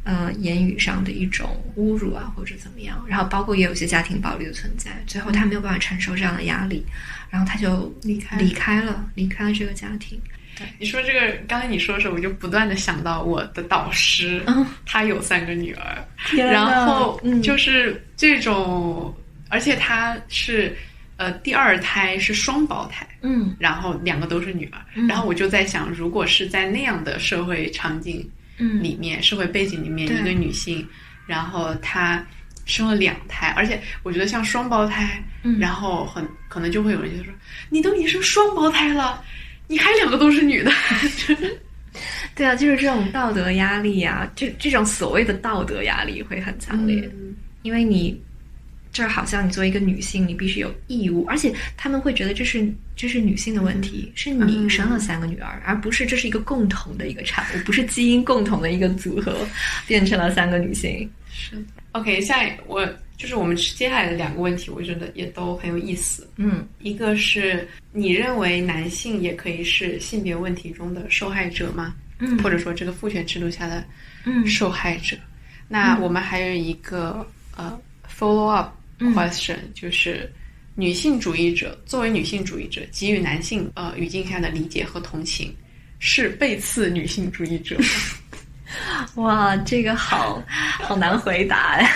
[0.04, 3.04] 呃，言语上的一种侮辱啊，或者怎么样。
[3.08, 6.84] 然后包括也有些家庭暴力的存在，最后他没有办法承受这样的压力，
[7.30, 10.20] 然后他就离开离开了，离开了这个家庭。
[10.56, 14.66] 对，你说这个，刚才你说的时候，我就不断的想到我的导师，嗯。
[14.84, 16.04] 他有三个女儿，
[16.36, 19.14] 然后就是这种，
[19.48, 20.76] 而且他是。
[21.22, 30.84] 呃，第二胎是双胞胎，嗯，然后两个都是女儿，然后我就在想，如果是在那样的社会场景里面，社会背景里面，一个女性，
[31.24, 32.26] 然后她
[32.64, 35.22] 生了两胎，而且我觉得像双胞胎，
[35.60, 37.32] 然后很可能就会有人就说，
[37.70, 39.22] 你都已经生双胞胎了，
[39.68, 40.72] 你还两个都是女的，
[42.34, 47.08] 对啊，就是这种道德压力啊，这这种所谓的道德压力会很强烈，
[47.62, 48.20] 因为你。
[48.92, 59.34] 这好像你作为一个女性，你必须有义务，而且他们会觉得这是这是女性的问题，是你生了三个女儿，而不是这是一个共同的一个产物，不是基因共同的一个组合
[59.86, 61.10] 变成了三个女性。
[61.30, 61.56] 是
[61.92, 62.86] OK，下一我
[63.16, 66.28] 就是我们接下来的两个问题，我觉得也都很有意思。
[66.36, 71.94] 嗯，一个是你认为男性也可以是性别问题中的受害者吗？
[72.18, 73.82] 嗯，或者说这个父权制度下的
[74.26, 75.16] 嗯受害者？
[75.66, 77.26] 那我们还有一个
[77.56, 78.74] 呃 follow up。
[79.12, 80.30] Question 就是
[80.74, 85.54] 女性主义者作为女性主义者给予男性呃语境下的理解和同情
[85.98, 87.76] 是背刺女性主义者。
[89.16, 91.90] 哇，这个好好难回答呀。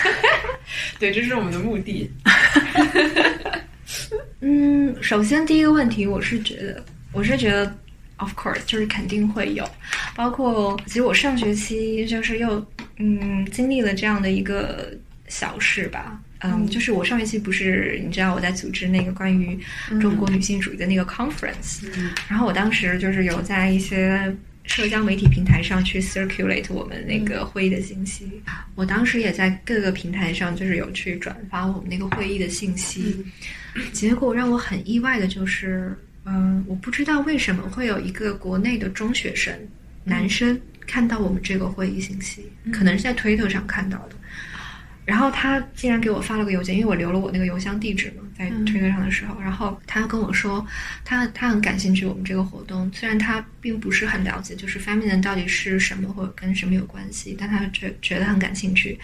[1.01, 2.11] 对，这是我们的目的。
[4.41, 7.75] 嗯，首先第一个问题，我是觉得，我是觉得
[8.19, 9.67] ，of course，就是肯定会有，
[10.15, 12.65] 包括其实我上学期就是又
[12.99, 14.93] 嗯经历了这样的一个
[15.29, 16.21] 小事吧。
[16.41, 19.59] 嗯，就是我上学期不是你知道我在组织那个关于
[20.01, 21.87] 中国女性主义的那个 conference，
[22.29, 24.35] 然后我当时就是有在一些
[24.65, 28.29] 社交媒体平台上去 circulate 我们那个会议的信息，
[28.75, 33.25] 我当时也在各个平台上就是有去转发我们那个会议的信息，
[33.93, 39.55] 结果让我很意外的就是，嗯，我不知道为什么会有一个国内的中学生
[40.05, 44.17] 男生看到我们这个会议信息，可能是在推特上看到的。
[45.07, 50.67] 然后他竟然给我发了个邮件，因为我留了我那个邮箱地址嘛，在推特上的时候，然后他跟我说，
[51.05, 58.99] 他他很感兴趣我们这个活动，虽然他并不是很了解，就是 feminine 到底是什么或者跟什么有关系，但他觉觉得很感兴趣。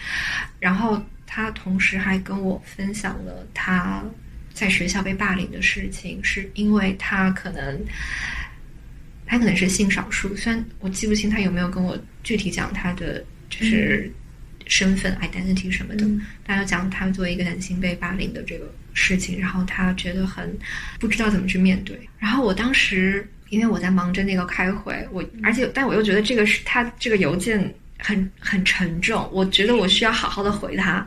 [0.59, 4.03] 然后他同时还跟我分享了他
[4.53, 7.81] 在学校被霸凌的事情，是因为他可能
[9.25, 14.11] 他可能是性少数，虽然我记不清他有没有跟我具体讲他的就是。
[14.67, 16.05] 身份 identity 什么的，
[16.45, 20.55] 大家讲他作为一个男性被霸凌的这个事情，然后他觉得很
[20.99, 21.99] 不知道怎么去面对。
[22.19, 31.05] 然后我当时因为我在忙着那个开会，我而且但我又觉得这个是他这个邮件很很沉重，我觉得我需要好好的回他。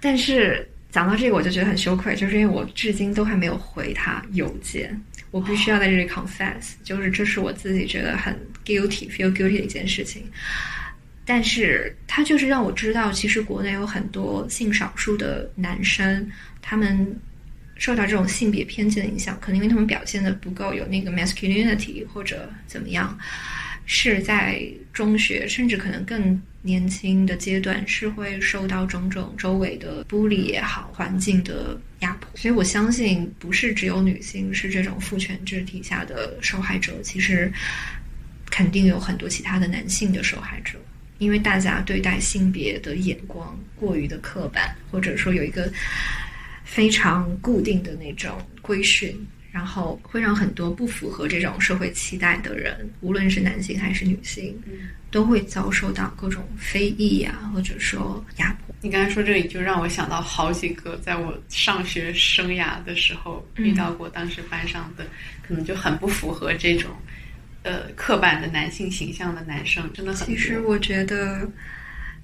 [0.00, 4.98] 但是讲到这个我就觉得很羞愧，就是因为我至今都还没有回他邮件，
[5.30, 8.34] 我必须要在这里 confess，就是这是我自己觉得很
[8.64, 10.22] guilty feel guilty 的一件事情。
[11.26, 16.30] 但是他就是让我知道，其实国内有很多性少数的男生，
[16.62, 17.18] 他们
[17.74, 23.18] 受到这种性别偏见的影响，可能因为他们表现的不够有那个 masculinity 或者怎么样，
[23.86, 24.62] 是在
[24.92, 32.30] 中学甚至可能更年轻的阶段是会受到种种周围的孤立也好，环境的压迫。
[32.36, 37.52] 所以我相信，不是只有女性是这种父权制体下的受害者，其实
[38.48, 40.78] 肯定有很多其他的男性的受害者。
[41.18, 45.70] 因为大家对待性别的眼光过于的刻板，或者说有一个
[46.64, 49.16] 非常固定的那种规训，
[49.50, 54.54] 然后会让很多不符合这种社会期待的人，无论是男性还是女性，
[55.10, 58.74] 都会遭受到各种非议啊，或者说压迫。
[58.82, 65.06] 你刚才说这里，就让我想到好几个在我上学生涯的时候遇到过，当时班上的
[65.42, 66.90] 可能就很不符合这种。
[67.66, 70.26] 呃，刻板的男性形象的男生真的很多。
[70.26, 71.40] 其实我觉得，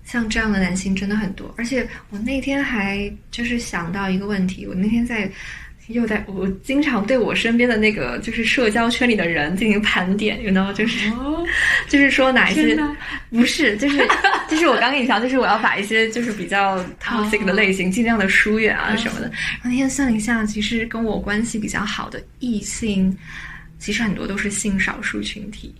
[0.05, 1.53] 像这样的男性真的很多。
[1.59, 5.29] 而且我那天还就是想到一个问题，我那天在
[5.89, 10.73] 又在我经常对我身边的那个就是社交圈里的人进行盘点，你知道吗？
[10.73, 11.11] 就是
[11.89, 12.79] 就是说哪一些
[13.31, 13.99] 不是，就是
[14.49, 19.27] 就是我刚跟你讲，就是我要把一些就是比较 toxic 的类型尽量的疏远啊什么的。
[19.27, 23.19] 然后那天算了一下，其实跟我关系比较好的异性。
[23.83, 25.75] 其实很多都是性少数群体，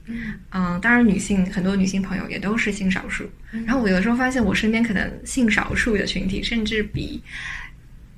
[0.51, 3.31] 嗯，当然女性很多女性朋友也都是性少数。
[3.53, 7.23] 然后我有的时候发现，我身边可能性少数的群体甚至比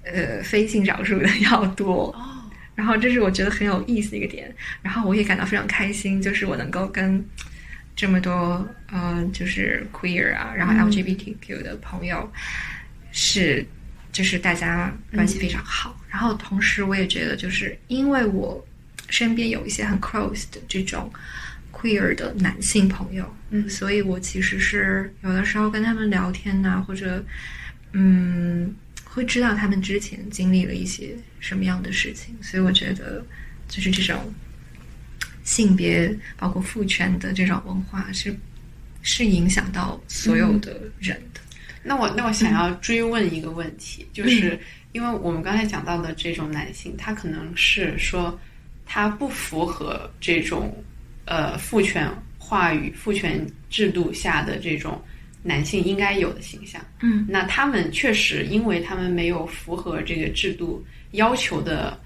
[0.05, 2.07] 呃非性少数的要多。
[2.13, 4.51] 哦，然后这是我觉得很有意思的一个点。
[4.81, 7.23] 然后我也感到非常开心，就是我能够跟
[7.95, 12.27] 这么多呃就是 queer 啊，然后 LGBTQ 的朋友
[13.13, 13.63] 是
[14.13, 15.95] 就是大家关系非常好。
[16.09, 18.67] 然后同时我也觉得，就是因为我。
[19.15, 21.09] 身边有一些很 close 的这种
[21.71, 27.25] queer 的男性朋友，嗯，所以我其实是有的时候跟他们聊天呐，或者
[27.93, 33.25] 嗯，会知道他们之前经历了一些什么样的事情，所以我觉得
[33.69, 34.35] 就是这种
[35.45, 38.37] 性别包括父权的这种文化是
[39.01, 41.41] 是影响到所有的人的。
[41.85, 44.59] 那我那我想要追问一个问题，就是
[44.91, 48.37] 因为我们刚才讲到的这种男性，他可能是说。
[48.87, 50.75] 他不符合这种，
[51.25, 52.09] 呃，父权
[52.39, 55.03] 话语、父权制度下的这种
[55.43, 56.81] 男性应该有的形象。
[57.01, 61.99] 嗯，那他们确实，因为他们没有符合这个制度要求的，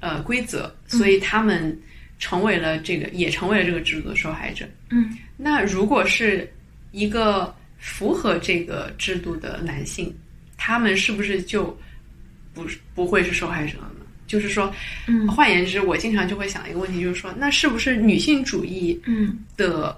[0.00, 1.78] 呃，规则，所以他们
[2.18, 4.66] 成为了这个，也成为了这个制度的受害者。
[4.90, 6.52] 嗯，那如果是
[6.92, 10.14] 一个符合这个制度的男性，
[10.56, 11.76] 他们是不是就
[12.54, 12.64] 不
[12.94, 13.78] 不会是受害者？
[14.26, 14.72] 就是说，
[15.06, 19.96] 嗯，换言之，我经常就会想一个问题，就是说，那是不是女性主义，嗯，的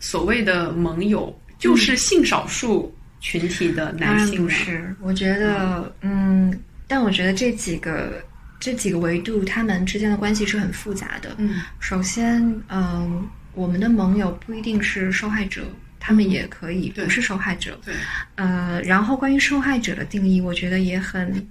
[0.00, 4.42] 所谓的盟友，就是性少数群体的男性？
[4.42, 8.24] 不是，我觉得，嗯，但我觉得这几个
[8.58, 11.34] 这几个维度，他们之间的关系是很复杂的。
[11.36, 15.62] 嗯，首先，嗯，我们的盟友不一定是受害者，
[16.00, 17.78] 他们也可以不是受害者。
[17.84, 17.94] 对，
[18.36, 21.46] 呃，然后关于受害者的定义，我觉得也很。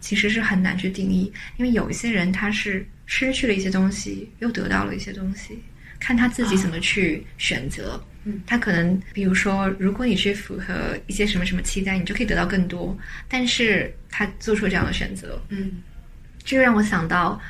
[0.00, 5.58] 其实是很难去定义，因为有一些人他是失去了一些东西，又得到了一些东西，
[5.98, 8.02] 看他自己怎么去选择。
[8.24, 12.96] 嗯，他可能比如说，如果你去符合一些什么什么期待，你就可以得到更多。
[13.28, 15.40] 但是他做出这样的选择。
[15.48, 15.82] 嗯，
[16.44, 17.40] 这个让我想到，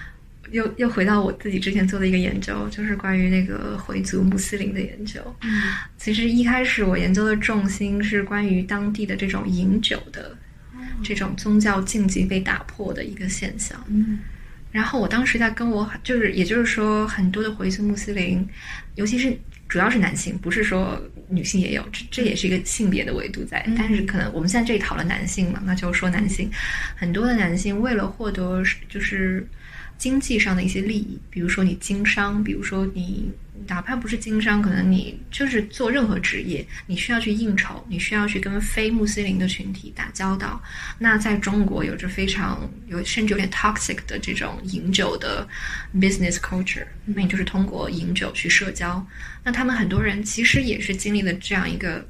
[0.50, 5.20] 又又回到我自己之前做的一个研究，就是关于那个回族穆斯林的研究。
[5.42, 5.62] 嗯，
[5.96, 10.36] 其实一开始我研究的重心是关于当地的这种饮酒的。
[11.02, 13.82] 这种宗教禁忌被打破的一个现象。
[13.88, 14.18] 嗯，
[14.72, 18.46] 然后我当时在跟我，就是，也就是说，很多的回族穆斯林，
[18.94, 19.36] 尤其是
[19.68, 23.64] 主要是男性，不是说女性也有，这这也是一个性别的维度在。
[23.76, 26.50] 但是可能我们现在这里讨论男性嘛，那就说男性，
[26.96, 29.46] 很多的男性为了获得就是
[29.96, 33.30] 经济上的一些利益，比如说你经商，比如说你。
[33.66, 40.62] 哪怕不是经商，可能你就是做任何职业，你需要去应酬，你需要去跟非穆斯林的群体打交道。
[40.98, 45.46] 那在中国有着非常有甚至有点 toxic 的这种饮酒的
[45.94, 49.04] business culture，那你就是通过饮酒去社交。
[49.42, 52.06] 那他们很多人其实也是经历了这样一个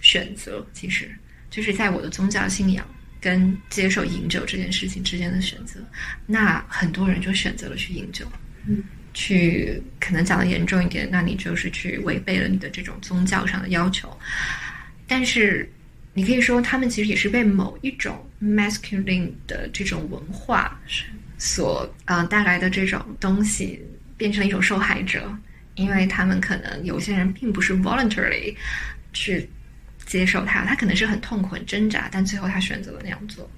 [0.00, 1.10] 选择，其实
[1.50, 2.86] 就是在我的宗教信仰
[3.20, 5.80] 跟接受饮酒这件事情之间的选择，
[6.26, 8.24] 那很多人就选择了去饮酒，
[8.66, 14.16] 嗯，去可能讲的严重一点，那你就是去违背了你的这种宗教上的要求，
[15.06, 15.68] 但是
[16.14, 20.80] 你可以说他们其实也是被某一种 masculine 的这种文化
[21.38, 23.80] 所啊、呃带来的这种东西
[24.16, 25.36] 变成了一种受害者，
[25.74, 28.54] 因为他们可能有些人并不是 voluntarily
[29.12, 29.48] 去
[30.04, 33.48] 接受它，他可能是很痛苦、很挣扎，但最后他选择了那样做。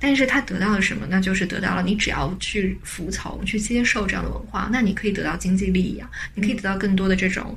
[0.00, 1.06] 但是他得到了什么？
[1.10, 7.56] 那就是得到了你只要去服从、去接受这样的文化，那你可以得到经济利益啊，你可以得到更多的这种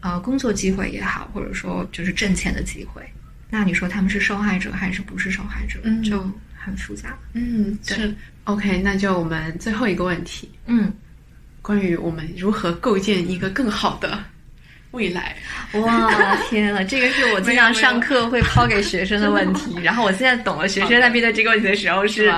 [0.00, 3.02] 呃工作机会也好，或者说就是挣钱的机会。
[3.48, 5.78] 那你说他们是受害者还是不是受害者？
[5.84, 7.16] 嗯就很复杂。
[7.34, 8.14] 嗯，对是
[8.44, 8.82] OK。
[8.82, 10.92] 那就我们最后一个问题，嗯，
[11.62, 14.18] 关于我们如何构建一个更好的
[14.94, 15.36] 未来。
[15.72, 19.76] 哇，天呐， 这个是我经常上课会抛给学生的问题。
[19.82, 22.28] 然后我现在懂了，学生在面对这个问题的时候是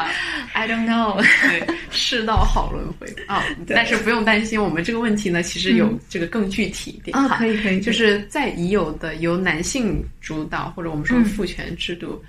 [0.54, 1.22] I don't know。
[1.48, 3.06] 对，世道好轮回。
[3.28, 7.16] 啊、但是不用担心，我们这个问题呢，其实有这个更具体一点。
[7.16, 12.22] 啊，哈可以可以，就是在已有的由男性主导或者我们说父权制度，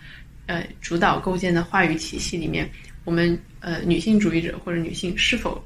[0.48, 2.70] 呃，主导构建的话语体系里面，
[3.06, 5.64] 我们呃女性主义者或者女性是否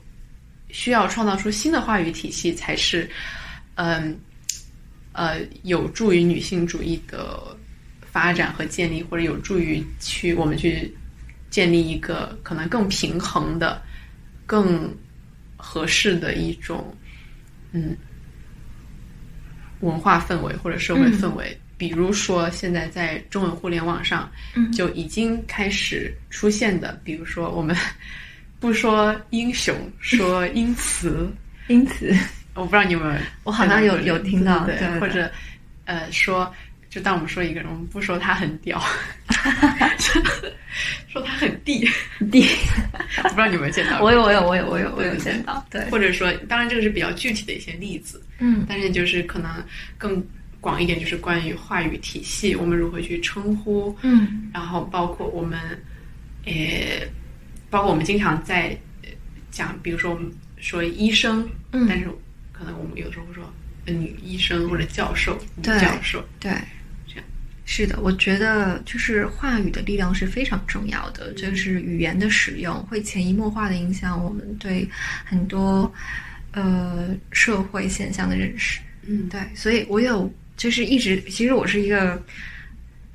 [0.70, 3.10] 需要创造出新的话语体系，才是
[3.76, 4.14] 嗯呃
[5.64, 7.56] 有助于女性主义的
[8.12, 10.94] 发展和建立，或者有助于去我们去
[11.50, 13.82] 建立一个可能更平衡的、
[14.46, 14.94] 更
[15.58, 16.96] 合适的一种
[17.72, 17.96] 嗯
[19.82, 21.58] 文化氛围或者社会氛围。
[21.78, 24.72] 比如说，现在在中文互联网上，嗯。
[24.72, 27.76] 就已经开始出现的，比如说我们
[28.60, 31.28] 不说英雄，说英雌，
[31.68, 32.16] 因 此
[32.56, 33.14] 我不知道你有没有，
[33.44, 35.00] 我好像有有听到对对对。
[35.00, 35.32] 或者
[35.86, 36.54] 呃说，
[36.90, 38.82] 就当我们说一个人，我们不说他很屌，
[41.08, 41.88] 说他很地，
[42.32, 42.46] 地，
[43.24, 49.52] 我不知道你有没有见到过，我有我有我有我有我有见到，对，或者说，当然这个是比较具体的一些例子，嗯但是就是可能
[49.98, 50.24] 更
[50.60, 55.60] 广一点，就是关于话语体系，我们如何去称呼，嗯然后包括我们，
[56.46, 56.54] 呃，
[57.70, 59.10] 包括我们经常在呃
[59.52, 62.08] 讲，比如说我们说医生，嗯但是
[62.64, 63.44] 可能我们有时候会说
[63.88, 66.52] 呃女医生或者教授、教授，对
[67.08, 67.26] 这样。
[67.66, 74.88] 是的，我觉得就是话语的力量是非常重要的，就是语言的使用会潜移默化的影响我们对
[75.24, 75.92] 很多
[76.52, 78.82] 呃社会现象的认识。
[79.08, 82.22] 嗯，对，所以我有就是一直，其实我是一个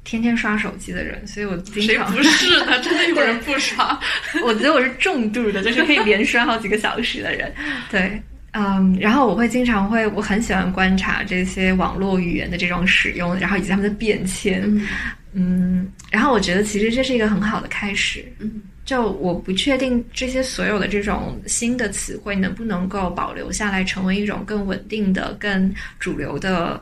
[0.05, 2.81] 天天刷手机的人，所以我经常谁不是呢？
[2.81, 4.01] 真的有人不刷？
[4.43, 7.52] 我觉得我是重度的，就是可以连刷好几个小时的人。
[7.90, 8.23] 对，
[8.58, 14.62] 嗯，然后我会经常会，我很喜欢观察这些网络语言的这种使用，然后以及他们的变迁。
[14.64, 14.86] 嗯
[15.34, 18.24] 嗯，然后我觉得其实这是一个很好的开始。
[18.38, 26.80] 嗯就我不确定这些所有的这种新的词汇能不能够保留下来，成为一种更稳定的、更主流的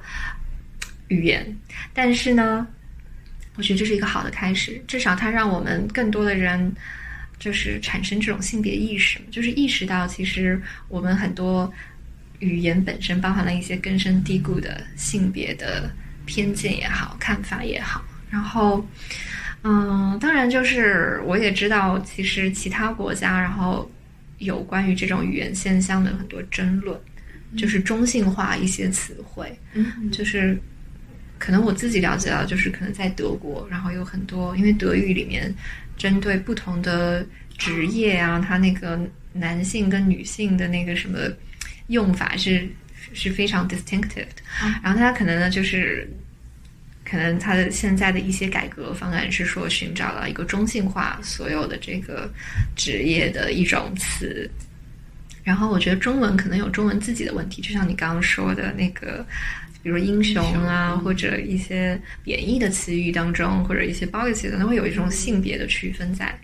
[1.09, 1.45] 语言。
[1.95, 2.67] 但是呢，
[3.57, 6.71] 我觉得这是一个好的开始，至少它让我们更多的人
[7.39, 11.73] 就是产生这种性别意识，就是意识到其实我们很多
[12.39, 15.91] 语言本身包含了一些根深蒂固的性别的
[16.27, 18.87] 偏见也好、看法也好，然后。
[19.67, 23.91] 嗯，当然，就是我也知道，其实其他国家，然后
[24.37, 27.01] 有关于这种语言现象的很多争论，
[27.57, 30.61] 就是中性化一些词汇，嗯就是
[31.39, 35.51] 可能我自己了解到，就是可能在德国，然后有很多，因为德语里面
[35.97, 37.27] 针对不同的
[37.59, 38.99] 职业啊，它那个
[39.33, 41.19] 男性跟女性的那个什么
[41.89, 42.69] 用法是
[43.13, 44.43] 是非常 distinctive 的，
[44.83, 46.09] 然后它可能呢就是。
[47.07, 52.33] 可能它的现在的一些改革方案是说寻找到一个中性化所有的这个
[52.75, 54.51] 职业的一种词，
[55.45, 59.25] 然后我觉得中文可能有中文自己的问题，就像你刚刚说的那个，
[59.85, 66.35] 比如英雄啊，嗯或者一些贬义的词语当中，或者一些褒义词，可能会有一种性别的区分在。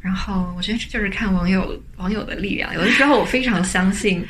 [0.00, 4.24] 然后我觉得这就是看网友网友的力量，有的时候我非常相信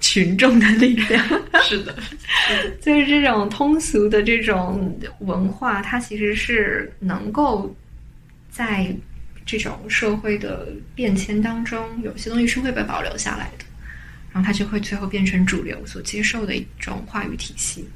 [0.00, 1.24] 群众的力量。
[1.62, 1.96] 是的，
[2.82, 7.72] 就是这种通俗的这种文化，它其实是能够
[8.50, 8.92] 在
[9.46, 13.64] 这种社会的变迁当中，有些东西是会被保留下来的，
[14.32, 17.86] 然后它就会最后变成主流所接受的一种话语体系。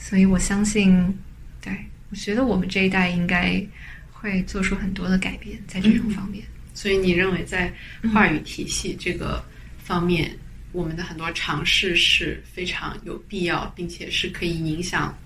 [0.00, 1.14] 所以我相信，
[1.60, 1.72] 对
[2.08, 3.62] 我觉得我们这一代应该
[4.10, 6.42] 会做出很多的改变在这种方面。
[6.72, 7.70] 所以你认为在
[8.12, 9.44] 话语体系这个
[9.84, 10.34] 方面，
[10.72, 15.16] 我们的很多尝试是非常有必要，并且是可以影响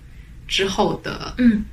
[0.48, 1.64] 之后的嗯。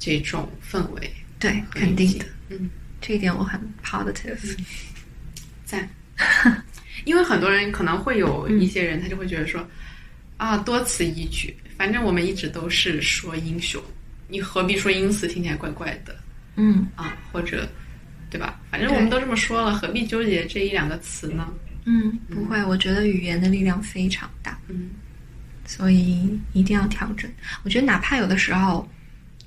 [0.00, 1.10] 这种氛围。
[1.40, 2.70] 对，肯定的，嗯，
[3.00, 4.38] 这一点我很 positive，
[5.64, 5.88] 赞。
[7.04, 9.68] 因为很多人可能会有一些人，他就会觉得说，
[10.36, 13.80] 啊，多此一举，反正我们一直都是说英雄，
[14.28, 16.14] 你何必说英雌，听起来怪怪的，
[16.56, 17.66] 嗯啊，或者，
[18.28, 18.60] 对吧？
[18.70, 21.48] 反正我们都这么说了，何必纠结这一两个词呢？
[21.84, 24.90] 嗯，不会，我觉得语言的力量非常大，嗯，
[25.64, 27.30] 所以一定要调整。
[27.62, 28.86] 我觉得哪怕有的时候，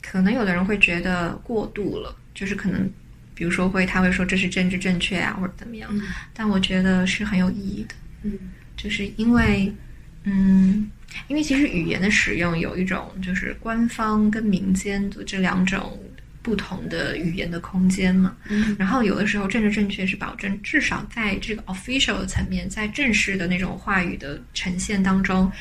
[0.02, 2.90] 可能有的人会觉得过度了，就是可能。
[3.34, 5.90] 比如说会，他会说这是政治正确啊，或者怎么样？
[6.32, 7.96] 但我觉得是很有意义的。
[8.22, 8.38] 嗯，
[8.78, 9.74] 就是因为，
[10.24, 10.90] 嗯，
[11.28, 16.00] 因为其实语言的使用有一种就是官方跟民间的这两种
[16.42, 18.36] 不同的语言的空间嘛。
[18.48, 25.52] 嗯，然后有的时候政治正确是保证至少在这个 official 的层面，在正式的那种话语的呈现当中，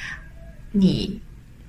[0.72, 1.20] 你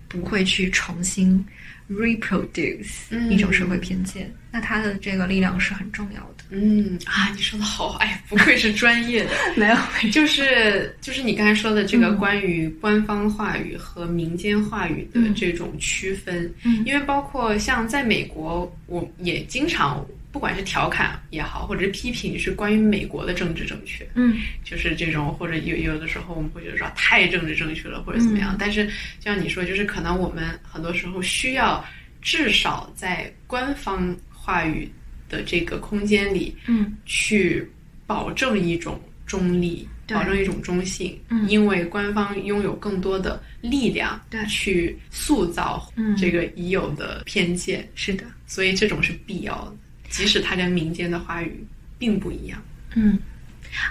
[0.07, 1.45] 不会去重新。
[1.91, 6.43] Reproduce 一种社会偏见，那它的这个力量是很重要的。
[6.49, 9.31] 嗯啊，你说的好，哎，不愧是专业的。
[9.55, 16.53] 没有，就是就是你刚才说的这个关于官方话语和民间话语的这种区分。
[16.63, 24.07] 嗯，因为包括像在美国，我也经常不管是调侃也好，或者是批评，是关于美国的政治正确。
[24.15, 28.55] 嗯，就是这种，或者有有的时候我们会觉得说太政治正确了，或者怎么样。
[28.59, 31.83] 但是就像你说，就是可能我们很多时候需要。
[32.23, 34.87] 至少在官方话语
[35.27, 37.67] 的这个空间里，嗯，去
[38.05, 49.75] 保证一种中立，保证一种中性，嗯，因为官方拥有更多的力量，对，去塑造这个已有的偏见，是的，所以这种是必要的，
[50.11, 51.65] 即使它跟民间的话语
[51.97, 52.61] 并不一样，
[52.95, 53.17] 嗯，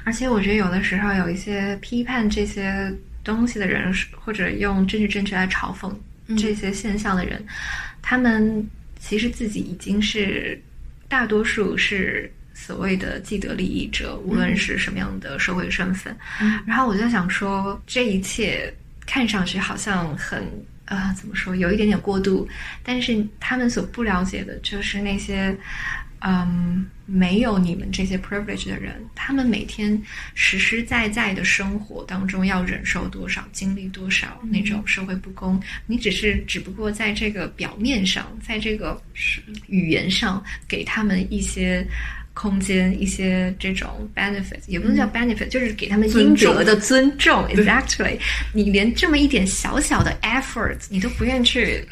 [0.04, 2.92] 而且我觉得有的时候有一些批判这些
[3.24, 5.90] 东西的人，或者用政治正确来嘲讽
[6.36, 7.42] 这些现象的人。
[8.02, 8.68] 他们
[8.98, 10.60] 其实自己已经是
[11.08, 16.14] 大多数是所谓的既得利益者，无论是什么样的社会身份。
[16.66, 18.72] 然后我就想说，这一切
[19.06, 20.44] 看上去好像很
[20.84, 22.46] 呃，怎么说，有一点点过度，
[22.82, 25.56] 但是他们所不了解的就是那些。
[26.22, 30.00] 嗯，没有你们这些 privilege 的人，他们每天
[30.34, 39.00] 实实在在的生活当中要忍受多少、经历多少那种社会不公，你只是只不过在这个表面上，在这个
[39.66, 41.86] 语言上给他们一些
[42.34, 47.46] 空间、一些这种 benefit，也不能叫 benefit，就是给他们应得的尊重。
[47.48, 48.18] Exactly，
[48.52, 51.82] 你连这么一点小小的 effort 你都不愿去。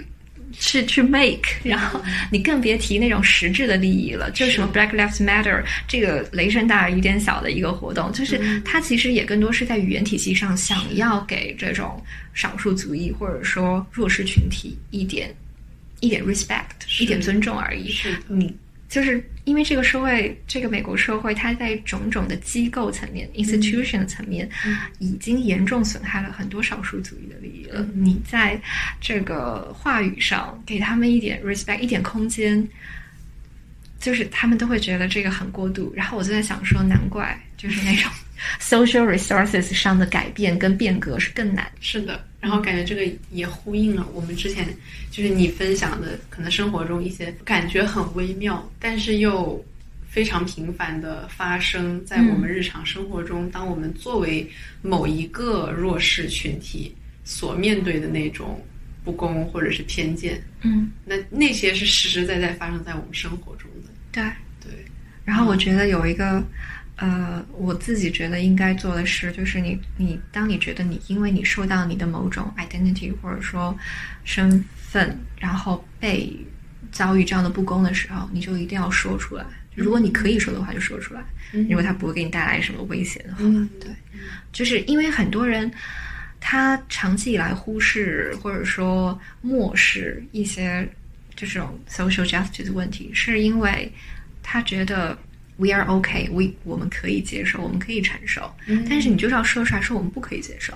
[0.60, 4.30] 是去 make，然后你更别提那种实质的利益了。
[4.32, 12.02] 就是什么 Black Lives Matter 这个雷声大雨点小的一个活动，就是它其实也更多是在语言体系上想要给这种
[12.34, 15.34] 少数族裔或者说弱势群体一点
[16.00, 17.90] 一点 respect，一点尊重而已。
[17.90, 18.54] 是你。
[18.88, 24.48] 就是因为这个社会，这个美国社会，它在种种的机构层面 （institution） 的层面，
[24.98, 27.86] 已经严重损害了很多少数族裔的利益了。
[27.94, 28.58] 你在
[28.98, 32.66] 这个话语上给他们一点 respect，一点空间，
[34.00, 35.92] 就是他们都会觉得这个很过度。
[35.94, 38.10] 然后我就在想说，难怪就是那种
[38.58, 41.70] social resources 上的改变跟变革是更难。
[41.80, 42.27] 是的。
[42.40, 44.66] 然后感觉这个也呼应了我们之前
[45.10, 49.64] 就是你分享的，可能生活中一些感觉很微妙，但是又
[50.08, 53.50] 非常频繁的发生在我们日常生活中。
[53.50, 54.48] 当我们作为
[54.82, 56.94] 某一个弱势群体
[57.24, 58.64] 所面对的那种
[59.04, 63.90] 不公或者是偏见，嗯，那那些是实实在在发生在我们生活中的。
[64.12, 64.22] 对
[64.60, 64.84] 对。
[65.24, 66.42] 然后我觉得有一个。
[67.00, 73.76] 呃，我自己觉得应该做的事，就是你你，当你觉得你因为你受到你的某种 identity 或者说
[74.24, 76.36] 身份，然后被
[76.90, 79.44] 遭遇这样的不公的时候，你就一定要说出来。
[79.76, 81.22] 如果你可以说的话，就说出来。
[81.52, 83.44] 如果他不会给你带来什么危险的话，
[83.78, 83.92] 对，
[84.52, 85.70] 就是因为很多人
[86.40, 90.88] 他长期以来忽视或者说漠视一些
[91.36, 93.88] 这种 social justice 的问题，是因为
[94.42, 95.16] 他觉得。
[95.58, 96.30] We are okay.
[96.30, 98.54] We 我们可以接受，我们可以承受。
[98.88, 100.72] 但是你就是要说出来，说我们不可以接受。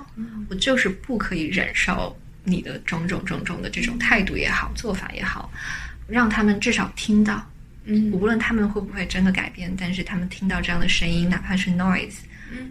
[0.50, 5.52] 我就是不可以忍受你的种种种种的这种态度也好，做法也好，
[6.09, 7.48] 让他们至少听到。
[7.84, 12.16] 嗯，无论他们会不会真的改变，但是他们听到这样的声音，哪怕是 noise，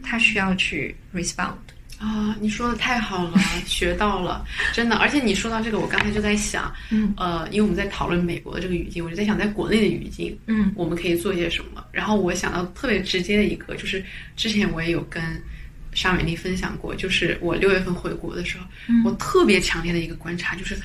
[0.03, 1.55] 他需要去 respond。
[2.01, 3.37] 啊，你说的太好了，
[3.67, 4.95] 学到了，真的。
[4.95, 11.85] 而且你说到这个，我刚才就在想，嗯，呃，因为我们在讨论美国的这个语境，我就在想，在国内的语境，嗯，我们可以做些什么。
[11.91, 14.03] 然后我想到特别直接的一个，就是
[14.35, 15.21] 之前我也有跟
[15.93, 18.65] 沙美丽分享过，就是我六月份回国的时候，
[19.05, 20.75] 我特别强烈的一个观察，就是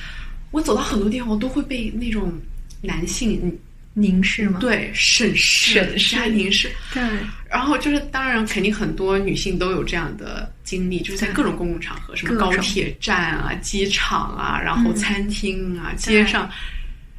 [0.51, 2.31] 我走到很多地方，我都会被那种
[2.83, 3.59] 男性
[3.99, 4.59] 凝视吗？
[4.61, 7.03] 对审视审视加凝视，对，
[7.49, 16.51] 然后就是当然肯定很多女性都有这样的经历，就是在各种公共场合，什么高铁站啊、机场啊，然后嗯餐厅啊、街上，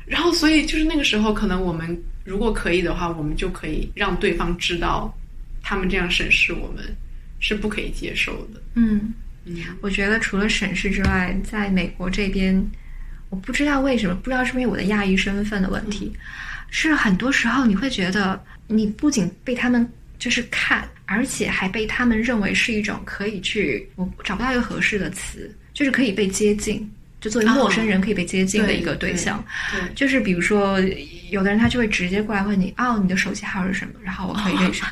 [0.05, 5.11] 然后所以就是那个时候，可能我们如果可以的话，我们就可以让对方知道，
[5.63, 6.95] 他们这样审视我们
[7.39, 8.61] 是不可以接受的。
[8.75, 9.13] 嗯。
[9.49, 12.61] 嗯我觉得除了审视之外，在美国这边，
[13.29, 16.11] 我不知道为什么，不知道是不是因为我的亚裔身份的问题，
[16.69, 19.87] 是很多时候你会觉得，你不仅被他们
[20.19, 26.89] 就是看，而且还被他们认为是一种可以去，我找不到一个合适的词，就是可以被接近，
[27.21, 29.43] 就作为陌生人可以被接近的一个对象。
[29.71, 30.79] 对，就是比如说，
[31.29, 33.93] 有的人他就会直接过来问你，哦，你的手机号是什么？
[34.03, 34.83] 然后我可以认识。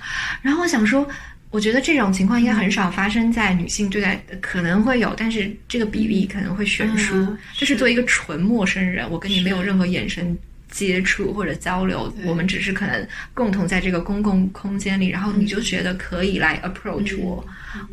[0.42, 1.08] 然后我想说，
[1.50, 7.16] 我觉得这种情况应该很少发生在女性对待，可能会有，但是这个比例可能会悬殊。
[7.16, 10.38] 嗯就是作为一个纯陌生人，我跟你没有任何眼神。
[10.76, 17.42] 接触或者交流，我们只是可能共同在这个公共空间里，然后你就觉得可以来 approach 我，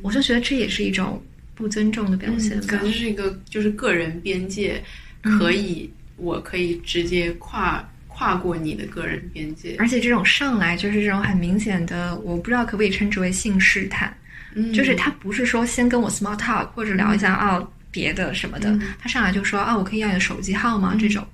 [0.03, 1.23] 我就觉得这也是一种
[1.55, 2.65] 不尊重的表现吧。
[2.67, 4.83] 可能是一个就是个人边界，
[5.23, 14.13] 可以、我可以直接跨跨过你的个人边界，而且这种上来就是这种很明显的，我不知道可不可以称之为性试探，
[14.57, 14.73] 嗯。
[14.73, 20.97] 就是他不是说先跟我 small talk 或者聊一下哦别的什么的，他上来就说啊、我可以要你的手机号吗？
[20.99, 21.25] 这种，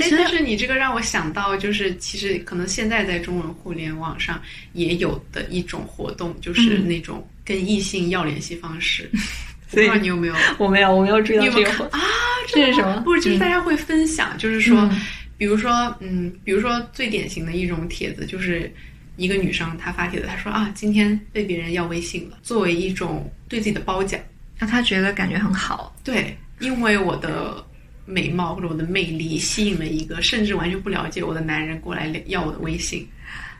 [0.00, 4.40] 但是你这个让我想到，就是其实可能现在在中文互联网上
[4.72, 9.10] 也有的一种活动，就是嗯那种跟异性要联系方式。
[9.66, 12.00] 所以知道你有没有，我没有我没有注意你到这个啊？
[12.48, 13.00] 这是什么？
[13.00, 15.00] 不是，就是嗯大家会分享，就是说，嗯
[15.36, 18.72] 比如说，嗯，比如说最典型的一种帖子，就是
[19.16, 24.20] 一个女生她发帖子，她说啊，今天被别人要微信了，作为一种对自己的褒奖。
[24.56, 27.64] 让她觉得感觉很好，对，因为我的
[28.04, 33.06] 美貌或者我的魅力吸引了一个甚至完全不了解我的男人过来要我的微信。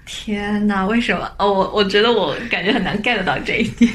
[0.07, 1.35] 天哪，为什么？
[1.39, 3.91] 哦，我我觉得我感觉很难 get 到这一点，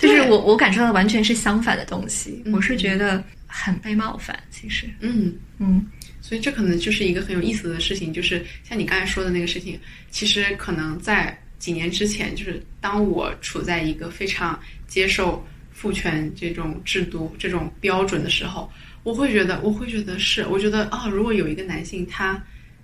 [0.00, 5.86] 就是我我感受到完全是相反的东西，我是觉得很被冒犯，其实，嗯，嗯。
[6.20, 9.78] 所以这可能就是一个很有意思的事情，就是像你刚才说的那个事情，
[10.10, 18.70] 其实可能在几年之前，就是当我处在一个非常接受父权这种制度、这种标准的时候，
[19.08, 22.38] 我会觉得，我会觉得是，我觉得啊，如果有一个男性他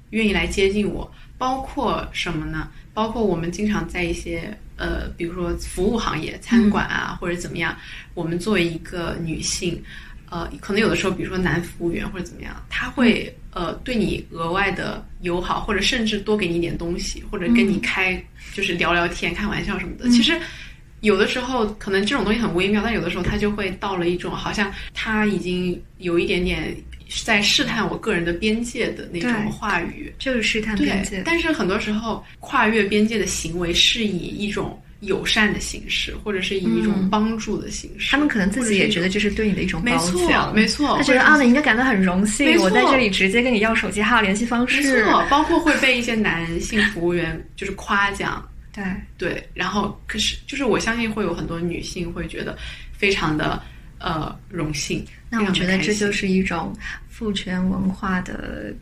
[0.08, 2.70] 愿意来接近我，包括什么呢？
[2.94, 7.76] 包括我们经常在一些呃，比如说服务行业、餐馆啊，或者怎么样，
[8.14, 9.82] 我们作为一个女性。
[10.30, 18.20] 呃，可能有的时候，比如说男服务员或者怎么样，他会呃对你额外的友好，或者甚至多给你一点东西，或者跟你开、
[18.54, 20.08] 就是聊聊天、开玩笑什么的。
[20.08, 20.40] 其实
[21.04, 26.74] 有的时候可能这种东西很微妙，但有的时候他就会到了一种好像他已经有一点点
[27.24, 30.12] 在试探我个人的边界的那种话语。
[30.18, 38.10] 就是试探边界，，但是很多时候跨越边界的行为是以一种友善的形式，或者是以一种嗯帮助的形式。
[38.10, 39.08] 他们可能自己也觉得。
[39.08, 48.42] 这是对你的一种褒没错奖，没错他觉得啊，你应该感到很荣幸我在这里直接跟你要手机号、联系方式没式，错，包括会被一些男性服务员就是夸奖，
[48.74, 48.84] 对，
[49.16, 52.58] 对，然后可是就是我相信会有很多女性会觉得
[52.92, 53.62] 非常的
[53.98, 55.04] 呃荣幸。
[55.30, 56.76] 那我觉得这就是一种
[57.08, 58.74] 父权文化的，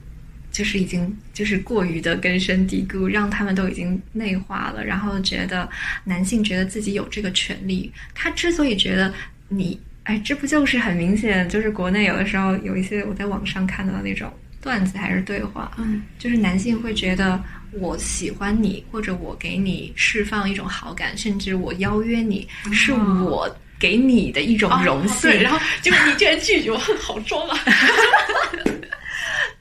[0.50, 5.68] 就是已经就是过于的根深蒂固，让他们都已经内化了，然后觉得
[6.04, 7.92] 男性觉得自己有这个权利。
[8.14, 9.12] 他之所以觉得
[9.48, 17.42] 你，哎，这不就是很明显，就是国内有的时候有一些我在网上看到的那种段子还是对话，嗯，就是男性会觉得
[17.80, 25.30] 我喜欢你，或者我给你释放一种好感，甚至我邀约你，是我给你的一种荣幸。
[25.30, 27.58] 哦对，然后结果你居然拒绝我，好装啊！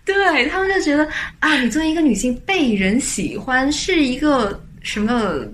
[0.04, 1.08] 对他们就觉得
[1.40, 5.46] 啊，你作为一个女性被人喜欢是一个什么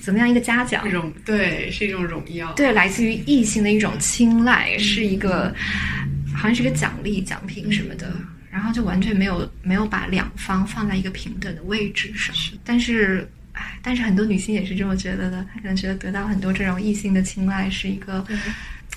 [0.00, 0.88] 怎么样一个嘉奖？
[0.88, 2.52] 荣对是一种荣耀。
[2.52, 5.52] 对，来自于异性的一种青睐，是一个
[6.34, 8.12] 好像是个奖励、奖品什么的。
[8.56, 12.34] 然后就完全没有没有把两方放在一个平等的位置上。
[12.64, 18.26] 但是，哎，但是很多女性也是这么觉得的，她可能觉得得到很多这种异性的青睐是一个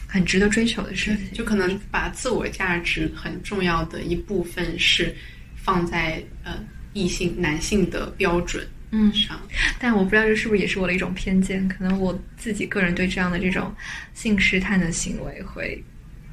[0.08, 1.34] 很值得追求的事情。
[1.34, 5.14] 就可能把自我价值很重要的一部分是
[5.58, 6.58] 放在呃
[6.94, 9.38] 异性男性的标准嗯，上。
[9.78, 13.76] 但我不知道这是不是也是我的一种偏见，可能我自己个人对这样的这种
[14.14, 15.84] 性试探的行为会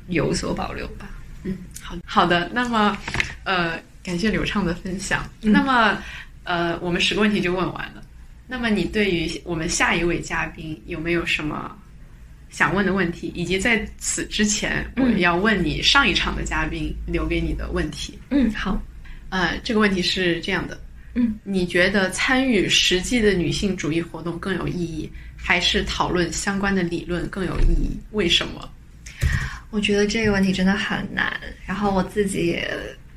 [0.07, 1.11] 有所保留吧。
[1.47, 2.51] 嗯，好好的。
[2.53, 2.97] 那么，
[3.45, 5.29] 呃，感谢刘畅的分享。
[5.43, 5.97] 嗯那么，
[6.45, 8.03] 呃，我们十个问题就问完了。
[8.49, 11.77] 那么，你对于我们下一位嘉宾有没有什么
[12.51, 13.33] 想问的问题？
[13.35, 18.19] 以及在此之前，我们要问你上一场的嘉宾留给你的问题。
[18.31, 18.81] 嗯，好，
[19.31, 20.79] 呃，这个问题是这样的，
[21.15, 27.97] 嗯，你觉得参与实际的女性主义活动更有意义，还是讨论相关的理论更有意义？
[28.13, 28.69] 为什么？
[29.77, 32.67] 我觉得这个问题真的很难，然后我自己也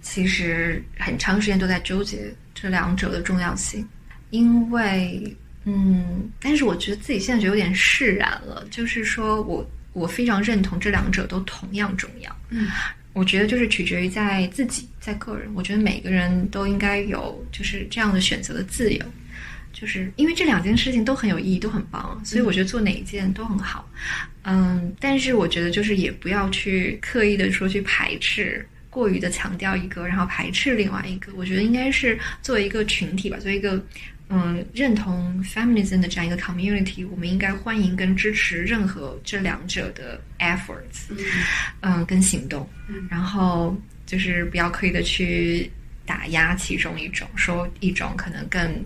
[0.02, 3.88] 其实很长时间都在纠结这两者的重要性，
[4.32, 5.34] 因为
[5.64, 12.68] 嗯，但是我觉得自己现在就有点释然了，就是说我我非常认同这两者都同样重要，嗯，
[13.14, 19.06] 我觉得就是取决于在自己在个人，我觉得每个人都应该有就是这样的选择的自由。
[19.80, 23.90] 就是因为这两件事情都很有意义，都很棒，所以我觉得做哪一件都很好。
[24.44, 31.32] 嗯，但是我觉得就是也不要去刻意的说去排斥，过于的强调一个，然后排斥另外一个。
[31.34, 33.82] 我觉得应该是作为一个群体吧，作为一个
[34.28, 41.08] 嗯认同 feminism 的这样一个 community，我们应该欢迎跟支持任何这两者的 efforts，
[41.80, 42.68] 嗯，跟行动，
[43.10, 45.72] 然后就是不要刻意的去
[46.06, 48.84] 打压其中一种，说一种可能更。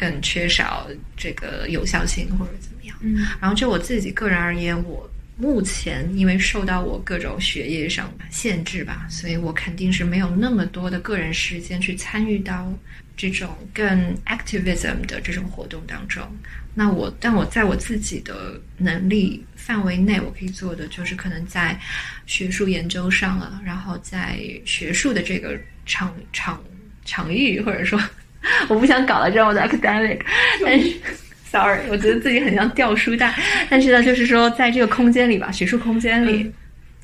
[0.00, 5.06] 更缺少这个有效性或者怎么样，嗯，然后就我自己个人而言，我
[5.36, 12.72] 目前因为受到我各种学业上限制吧，所以我肯定是没有那么多的个人时间去参与到
[13.14, 16.26] 这种更 activism 的这种活动当中。
[16.72, 21.78] 那我，但我在我自己的能力范围内，我可以做的就是可能在
[22.24, 26.62] 学术研究上了，然后在学术的这个场场
[27.04, 28.00] 场域，或者说。
[28.68, 30.20] 我不想搞得这么的 academic，
[30.64, 30.96] 但是
[31.44, 33.34] ，sorry，我觉得自己很像掉书袋。
[33.68, 36.50] 但是呢，就是说，在这个空间里吧，学术空间里，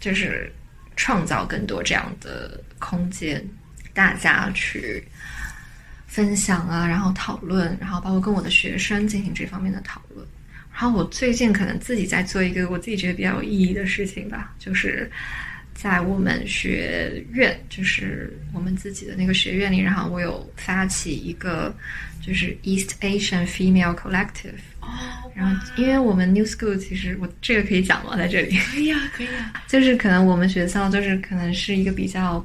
[0.01, 0.51] 就是
[0.97, 3.45] 创造更多这样的空间，
[3.93, 5.05] 大家去
[6.07, 10.27] 分享啊，然后讨论，然后包括跟我的学生进行这方面的讨论。
[10.73, 15.11] 然后我最近可能自己在做一个我自己觉得比较有意义的事情吧，就是。
[15.77, 21.73] 在我们学院，就是我们自己的那个学院里，然后我有发起一个，
[22.27, 24.59] 就是 East Asian Female Collective。
[24.81, 24.89] 哦。
[25.35, 28.17] 然后，因为我们 New School 其实我这个可以讲吗？
[28.17, 28.57] 在这里？
[28.57, 29.53] 可以啊，可以啊。
[29.69, 32.45] 就是可能我们学校就是可能是一个比较，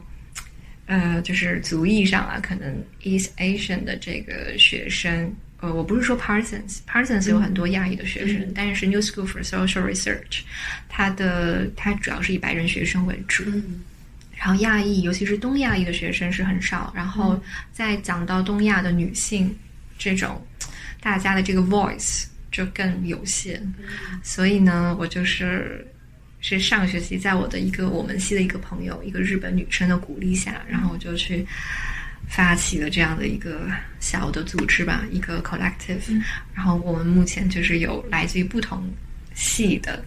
[0.87, 5.33] 呃，就是族裔上啊，可能 East Asian 的这个学生。
[5.61, 10.41] 呃，我不是说 Parsons，Parsons 有很多亚裔的学生，但是 New School for Social Research，
[10.89, 13.43] 它的它主要是以白人学生为主，
[14.35, 16.91] 然后亚裔，尤其是东亚裔的学生是很少。
[16.95, 17.39] 然后
[17.71, 19.55] 再讲到东亚的女性
[19.99, 20.43] 这种，
[20.99, 23.61] 大家的这个 voice 就更有限。
[24.23, 25.87] 所以呢，我就是
[26.39, 31.45] 是上个学期在我的一个我们系的一个朋友，一个日本女生的鼓励下，然后我就去。
[32.33, 36.23] 发起的这样的一个小的组织吧，一个 collective。
[36.53, 38.89] 然后我们目前就是有来自于不同
[39.35, 40.01] 系的，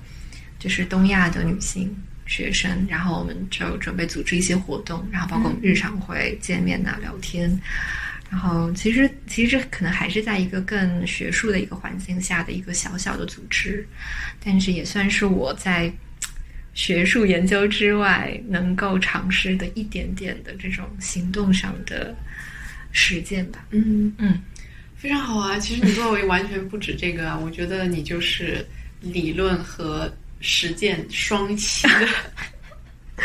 [0.58, 1.94] 就是东亚的女性
[2.24, 2.86] 学生。
[2.88, 7.60] 然后我们就准备组织一些活动，然后包括我们日常会见面呐、聊天。
[8.30, 13.86] 然后其实其实可能还是在一个更学术的一个环境下的一个小小的组织，
[14.42, 15.92] 但是也算是我在。
[16.74, 22.14] 学术研究之外，能够尝试的一点点的这种行动上的
[22.90, 23.64] 实践吧。
[23.70, 24.38] 嗯嗯，
[24.96, 25.58] 非常好啊！
[25.58, 28.66] 其实你作为完全不止这个啊， 我觉得你就是
[29.00, 32.08] 理论和实践双栖的。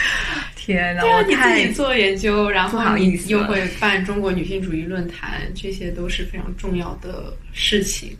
[0.55, 1.01] 天哪！
[1.01, 8.15] 对啊，你自己做研究，然后你又会办中国女性主义论坛，这些都是非常重要的事情。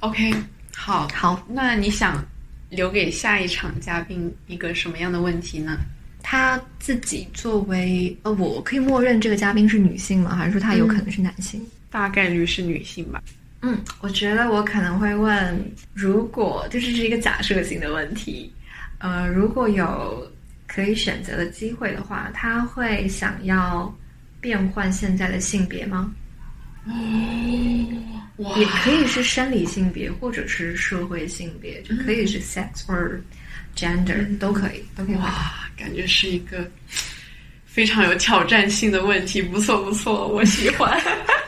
[0.00, 0.34] OK，
[0.74, 2.26] 好，好，那你想？
[2.76, 5.78] 留给下一场嘉宾一个什么样的问题呢？
[6.22, 10.36] 他自己作为呃，我可以默认这个嘉宾是女性吗？
[10.36, 11.64] 还是说他有可能是男性？
[11.90, 13.22] 大概率是女性吧。
[13.62, 18.52] 嗯，我觉得我可能会问，如果就是是一个假设性的问题，
[18.98, 20.30] 呃，如果有
[20.66, 23.92] 可以选择的机会的话，他会想要
[24.40, 26.12] 变换现在的性别吗？
[26.86, 33.18] 哦，也可以是生理性别，或者是社会性别，就可以是 sex or
[33.74, 35.16] gender 都可以，都可以。
[35.16, 36.70] 哇，感觉是一个
[37.64, 41.00] 非常有挑战性的问题，不错不错，我喜欢。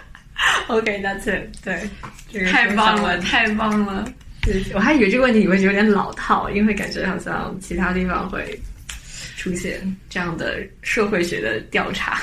[0.69, 1.49] OK，that's it。
[1.65, 4.13] 对，太棒了，太棒了。
[4.43, 8.61] 对，我还以为这个问题你会有点老套，因为感觉好像其他地方会
[9.37, 12.21] 出现这样的社会学的调查。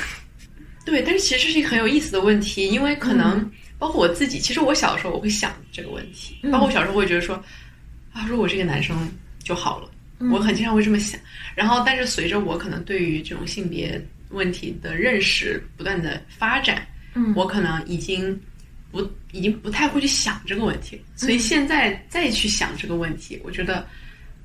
[0.86, 7.36] 对，但是其实是一个很有意思的问题，因为可能包括我自己，其实我小时候我会想这个问题，包括我小时候会觉得说，
[8.14, 8.95] 啊，如果是个男生
[9.44, 9.90] 就好了，
[10.32, 11.20] 我很经常会这么想。
[11.56, 13.99] 然后，但是随着我可能对于这种性别
[14.30, 18.40] 问题的认识不断的发展，嗯，我可能已经
[18.91, 19.02] 不
[19.32, 21.02] 已经不太会去想这个问题了。
[21.16, 23.86] 所以现在再去想这个问题，我觉得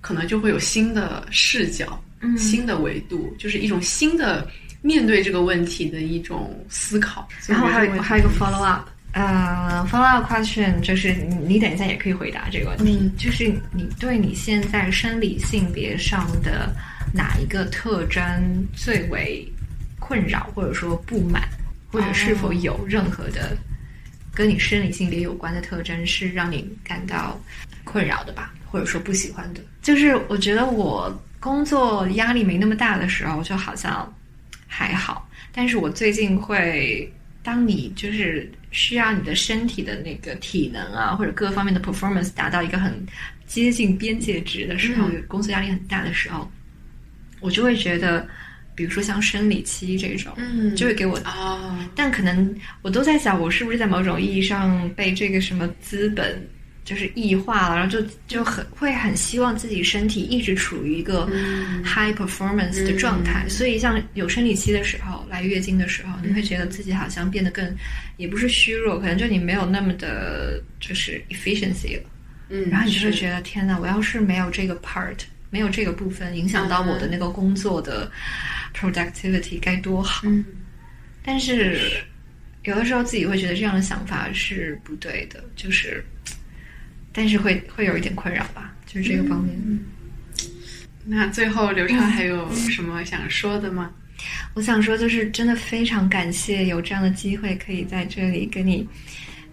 [0.01, 4.51] 可能就会有新的视角，嗯，新的维度，就是一种新的。
[4.83, 7.29] 面对这个问题的一种思考。
[7.47, 16.75] 然后还有还有一个 follow up，呃，follow up question 就是你你等一下也可以回答这个问题，嗯就是你对你现在生理性别上的
[17.13, 18.23] 哪一个特征
[18.73, 19.47] 最为
[19.99, 21.43] 困扰，或者说不满，
[21.91, 23.57] 或者是否有任何的
[24.33, 27.39] 跟你生理性别有关的特征是让你感到
[27.85, 29.61] 困扰的吧，或者说不喜欢的？
[29.83, 34.11] 就是我觉得我工作压力没那么大的时候，就好像
[34.73, 43.05] 还好，但是我最近会，当你就是需要你的身体的那个体能啊，或者各方面的 performance 达到一个很
[43.47, 45.25] 接近边界值的时候，嗯。
[45.27, 46.49] 工作压力很大的时候，
[47.41, 48.27] 我就会觉得，
[48.77, 50.75] 比如说像生理期这种，嗯。
[50.77, 56.41] 就会给我哦，但可能我都在想，我是不是在某种意义上被这个什么资本
[56.85, 61.85] 就是异化了，然后就就很会很希望自己身体一直处于一个嗯。
[61.85, 67.77] high performance 的状态，所以像有生理期的时候，来月经的时候，你会觉得自己好像变得更，
[68.17, 72.03] 也不是虚弱，可能就你没有那么的就是 efficiency 了，
[72.51, 75.17] 嗯，然后你就会觉得天哪，我要是没有这个 part，
[75.51, 78.11] 没有这个部分影响到我的那个工作的
[78.75, 80.23] productivity 该多好。
[80.27, 80.45] 嗯。
[81.25, 81.81] 但是
[82.65, 86.05] 有的时候自己会觉得这样的想法是不对的，就是，
[87.13, 89.57] 但是会会有一点困扰吧，就是这个方面。
[91.05, 93.91] 那最后刘畅还有什么想说的吗？
[94.55, 98.87] 我想说，就是真的非常感谢有这样的机会，可以在这里跟你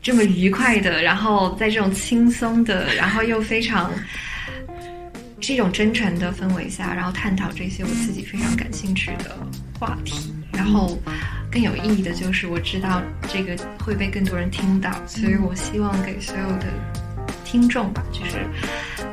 [0.02, 3.94] 这么愉快的， 然后在这种轻松的，然后又非常
[5.40, 9.38] 这种真诚的氛围下，然后探讨这些我自己非常感兴趣的
[9.80, 10.34] 话题。
[10.52, 11.02] 然后
[11.52, 16.66] 更有意义的就是，我知道这个会被更多人听到，所以我希望给所有的
[17.50, 18.46] 听众吧，就是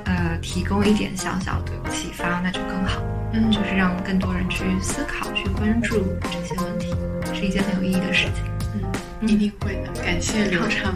[0.07, 3.01] 呃提供一点小小的启发，那就更好。
[3.33, 6.95] 嗯就是让更多人去思考、去关注这些问题，
[7.33, 8.45] 是一件很有意义的事情。
[8.75, 10.03] 嗯，一定会的。
[10.03, 10.95] 感谢刘畅，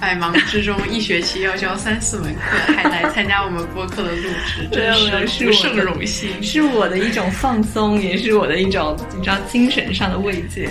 [0.00, 6.42] 百忙 之中一学期要教三四门课，还来参加我们播客的录制， 真是不胜荣幸。
[6.42, 10.68] 是我的一种放松，也是我的一种你知道精神上的慰藉。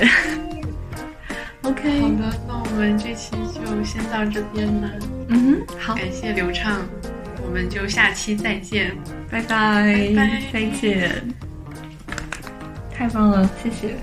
[1.68, 4.90] OK，好的，那我们这期就先到这边了。
[5.28, 6.82] 嗯哼，好，感谢刘畅，
[7.44, 8.96] 我们就下期再见。
[9.30, 11.12] 拜拜，拜拜再见，
[12.90, 13.98] 太棒了，谢谢。